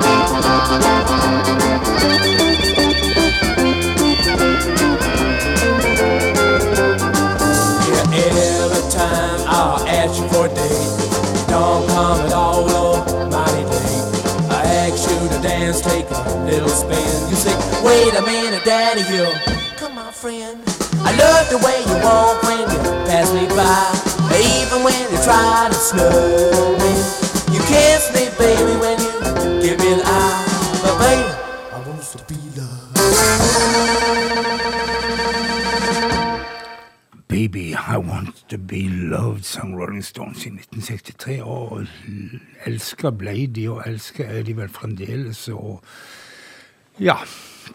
Yeah, 0.00 1.17
little. 16.68 17.30
You 17.30 17.36
say, 17.36 17.54
wait 17.84 18.14
a 18.14 18.22
minute, 18.22 18.64
daddy, 18.64 19.02
you 19.14 19.26
come 19.76 19.94
my 19.94 20.10
friend. 20.12 20.60
I 21.00 21.14
love 21.16 21.48
the 21.50 21.58
way 21.64 21.78
you 21.88 21.96
walk 22.04 22.42
when 22.42 22.60
you 22.60 22.78
pass 23.06 23.32
me 23.32 23.46
by, 23.56 23.92
even 24.36 24.82
when 24.84 24.98
you 25.12 25.18
try 25.22 25.68
to 25.70 25.74
slow 25.74 26.76
me. 26.78 26.92
You 27.54 27.60
kiss 27.64 28.12
me, 28.14 28.28
baby, 28.38 28.74
when 28.82 28.98
you 29.00 29.12
give 29.62 29.78
me 29.78 29.94
the 29.94 30.02
eye, 30.04 30.44
but 30.82 30.98
baby, 30.98 31.30
I 31.72 31.78
want 31.86 32.02
to 32.02 32.18
be 32.28 32.38
loved. 32.58 32.88
Baby, 37.28 37.74
I 37.74 37.96
Want 37.98 38.48
To 38.48 38.58
Be 38.58 38.88
Loved, 38.88 39.44
sang 39.44 39.76
Rolling 39.76 40.02
Stones 40.02 40.46
i 40.46 40.48
1963. 40.48 41.42
Og 41.42 41.86
elska 42.66 43.10
ble 43.10 43.46
de, 43.46 43.68
og 43.70 43.82
elska 43.86 44.24
er 44.24 44.42
de 44.42 44.56
vel 44.56 44.68
fremdeles. 44.68 45.48
Og 45.48 45.82
ja, 47.02 47.16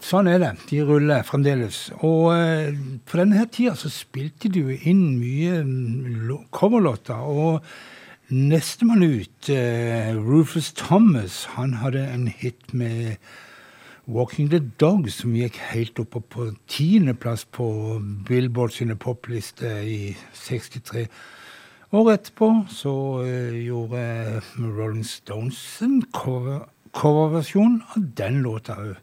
sånn 0.04 0.28
er 0.30 0.40
det. 0.42 0.52
De 0.70 0.82
ruller 0.84 1.24
fremdeles. 1.26 1.88
Og 2.04 2.32
eh, 2.34 2.74
på 3.08 3.20
denne 3.20 3.40
her 3.40 3.48
tida 3.52 3.74
så 3.78 3.90
spilte 3.92 4.50
de 4.52 4.64
jo 4.64 4.76
inn 4.90 5.16
mye 5.20 5.62
mm, 5.64 6.48
coverlåter. 6.54 7.20
Og 7.24 7.64
nestemann 8.34 9.04
ut, 9.04 9.50
eh, 9.52 10.12
Rufus 10.16 10.72
Thomas, 10.76 11.44
han 11.56 11.78
hadde 11.80 12.04
en 12.12 12.28
hit 12.28 12.74
med 12.74 13.16
Walking 14.06 14.50
the 14.52 14.60
Dog, 14.80 15.08
som 15.08 15.32
gikk 15.36 15.56
helt 15.70 15.98
oppe 16.02 16.20
på 16.20 16.50
tiendeplass 16.68 17.46
på 17.48 17.68
Billboard 18.28 18.74
sine 18.76 18.98
poplister 19.00 19.80
i 19.80 20.12
63. 20.36 21.06
Året 21.94 22.18
etterpå 22.18 22.50
så 22.74 22.94
eh, 23.24 23.56
gjorde 23.64 24.42
Rolling 24.58 25.06
Stones 25.06 25.60
en 25.84 26.02
cover- 26.12 26.66
coverversjon 26.94 27.82
av 27.94 28.02
den 28.18 28.42
låta 28.42 28.78
òg. 28.78 28.94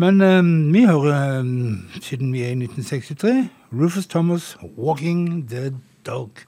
Men 0.00 0.20
um, 0.20 0.72
vi 0.72 0.86
hører, 0.88 1.40
um, 1.40 1.88
siden 2.00 2.32
vi 2.32 2.44
er 2.44 2.54
i 2.54 2.60
1963, 2.62 3.48
Rufus 3.72 4.06
Thomas, 4.06 4.56
'Walking 4.76 5.48
the 5.48 5.72
Dog'. 6.08 6.46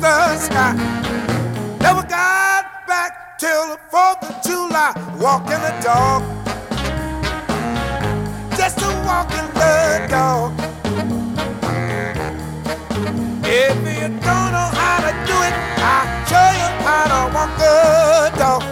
The 0.00 0.36
sky. 0.38 0.72
Never 1.80 2.02
got 2.02 2.86
back 2.86 3.38
till 3.38 3.68
the 3.68 3.78
4th 3.92 4.22
of 4.30 4.42
July, 4.42 4.92
walking 5.18 5.60
the 5.60 5.74
dog. 5.82 6.22
Just 8.56 8.80
a 8.80 8.88
walking 9.04 9.48
the 9.54 10.06
dog. 10.08 10.52
If 13.44 13.76
you 13.76 14.08
don't 14.08 14.50
know 14.56 14.70
how 14.80 15.00
to 15.04 15.12
do 15.28 15.36
it, 15.48 15.54
I'll 15.84 16.06
show 16.30 16.48
you 16.60 16.68
how 16.86 17.04
to 17.12 17.20
walk 17.34 17.50
the 17.58 17.74
dog. 18.38 18.62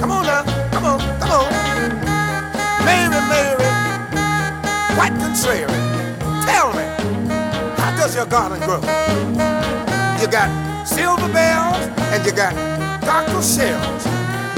Come 0.00 0.10
on 0.10 0.26
now, 0.26 0.42
come 0.72 0.84
on, 0.84 0.98
come 1.20 1.30
on. 1.30 1.46
Mary, 2.84 3.20
Mary, 3.30 3.68
quite 4.96 5.14
contrary. 5.20 5.72
Tell 6.44 6.72
me, 6.72 6.84
how 7.94 8.00
does 8.00 8.14
your 8.16 8.26
garden 8.26 8.58
grow? 8.60 8.80
You 10.20 10.28
got 10.28 10.84
silver 10.86 11.32
bells 11.32 11.86
and 12.12 12.26
you 12.26 12.32
got 12.32 12.54
cockle 13.02 13.42
shells. 13.42 14.06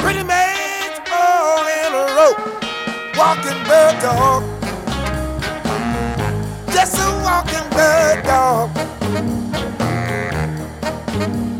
Pretty 0.00 0.22
maids 0.22 1.00
all 1.12 1.64
in 1.66 1.92
a 1.92 2.04
row, 2.16 2.34
walking 3.16 3.60
bird 3.68 4.00
dog. 4.00 4.42
Just 6.72 6.98
a 6.98 7.08
walking 7.24 7.68
bird 7.70 8.24
dog. 8.24 8.70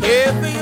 If 0.03 0.56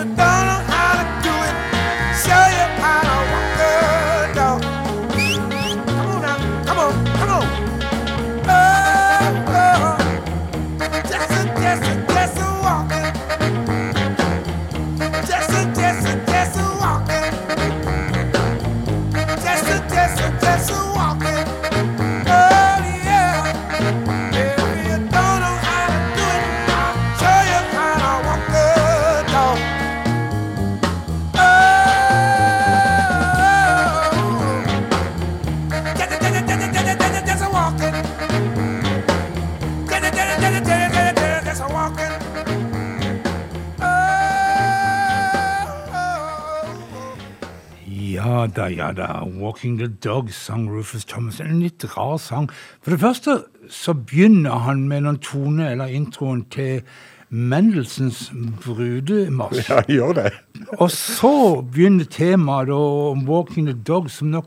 da, 48.57 48.67
ja 48.67 48.93
da. 48.93 49.25
'Walking 49.25 49.79
the 49.79 49.89
Dog' 49.89 50.33
sang 50.33 50.69
Rufus 50.71 51.05
Thomas. 51.05 51.41
En 51.41 51.61
litt 51.61 51.85
rar 51.97 52.17
sang. 52.19 52.51
For 52.83 52.91
det 52.91 53.01
første 53.01 53.43
så 53.69 53.95
begynner 53.95 54.59
han 54.67 54.89
med 54.89 55.01
noen 55.01 55.19
tone, 55.19 55.71
eller 55.71 55.87
introen, 55.87 56.45
til 56.51 56.83
Mendelsens 57.31 58.33
brudemarsj. 58.63 59.71
Ja, 59.71 59.83
gjør 59.89 60.13
det. 60.13 60.33
Og 60.79 60.91
så 60.91 61.63
begynner 61.73 62.05
temaet 62.05 62.71
om 62.71 63.29
'Walking 63.29 63.67
the 63.67 63.77
Dog', 63.89 64.09
som 64.09 64.29
nok 64.29 64.47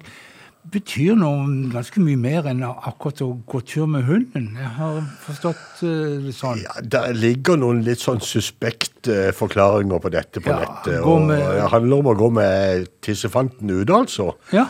betyr 0.73 1.15
noe 1.19 1.45
ganske 1.71 2.01
mye 2.03 2.17
mer 2.19 2.47
enn 2.51 2.63
akkurat 2.65 3.21
å 3.25 3.29
gå 3.47 3.61
tur 3.67 3.87
med 3.91 4.03
hunden. 4.07 4.49
Jeg 4.59 4.71
har 4.77 4.99
forstått 5.23 5.81
det 5.81 5.93
det 6.25 6.33
sånn. 6.35 6.59
Ja, 6.63 6.75
Det 6.81 7.03
ligger 7.15 7.57
noen 7.61 7.83
litt 7.85 8.03
sånn 8.03 8.19
suspekte 8.23 9.31
forklaringer 9.37 10.01
på 10.03 10.11
dette 10.13 10.43
på 10.43 10.51
Ja, 10.51 10.59
nettet. 10.65 10.99
og 11.03 11.29
Det 11.31 11.71
handler 11.71 11.97
om 12.03 12.11
å 12.11 12.17
gå 12.19 12.29
med 12.33 12.87
tissefanten 13.01 13.69
ute, 13.71 13.93
altså. 13.93 14.33
Ja, 14.51 14.67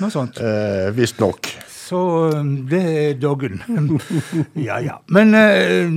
noe 0.00 0.10
sånt. 0.12 0.40
Eh, 0.40 0.90
Visstnok. 0.96 1.48
Så 1.90 2.00
eh, 2.30 2.44
det 2.70 2.80
er 2.86 3.14
doggen. 3.18 3.60
ja, 4.68 4.78
ja. 4.78 4.98
Men 5.10 5.34
eh, 5.34 5.90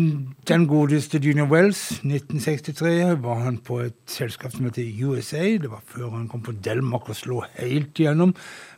den 0.50 0.66
godeste 0.68 1.20
Junior 1.22 1.46
Wells, 1.52 2.00
1963, 2.02 3.14
var 3.22 3.44
han 3.46 3.60
på 3.62 3.84
et 3.86 4.00
selskap 4.10 4.56
som 4.56 4.66
heter 4.66 4.90
USA. 5.06 5.44
Det 5.62 5.70
var 5.70 5.84
før 5.86 6.16
han 6.18 6.28
kom 6.32 6.42
på 6.42 6.56
Delmark 6.66 7.12
og 7.14 7.16
slo 7.20 7.44
helt 7.60 8.00
igjennom. 8.02 8.34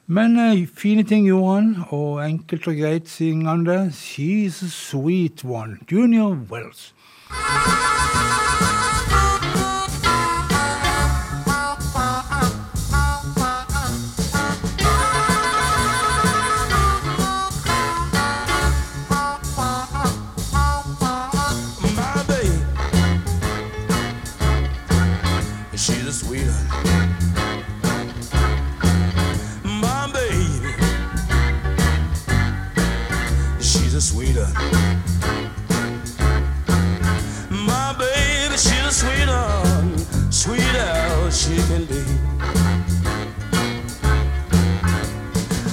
Men 0.07 0.39
eh, 0.39 0.67
fine 0.67 1.03
ting 1.03 1.25
gjorde 1.25 1.53
han, 1.53 1.75
og 1.89 2.29
enkelt 2.29 2.67
og 2.67 2.77
greit 2.77 3.09
synger 3.09 3.49
han. 3.49 3.89
She's 3.89 4.61
a 4.61 4.69
sweet 4.69 5.43
one. 5.43 5.77
Junior 5.91 6.37
Wells. 6.51 6.93
Sweetheart. 34.05 34.53
My 37.49 37.95
baby, 37.97 38.55
she's 38.55 38.85
a 38.85 38.91
sweetheart, 38.91 39.99
sweet 40.29 40.75
as 40.75 41.41
she 41.41 41.55
can 41.67 41.85
be. 41.85 42.03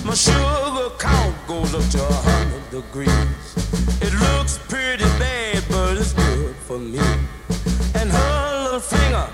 My 0.03 0.15
sugar 0.15 0.89
count 0.99 1.37
goes 1.47 1.75
up 1.75 1.85
to 1.91 2.01
a 2.03 2.19
hundred 2.29 2.65
degrees. 2.71 3.11
It 4.01 4.15
looks 4.15 4.57
pretty 4.67 5.05
bad, 5.21 5.63
but 5.69 5.99
it's 5.99 6.15
good 6.15 6.57
for 6.67 6.79
me. 6.79 7.01
And 7.95 8.11
her 8.11 8.63
little 8.65 8.81
finger 8.81 9.29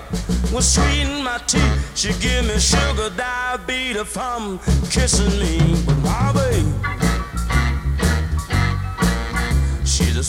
will 0.52 0.60
sweeten 0.60 1.22
my 1.22 1.38
teeth. 1.46 1.92
She 1.94 2.08
give 2.14 2.46
me 2.46 2.58
sugar 2.58 3.10
diabetes 3.16 4.08
from 4.08 4.58
kissing 4.90 5.38
me. 5.38 5.60
But 5.86 5.98
my 5.98 6.32
baby, 6.32 7.07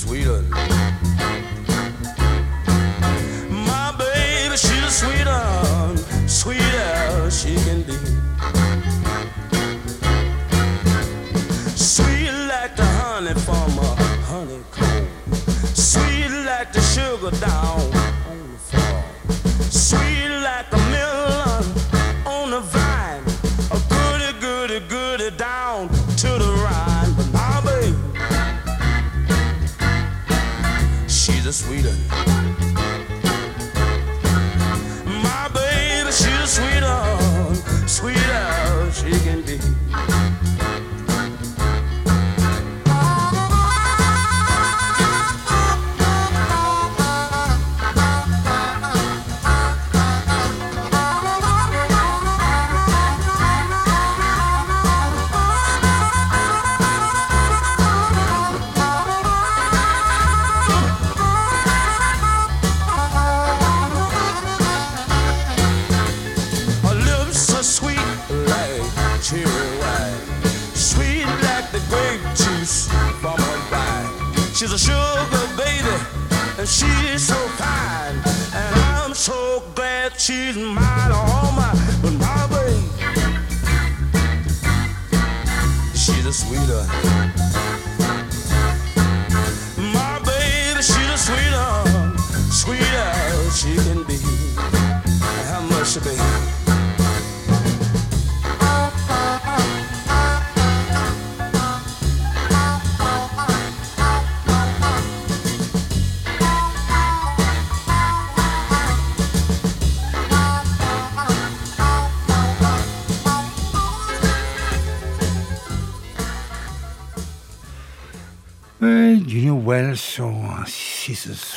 Sweden. 0.10 0.69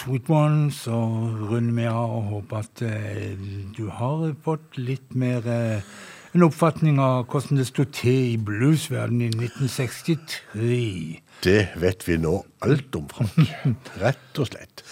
Sweet 0.03 0.31
One, 0.31 0.73
så 0.74 0.97
runder 1.51 1.77
vi 1.77 1.85
av 1.87 2.11
og 2.16 2.23
håper 2.27 2.65
at 2.65 2.81
eh, 2.83 3.37
du 3.77 3.85
har 3.87 4.33
fått 4.43 4.74
litt 4.74 5.12
mer 5.15 5.45
eh, 5.47 5.85
en 6.35 6.43
oppfatning 6.43 6.99
av 6.99 7.29
hvordan 7.31 7.61
det 7.61 7.69
sto 7.69 7.85
til 7.87 8.33
i 8.33 8.41
bluesverdenen 8.41 9.29
i 9.29 9.47
1963. 9.47 10.81
Det 11.47 11.61
vet 11.79 12.03
vi 12.09 12.16
nå 12.19 12.35
alt 12.66 12.99
om, 12.99 13.07
Frank. 13.12 13.93
Rett 14.03 14.43
og 14.43 14.51
slett. 14.51 14.83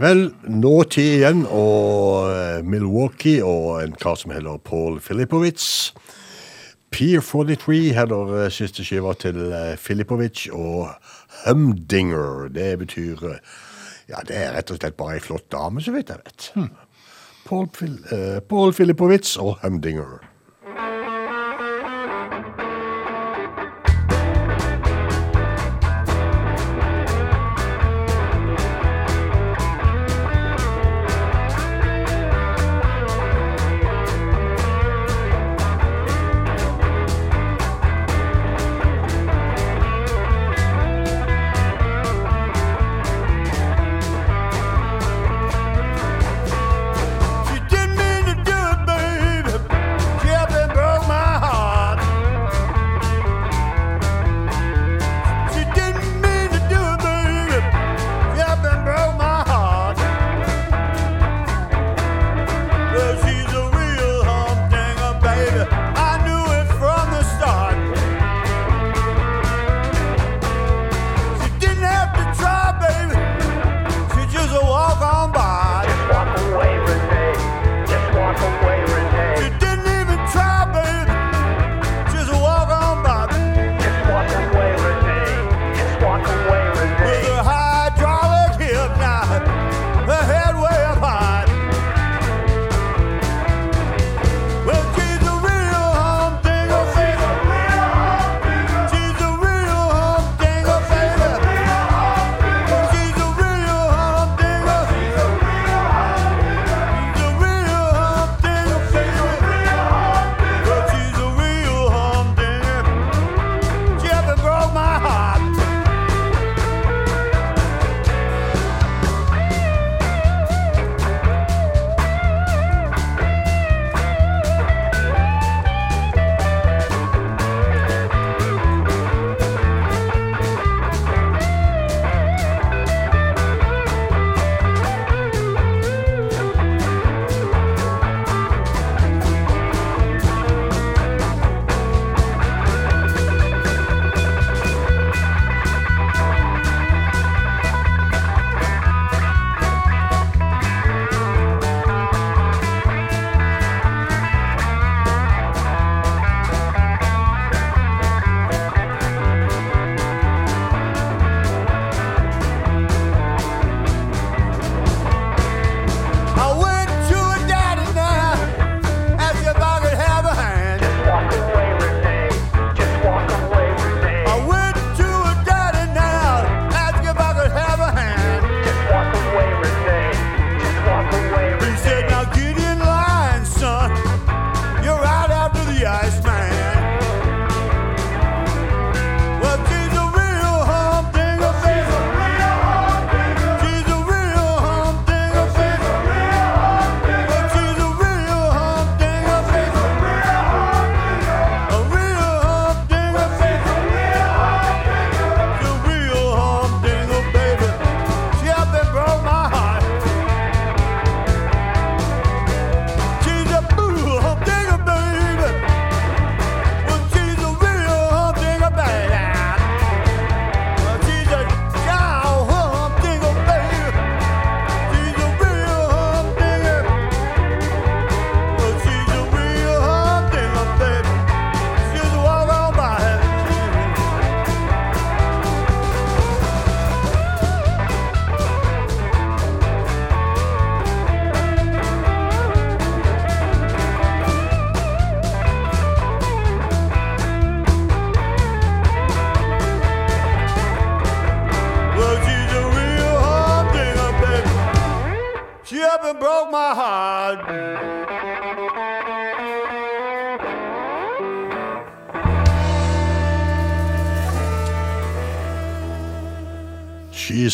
Vel, 0.00 0.30
nå 0.48 0.72
tid 0.88 1.18
igjen, 1.18 1.44
og 1.52 2.32
eh, 2.32 2.64
Milwaukee 2.64 3.44
og 3.44 3.82
en 3.82 4.00
kar 4.00 4.16
som 4.16 4.32
heter 4.32 4.64
Paul 4.64 4.96
Filipowitz. 5.04 5.92
Pier 6.88 7.20
43 7.20 7.92
heter 8.00 8.48
siste 8.54 8.86
skiva 8.86 9.12
til 9.20 9.52
Filipowitz, 9.76 10.48
og 10.56 10.88
Humdinger. 11.44 12.48
Det 12.48 12.78
betyr 12.80 13.28
Ja, 14.10 14.22
det 14.26 14.36
er 14.38 14.54
rett 14.54 14.70
og 14.70 14.78
slett 14.78 14.96
bare 14.98 15.16
ei 15.18 15.22
flott 15.22 15.48
dame, 15.50 15.82
så 15.82 15.94
vidt 15.94 16.12
jeg 16.12 16.22
vet. 16.22 16.50
Paul, 17.46 17.66
Fil 17.74 17.98
uh, 18.12 18.38
Paul 18.46 18.74
Filipovic 18.74 19.32
og 19.42 19.58
Humdinger. 19.62 20.20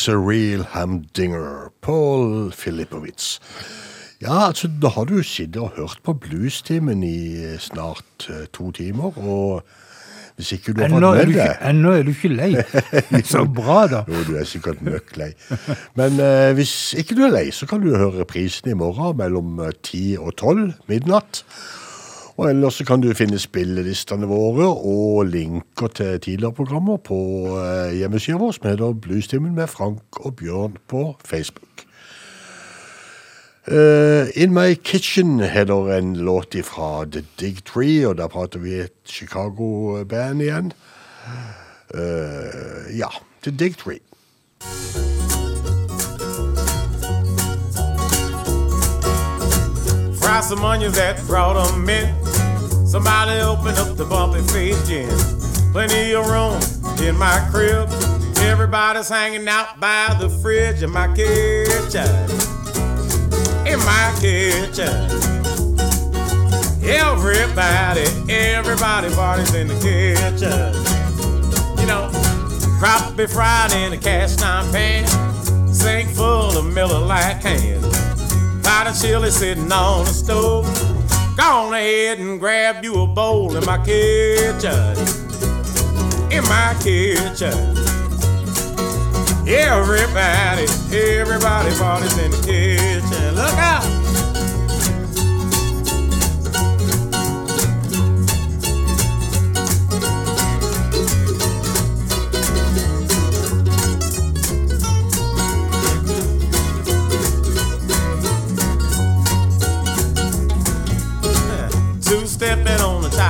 She's 0.02 0.08
a 0.08 0.18
real 0.18 0.64
hamdinger. 0.64 1.70
Paul 1.80 2.50
Filipowitz. 2.50 3.38
Ja, 4.20 4.48
altså, 4.48 4.68
da 4.82 4.88
har 4.88 5.04
du 5.04 5.22
sittet 5.22 5.62
og 5.62 5.76
hørt 5.76 6.00
på 6.02 6.12
Bluestimen 6.12 7.04
i 7.06 7.36
eh, 7.38 7.58
snart 7.62 8.26
eh, 8.26 8.48
to 8.52 8.72
timer, 8.72 9.14
og 9.18 9.62
hvis 10.36 10.50
ikke 10.56 10.74
du 10.74 10.80
har 10.82 10.88
Ennå 10.88 11.12
fått 11.12 11.28
med 11.28 11.36
deg 11.36 11.62
ennå 11.68 11.92
er 11.94 12.02
du 12.02 12.10
ikke 12.10 12.32
lei. 12.34 12.50
Så 13.22 13.44
bra, 13.60 13.84
da. 13.92 14.00
Jo, 14.10 14.24
du 14.26 14.34
er 14.40 14.48
sikkert 14.48 14.82
møkk 14.82 15.14
lei. 15.22 15.30
Men 15.94 16.18
eh, 16.18 16.50
hvis 16.58 16.74
ikke 16.98 17.20
du 17.20 17.22
er 17.28 17.36
lei, 17.36 17.46
så 17.54 17.70
kan 17.70 17.84
du 17.84 17.92
høre 17.92 18.24
reprisen 18.24 18.72
i 18.74 18.78
morgen 18.82 19.20
mellom 19.22 19.62
ti 19.86 20.16
10 20.16 20.18
og 20.18 20.34
12 20.34 20.66
midnatt. 20.90 21.44
Og 22.36 22.48
ellers 22.48 22.80
kan 22.88 23.02
du 23.02 23.10
finne 23.14 23.38
spillelistene 23.40 24.28
våre 24.30 24.70
og 24.72 25.26
linker 25.28 25.92
til 25.98 26.20
tidligere 26.20 26.56
programmer 26.56 26.96
på 26.96 27.18
eh, 27.60 27.98
hjemmesida 27.98 28.38
vår, 28.40 28.54
som 28.56 28.70
heter 28.70 29.00
Bluestimen 29.04 29.54
med 29.54 29.68
Frank 29.68 30.22
og 30.24 30.36
Bjørn 30.40 30.78
på 30.88 31.10
Facebook. 31.24 31.86
Uh, 33.70 34.26
In 34.34 34.50
My 34.50 34.74
Kitchen 34.74 35.40
heter 35.40 35.98
en 35.98 36.16
låt 36.16 36.56
fra 36.64 37.04
The 37.04 37.22
Dig 37.40 37.64
Tree, 37.64 38.08
og 38.08 38.16
der 38.16 38.26
prater 38.26 38.58
vi 38.58 38.74
et 38.74 38.92
Chicago-band 39.04 40.42
igjen. 40.42 40.72
Uh, 41.94 42.98
ja, 42.98 43.08
The 43.42 43.50
Dig 43.50 43.76
Tree. 43.78 44.00
Fry 50.32 50.40
some 50.40 50.64
onions 50.64 50.94
that 50.96 51.22
brought 51.26 51.58
'em 51.58 51.86
in. 51.90 52.08
Somebody 52.86 53.42
open 53.42 53.76
up 53.76 53.98
the 53.98 54.06
bumpy 54.06 54.40
face 54.40 54.80
gin. 54.88 55.10
Plenty 55.72 56.14
of 56.14 56.26
room 56.26 56.58
in 57.06 57.18
my 57.18 57.38
crib. 57.50 57.86
Everybody's 58.38 59.10
hanging 59.10 59.46
out 59.46 59.78
by 59.78 60.16
the 60.18 60.30
fridge 60.40 60.82
in 60.82 60.90
my 60.90 61.08
kitchen. 61.08 62.08
In 63.66 63.78
my 63.84 64.10
kitchen. 64.22 64.96
Everybody, 66.82 68.06
everybody 68.30 69.14
parties 69.14 69.52
in 69.52 69.68
the 69.68 69.78
kitchen. 69.84 70.72
You 71.78 71.86
know, 71.86 72.08
crappie 72.80 73.28
fried 73.28 73.74
in 73.74 73.92
a 73.92 73.98
cast 73.98 74.42
iron 74.42 74.72
pan. 74.72 75.04
Sink 75.74 76.08
full 76.08 76.56
of 76.56 76.64
Miller 76.64 77.00
Lite 77.00 77.42
cans. 77.42 78.11
Pot 78.82 78.90
of 78.90 79.00
chili 79.00 79.30
sitting 79.30 79.70
on 79.70 80.04
the 80.04 80.10
stove. 80.10 80.64
Go 81.36 81.44
on 81.44 81.72
ahead 81.72 82.18
and 82.18 82.40
grab 82.40 82.82
you 82.82 83.00
a 83.02 83.06
bowl 83.06 83.56
in 83.56 83.64
my 83.64 83.78
kitchen. 83.78 84.98
In 86.32 86.42
my 86.48 86.76
kitchen. 86.82 87.76
Everybody, 89.46 90.66
everybody 90.90 91.70
parties 91.76 92.18
in 92.18 92.32
the 92.32 92.42
kitchen. 92.44 93.36
Look 93.36 93.54
out! 93.54 94.01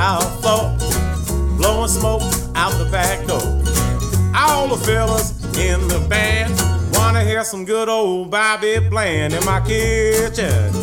Tile 0.02 0.20
floor, 0.42 1.56
blowing 1.56 1.88
smoke 1.88 2.22
out 2.56 2.72
the 2.72 2.88
back 2.90 3.24
door. 3.24 3.48
All 4.34 4.66
the 4.66 4.76
fellas 4.84 5.30
in 5.56 5.78
the 5.86 6.00
band 6.08 6.50
wanna 6.94 7.22
hear 7.22 7.44
some 7.44 7.64
good 7.64 7.88
old 7.88 8.28
Bobby 8.28 8.80
Bland 8.90 9.32
in 9.32 9.44
my 9.44 9.60
kitchen. 9.60 10.74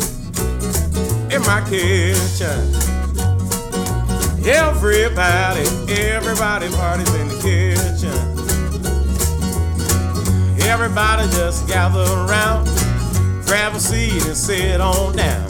In 1.34 1.42
my 1.42 1.60
kitchen. 1.68 2.60
Everybody, 4.46 5.64
everybody 6.16 6.68
parties 6.70 7.14
in 7.20 7.28
the 7.28 7.38
kitchen. 7.48 8.18
Everybody 10.66 11.28
just 11.32 11.68
gather 11.68 12.06
around, 12.24 12.64
grab 13.44 13.74
a 13.74 13.80
seat 13.80 14.24
and 14.24 14.36
sit 14.36 14.80
on 14.80 15.14
down. 15.14 15.48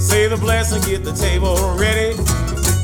Say 0.00 0.26
the 0.26 0.36
blessing, 0.36 0.82
get 0.90 1.04
the 1.04 1.12
table 1.12 1.54
ready 1.78 2.16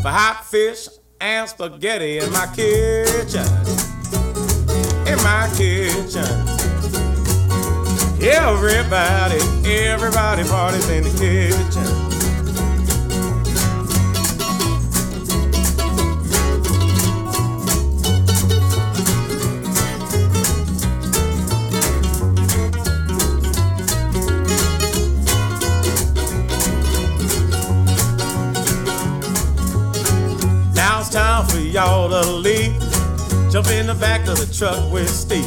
for 0.06 0.12
hot 0.12 0.44
fish 0.44 0.86
and 1.20 1.48
spaghetti 1.48 2.18
in 2.18 2.30
my 2.30 2.46
kitchen. 2.54 3.44
In 5.04 5.18
my 5.24 5.50
kitchen. 5.56 6.22
Everybody, 8.22 9.40
everybody 9.68 10.44
parties 10.44 10.88
in 10.90 11.02
the 11.02 11.10
kitchen. 11.18 12.15
Y'all 31.76 32.08
to 32.08 32.30
leave. 32.30 32.72
Jump 33.52 33.68
in 33.68 33.86
the 33.86 33.94
back 34.00 34.26
of 34.28 34.38
the 34.38 34.46
truck 34.50 34.90
with 34.90 35.10
Steve. 35.10 35.44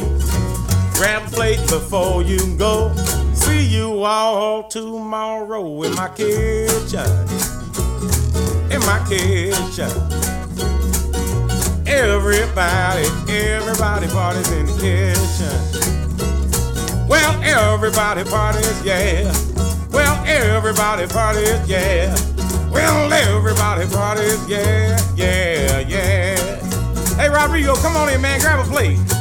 Grab 0.94 1.26
a 1.26 1.30
plate 1.34 1.58
before 1.68 2.22
you 2.22 2.38
go. 2.56 2.94
See 3.34 3.66
you 3.66 4.04
all 4.04 4.62
tomorrow 4.62 5.82
in 5.82 5.92
my 5.96 6.08
kitchen. 6.10 7.10
In 8.70 8.78
my 8.86 9.04
kitchen. 9.08 9.90
Everybody, 11.88 13.06
everybody 13.28 14.06
parties 14.06 14.52
in 14.52 14.66
the 14.66 14.76
kitchen. 14.78 15.58
Well, 17.08 17.42
everybody 17.42 18.22
parties, 18.22 18.84
yeah. 18.84 19.32
Well, 19.90 20.24
everybody 20.26 21.08
parties, 21.08 21.68
yeah. 21.68 22.14
Well, 22.70 23.12
everybody 23.12 23.86
parties, 23.88 24.48
yeah, 24.48 24.98
yeah, 25.16 25.80
yeah. 25.80 27.16
Hey, 27.16 27.28
Rodrigo, 27.28 27.74
come 27.76 27.96
on 27.96 28.08
in, 28.08 28.20
man. 28.20 28.40
Grab 28.40 28.64
a 28.64 28.68
plate. 28.68 29.19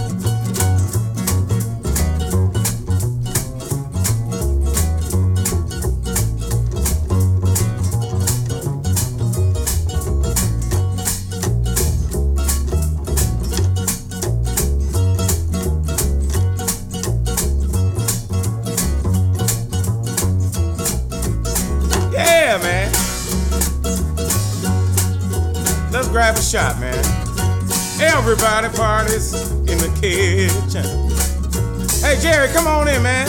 Shot, 26.49 26.79
man. 26.79 26.97
Everybody 28.01 28.69
parties 28.75 29.33
in 29.69 29.77
the 29.77 29.91
kitchen. 30.01 30.83
Hey, 32.01 32.19
Jerry, 32.19 32.47
come 32.51 32.65
on 32.65 32.87
in, 32.87 33.03
man. 33.03 33.27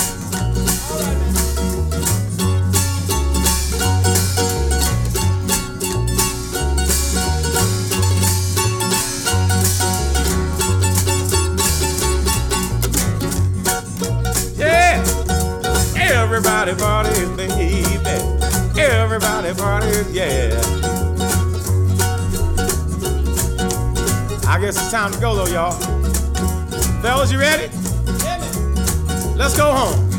Yeah. 14.56 15.04
Everybody 15.98 16.74
parties, 16.74 17.28
baby. 17.36 18.80
Everybody 18.80 19.52
parties, 19.52 20.10
yeah. 20.10 20.89
I 24.60 24.64
guess 24.64 24.76
it's 24.76 24.90
time 24.90 25.10
to 25.10 25.18
go 25.18 25.34
though, 25.34 25.50
y'all. 25.50 25.72
Fellas, 27.00 27.32
you 27.32 27.38
ready? 27.38 27.72
Let's 29.34 29.56
go 29.56 29.72
home. 29.72 30.10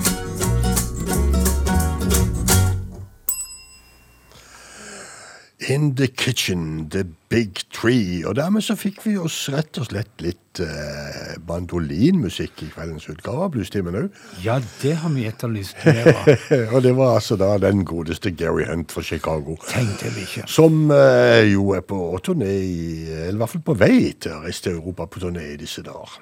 In 5.69 5.93
the 5.93 6.07
Kitchen, 6.07 6.89
The 6.89 7.03
Big 7.29 7.69
Tree. 7.81 8.21
Og 8.27 8.35
dermed 8.37 8.61
så 8.61 8.75
fikk 8.77 9.01
vi 9.05 9.15
oss 9.17 9.35
rett 9.49 9.77
og 9.81 9.87
slett 9.89 10.21
litt 10.21 10.61
eh, 10.61 11.33
bandolinmusikk 11.47 12.61
i 12.65 12.69
kveldens 12.69 13.07
utgave 13.09 13.47
av 13.47 13.53
Bluestimen 13.55 13.97
òg. 14.03 14.19
Ja, 14.43 14.59
det 14.83 14.93
har 15.01 15.13
vi 15.15 15.25
etterlyst 15.29 15.81
mer 15.87 16.11
av. 16.13 16.29
og 16.75 16.79
det 16.85 16.93
var 16.97 17.15
altså 17.17 17.37
da 17.41 17.55
den 17.61 17.85
godeste 17.87 18.33
Gary 18.37 18.67
Hunt 18.69 18.93
fra 18.93 19.03
Chicago. 19.05 19.57
Tenkte 19.65 20.13
vi 20.13 20.27
ikke. 20.27 20.45
Som 20.51 20.93
eh, 20.93 21.47
jo 21.49 21.71
er 21.77 21.85
på 21.87 21.99
turné 22.25 22.51
i 22.51 22.81
Eller 23.11 23.39
i 23.39 23.41
hvert 23.41 23.55
fall 23.55 23.69
på 23.71 23.79
vei 23.81 23.95
til 24.13 24.35
å 24.35 24.43
reise 24.45 24.67
til 24.67 24.77
Europa 24.77 25.09
på 25.09 25.23
turné 25.25 25.53
i 25.55 25.61
disse 25.61 25.81
dager. 25.85 26.19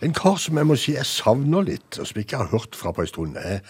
En 0.00 0.14
kar 0.16 0.38
som 0.40 0.56
jeg 0.56 0.68
må 0.68 0.78
si 0.80 0.94
jeg 0.94 1.04
savner 1.04 1.66
litt, 1.66 1.98
og 1.98 2.06
som 2.08 2.16
jeg 2.16 2.24
ikke 2.24 2.44
har 2.44 2.52
hørt 2.54 2.76
fra 2.78 2.92
på 2.96 3.02
en 3.04 3.10
stund, 3.10 3.36
er 3.36 3.60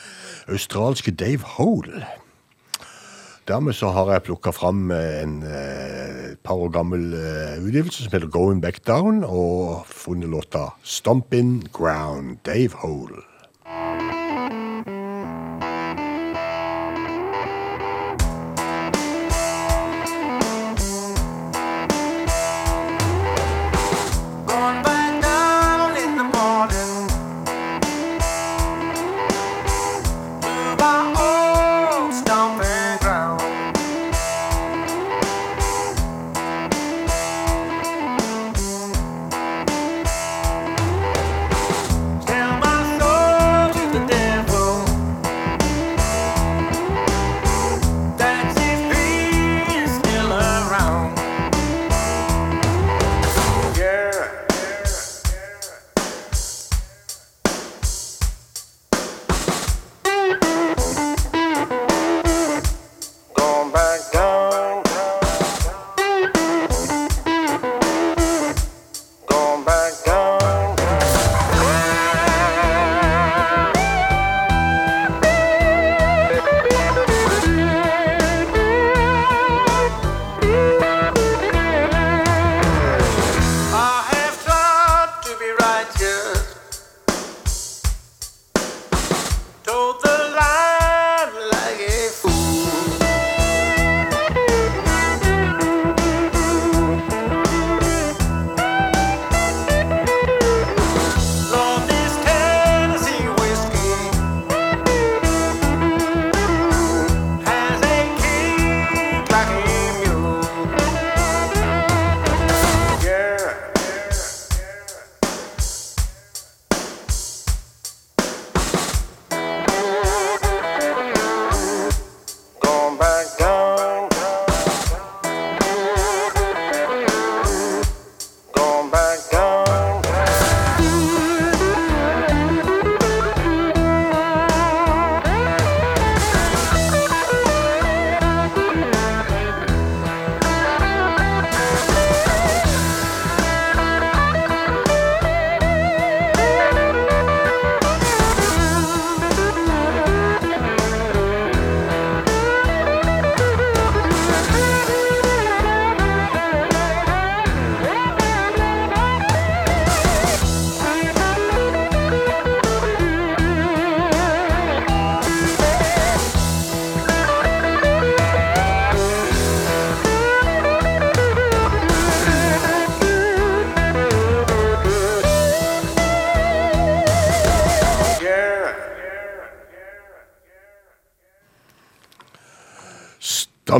australske 0.52 1.10
Dave 1.10 1.56
Hole. 1.56 2.04
Dermed 3.50 3.74
så 3.74 3.88
har 3.90 4.12
jeg 4.12 4.22
plukka 4.28 4.52
fram 4.54 4.92
en 4.94 5.40
eh, 5.42 6.36
par 6.46 6.60
år 6.62 6.70
gammel 6.70 7.16
eh, 7.18 7.56
utgivelse 7.58 8.04
som 8.04 8.12
heter 8.14 8.30
Going 8.30 8.60
Back 8.62 8.78
Down, 8.86 9.24
og 9.26 9.88
funnet 9.90 10.30
låta 10.30 10.68
Stompin' 10.86 11.64
Ground, 11.74 12.38
Dave 12.46 12.78
Hole. 12.84 13.29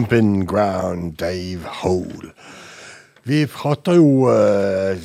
Stompin' 0.01 0.47
Ground, 0.47 1.17
Dave 1.19 1.61
Hole. 1.83 2.33
Vi 3.23 3.47
prata 3.47 3.93
jo 3.93 4.31
uh, 4.33 4.97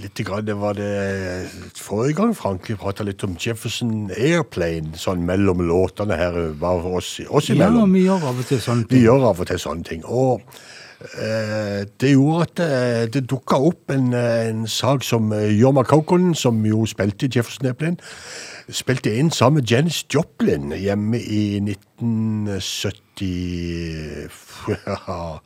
litt 0.00 0.20
grann, 0.24 0.46
det 0.48 0.54
var 0.56 0.78
det 0.78 1.50
forrige 1.76 2.16
gang, 2.16 2.32
Frank. 2.34 2.64
Vi 2.70 2.76
prata 2.80 3.04
litt 3.04 3.20
om 3.26 3.34
Jefferson 3.36 4.08
Airplane, 4.16 4.96
sånn 4.96 5.26
mellom 5.28 5.60
låtene 5.68 6.16
her, 6.16 6.38
bare 6.56 6.80
for 6.86 7.02
oss, 7.02 7.50
imellom. 7.52 7.92
Ja, 7.92 7.98
vi 7.98 8.06
gjør 8.06 8.24
av 8.30 8.40
og 8.40 8.48
til 8.48 8.62
sånne 8.64 8.88
Vi 8.88 8.94
ting. 8.94 9.04
gjør 9.04 9.28
av 9.28 9.44
og 9.44 9.50
til 9.52 9.60
sånne 9.60 9.88
ting. 9.90 10.06
Og 10.08 10.40
det 12.00 12.10
gjorde 12.14 12.42
at 12.42 12.56
det, 12.56 13.14
det 13.14 13.30
dukka 13.30 13.56
opp 13.68 13.90
en, 13.92 14.14
eh, 14.16 14.48
en 14.48 14.68
sak 14.68 15.02
som 15.04 15.32
Jorma 15.32 15.82
Kaukonen, 15.82 16.34
som 16.34 16.66
jo 16.66 16.86
spilte 16.88 17.28
Jefferson 17.28 17.66
Airplane, 17.66 17.96
spilte 18.68 19.18
inn 19.18 19.30
sammen 19.30 19.54
med 19.60 19.70
Janis 19.70 20.06
Joplin 20.14 20.72
hjemme 20.72 21.18
i 21.20 21.60
1970 21.60 24.30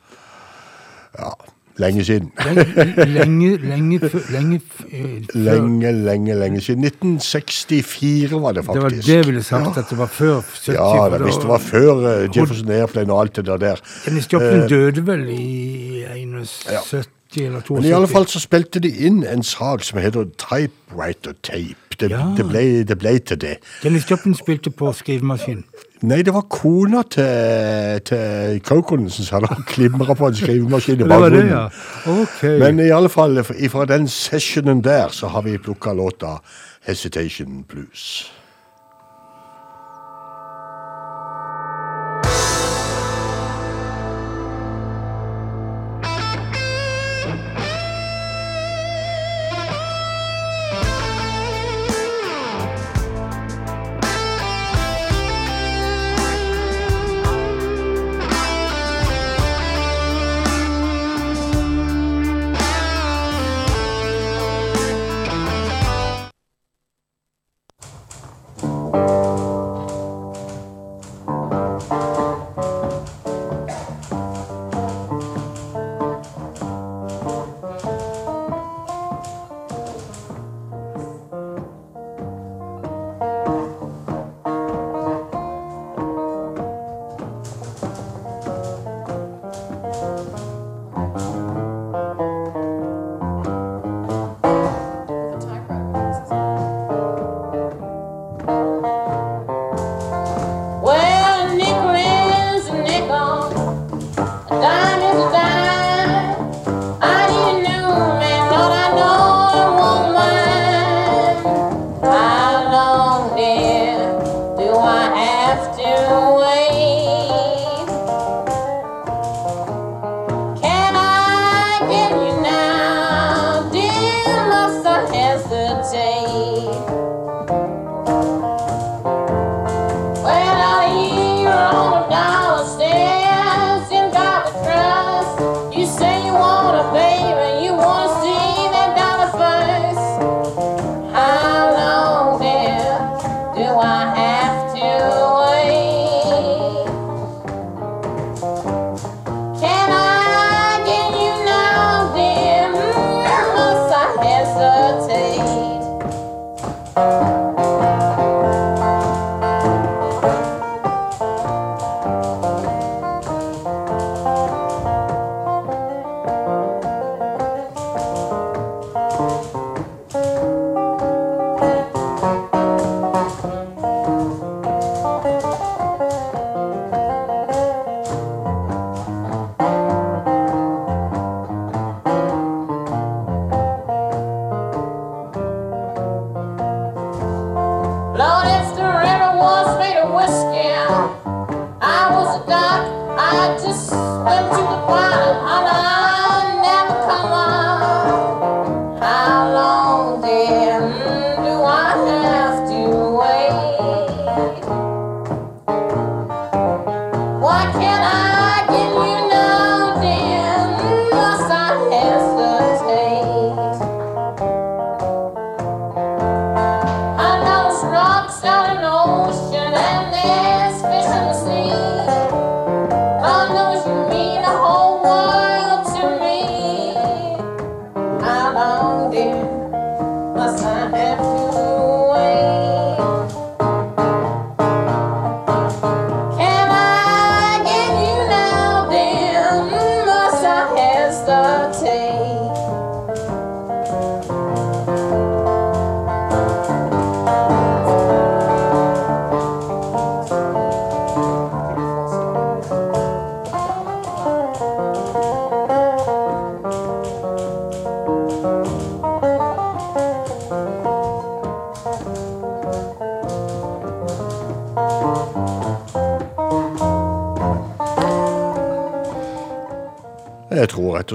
Ja, 1.19 1.33
lenge 1.79 2.03
siden. 2.05 2.31
Lenge, 2.45 2.65
lenge, 3.05 3.57
lenge, 3.57 3.99
lenge 4.29 4.61
eh, 4.91 5.35
Lenge, 5.35 5.91
lenge, 5.91 6.35
lenge 6.39 6.61
siden. 6.61 6.83
1964 6.89 8.41
var 8.41 8.51
det 8.57 8.65
faktisk. 8.65 8.73
Det 8.73 8.83
var 8.83 8.89
det 8.89 9.07
jeg 9.15 9.25
ville 9.25 9.43
sagt, 9.43 9.77
at 9.77 9.85
det 9.89 9.97
var 9.97 10.07
før 10.07 10.41
70. 10.41 10.73
Ja, 10.73 11.09
da, 11.09 11.23
hvis 11.23 11.35
det 11.35 11.47
var 11.47 11.57
før 11.57 11.93
uh, 11.95 12.37
Jefferson 12.37 12.71
Airplane 12.71 13.13
og 13.13 13.21
alt 13.21 13.35
det 13.35 13.45
der. 13.61 13.79
Janis 14.07 14.33
Joplin 14.33 14.61
uh, 14.63 14.69
døde 14.69 15.07
vel 15.07 15.29
i 15.29 16.03
71 16.15 17.07
eller 17.37 17.61
72? 17.61 17.69
Men 17.69 17.85
i 17.85 17.91
alle 17.93 18.07
fall 18.07 18.25
så 18.27 18.39
spilte 18.41 18.79
de 18.81 18.89
inn 19.05 19.21
en 19.27 19.43
sak 19.45 19.83
som 19.85 19.99
heter 20.01 20.25
typewriter 20.41 21.35
tape. 21.43 21.75
Det, 21.99 22.11
Ja. 22.11 22.33
det, 22.37 22.45
ble, 22.47 22.83
det 22.87 22.95
ble 22.97 23.19
til 23.19 23.37
det. 23.41 23.57
Dennis 23.83 24.05
Joplin 24.11 24.35
spilte 24.35 24.71
på 24.71 24.93
skrivemaskin. 24.95 25.65
Nei, 26.01 26.21
det 26.23 26.31
var 26.31 26.45
kona 26.47 27.01
til, 27.11 27.99
til 28.07 28.61
Kaukonen 28.63 29.09
som 29.11 29.27
hadde 29.35 29.49
det 29.57 29.65
klimra 29.67 30.15
på 30.15 30.29
en 30.29 30.37
skrivemaskin 30.39 31.01
i 31.03 31.07
bakgrunnen. 31.09 31.49
ja. 31.51 31.65
Okay. 32.07 32.55
Men 32.59 32.79
i 32.79 32.89
alle 32.95 33.09
fall, 33.11 33.43
fra 33.43 33.85
den 33.85 34.07
sessionen 34.07 34.83
der, 34.83 35.09
så 35.11 35.27
har 35.27 35.41
vi 35.41 35.57
plukka 35.57 35.93
låta 35.93 36.37
Hesitation 36.87 37.65
Blues. 37.67 38.31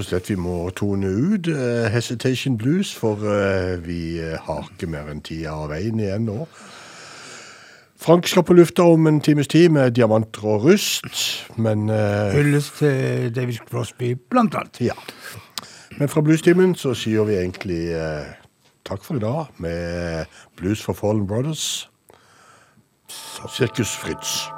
Og 0.04 0.10
slett 0.10 0.30
vi 0.30 0.36
må 0.40 0.68
tone 0.76 1.08
ut 1.08 1.48
uh, 1.48 1.88
Hesitation 1.92 2.58
Blues, 2.60 2.92
for 2.94 3.20
uh, 3.24 3.74
vi 3.84 4.20
eh, 4.20 4.38
har 4.40 4.66
ikke 4.68 4.88
mer 4.90 5.08
enn 5.10 5.22
tida 5.24 5.54
av 5.54 5.70
veien 5.72 6.00
igjen 6.00 6.26
nå. 6.28 6.44
Frank 8.04 8.28
skal 8.28 8.44
på 8.44 8.56
lufta 8.58 8.84
om 8.84 9.06
en 9.08 9.22
times 9.24 9.48
tid 9.48 9.72
med 9.72 9.94
diamanter 9.96 10.44
og 10.44 10.66
rust, 10.66 11.22
men 11.56 11.88
Hyllest 11.88 12.74
til 12.82 13.30
David 13.32 13.62
Crosby, 13.70 14.12
blant 14.30 14.54
annet. 14.60 14.82
Ja. 14.90 14.98
Men 15.96 16.10
fra 16.12 16.20
bluestimen 16.20 16.74
så 16.76 16.92
sier 16.98 17.24
vi 17.24 17.38
egentlig 17.38 17.80
takk 18.84 19.06
for 19.06 19.16
i 19.16 19.24
dag 19.24 19.56
med 19.56 20.28
Blues 20.60 20.84
for 20.84 20.92
Fallen 20.92 21.24
Brothers. 21.26 21.88
Sirkus 23.54 23.96
Fritz. 23.96 24.53